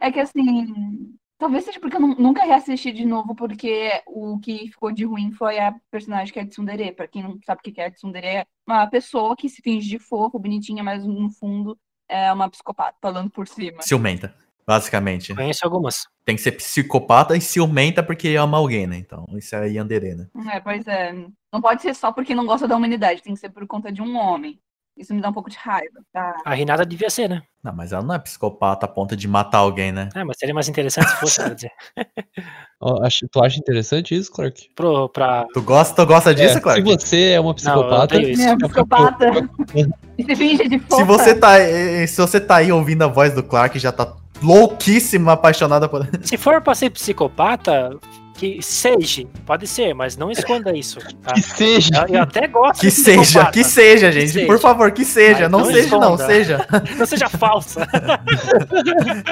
É 0.00 0.12
que 0.12 0.20
assim. 0.20 1.14
Talvez 1.38 1.64
seja 1.64 1.78
porque 1.78 1.96
eu 1.96 2.00
nu- 2.00 2.16
nunca 2.18 2.44
reassisti 2.44 2.90
de 2.92 3.04
novo, 3.06 3.34
porque 3.34 3.90
o 4.06 4.38
que 4.40 4.68
ficou 4.68 4.90
de 4.92 5.04
ruim 5.04 5.30
foi 5.32 5.58
a 5.60 5.72
personagem 5.90 6.32
que 6.32 6.38
é 6.38 6.42
a 6.42 6.46
Tsundere. 6.46 6.92
Pra 6.92 7.06
quem 7.06 7.22
não 7.22 7.38
sabe 7.46 7.60
o 7.60 7.72
que 7.72 7.80
é 7.80 7.86
a 7.86 7.90
Tsundere, 7.90 8.26
é 8.26 8.46
uma 8.66 8.86
pessoa 8.88 9.36
que 9.36 9.48
se 9.48 9.62
finge 9.62 9.88
de 9.88 9.98
fofo, 9.98 10.38
bonitinha, 10.38 10.82
mas 10.82 11.04
no 11.06 11.30
fundo 11.30 11.78
é 12.08 12.32
uma 12.32 12.50
psicopata, 12.50 12.96
falando 13.00 13.30
por 13.30 13.46
cima. 13.46 13.82
Ciumenta, 13.82 14.34
basicamente. 14.68 15.34
Conheço 15.34 15.60
algumas. 15.64 16.06
Tem 16.26 16.36
que 16.36 16.42
ser 16.42 16.52
psicopata 16.52 17.34
e 17.34 17.40
ciumenta 17.40 18.02
porque 18.02 18.36
ama 18.36 18.58
alguém, 18.58 18.86
né? 18.86 18.98
Então, 18.98 19.24
isso 19.32 19.56
é 19.56 19.66
Yandere, 19.70 20.14
né? 20.14 20.26
É, 20.52 20.60
pois 20.60 20.86
é. 20.86 21.14
Não 21.50 21.62
pode 21.62 21.80
ser 21.80 21.94
só 21.94 22.12
porque 22.12 22.34
não 22.34 22.44
gosta 22.44 22.68
da 22.68 22.76
humanidade, 22.76 23.22
tem 23.22 23.32
que 23.32 23.40
ser 23.40 23.48
por 23.48 23.66
conta 23.66 23.90
de 23.90 24.02
um 24.02 24.14
homem. 24.18 24.60
Isso 24.94 25.14
me 25.14 25.20
dá 25.22 25.28
um 25.28 25.32
pouco 25.32 25.48
de 25.48 25.56
raiva, 25.56 26.00
tá? 26.12 26.34
A 26.44 26.52
Renata 26.54 26.84
devia 26.84 27.08
ser, 27.08 27.28
né? 27.28 27.40
Não, 27.62 27.72
mas 27.72 27.92
ela 27.92 28.02
não 28.02 28.14
é 28.16 28.18
psicopata 28.18 28.84
a 28.84 28.88
ponto 28.88 29.16
de 29.16 29.28
matar 29.28 29.58
alguém, 29.58 29.92
né? 29.92 30.08
É, 30.14 30.24
mas 30.24 30.36
seria 30.38 30.52
mais 30.54 30.68
interessante 30.68 31.08
se 31.08 31.16
fosse, 31.16 31.40
quer 31.42 31.54
dizer. 31.54 31.70
Acho- 33.02 33.26
tu 33.30 33.42
acha 33.42 33.58
interessante 33.58 34.14
isso, 34.14 34.30
Clark? 34.32 34.68
Pro, 34.74 35.08
pra... 35.08 35.46
Tu 35.54 35.62
gosta, 35.62 35.94
tu 35.94 36.06
gosta 36.06 36.34
disso, 36.34 36.58
É, 36.58 36.60
Clark? 36.60 36.82
Se 36.82 37.06
você 37.06 37.30
é 37.30 37.40
uma 37.40 37.54
psicopata. 37.54 38.16
odeio 38.16 38.30
isso. 38.30 38.42
É, 38.42 38.56
psicopata. 38.56 39.26
Se 40.18 40.34
finge 40.36 40.68
de 40.68 40.78
fofa. 40.80 40.96
Se 40.96 41.04
você 41.04 41.34
tá, 41.34 41.58
eh, 41.60 42.04
se 42.06 42.20
você 42.20 42.40
tá 42.40 42.56
aí 42.56 42.72
ouvindo 42.72 43.02
a 43.02 43.06
voz 43.06 43.32
do 43.32 43.40
Clark 43.42 43.78
já 43.78 43.92
tá 43.92 44.04
louquíssima, 44.42 45.32
apaixonada 45.32 45.88
por. 45.88 46.06
Se 46.22 46.36
for 46.36 46.60
pra 46.60 46.74
ser 46.74 46.90
psicopata, 46.90 47.90
que 48.34 48.62
seja, 48.62 49.26
pode 49.44 49.66
ser, 49.66 49.92
mas 49.94 50.16
não 50.16 50.30
esconda 50.30 50.74
isso. 50.76 51.00
Tá? 51.22 51.34
Que 51.34 51.42
seja. 51.42 52.06
Eu, 52.08 52.14
eu 52.14 52.22
até 52.22 52.46
gosto 52.46 52.80
Que 52.80 52.86
de 52.86 52.92
seja, 52.92 53.20
psicopata. 53.22 53.52
que 53.52 53.64
seja, 53.64 54.12
gente. 54.12 54.30
seja. 54.30 54.46
Por 54.46 54.60
favor, 54.60 54.92
que 54.92 55.04
seja. 55.04 55.48
Mas 55.48 55.50
não 55.50 55.58
não 55.58 55.66
seja, 55.66 55.98
não, 55.98 56.16
seja. 56.16 56.66
Não 56.96 57.06
seja 57.06 57.28
falsa. 57.28 57.86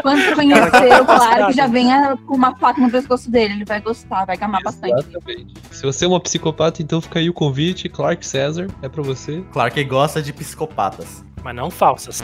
Quando 0.03 0.23
você 0.25 0.35
conhecer 0.35 1.01
o 1.01 1.05
Clark, 1.07 1.53
já 1.53 1.67
venha 1.69 2.17
com 2.27 2.35
uma 2.35 2.57
faca 2.57 2.81
no 2.81 2.91
pescoço 2.91 3.31
dele. 3.31 3.55
Ele 3.55 3.65
vai 3.65 3.81
gostar, 3.81 4.25
vai 4.25 4.37
amar 4.41 4.63
bastante. 4.63 5.07
Exatamente. 5.09 5.55
Se 5.71 5.83
você 5.83 6.05
é 6.05 6.09
uma 6.09 6.21
psicopata, 6.21 6.83
então 6.83 7.01
fica 7.01 7.21
aí 7.21 7.31
o 7.31 7.33
convite. 7.33 7.89
Clark 7.89 8.27
César, 8.27 8.67
é 8.83 8.89
pra 8.89 9.03
você. 9.03 9.43
Clark 9.53 9.83
gosta 9.85 10.21
de 10.21 10.33
psicopatas. 10.33 11.25
Mas 11.45 11.55
não 11.55 11.71
falsas. 11.71 12.23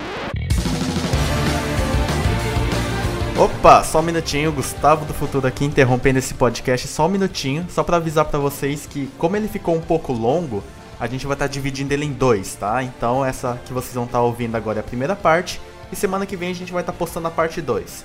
Opa, 3.42 3.82
só 3.82 3.98
um 3.98 4.02
minutinho, 4.02 4.52
Gustavo 4.52 5.04
do 5.04 5.12
Futuro 5.12 5.48
aqui 5.48 5.64
interrompendo 5.64 6.16
esse 6.16 6.32
podcast 6.32 6.86
só 6.86 7.06
um 7.06 7.08
minutinho, 7.08 7.66
só 7.68 7.82
para 7.82 7.96
avisar 7.96 8.24
para 8.26 8.38
vocês 8.38 8.86
que 8.86 9.08
como 9.18 9.36
ele 9.36 9.48
ficou 9.48 9.74
um 9.74 9.80
pouco 9.80 10.12
longo, 10.12 10.62
a 11.00 11.08
gente 11.08 11.26
vai 11.26 11.34
estar 11.34 11.48
tá 11.48 11.52
dividindo 11.52 11.92
ele 11.92 12.04
em 12.04 12.12
dois, 12.12 12.54
tá? 12.54 12.84
Então 12.84 13.24
essa 13.24 13.60
que 13.66 13.72
vocês 13.72 13.94
vão 13.94 14.04
estar 14.04 14.18
tá 14.18 14.22
ouvindo 14.22 14.54
agora 14.54 14.78
é 14.78 14.80
a 14.80 14.84
primeira 14.84 15.16
parte 15.16 15.60
e 15.90 15.96
semana 15.96 16.24
que 16.24 16.36
vem 16.36 16.52
a 16.52 16.54
gente 16.54 16.72
vai 16.72 16.82
estar 16.82 16.92
tá 16.92 16.98
postando 16.98 17.26
a 17.26 17.32
parte 17.32 17.60
2. 17.60 18.04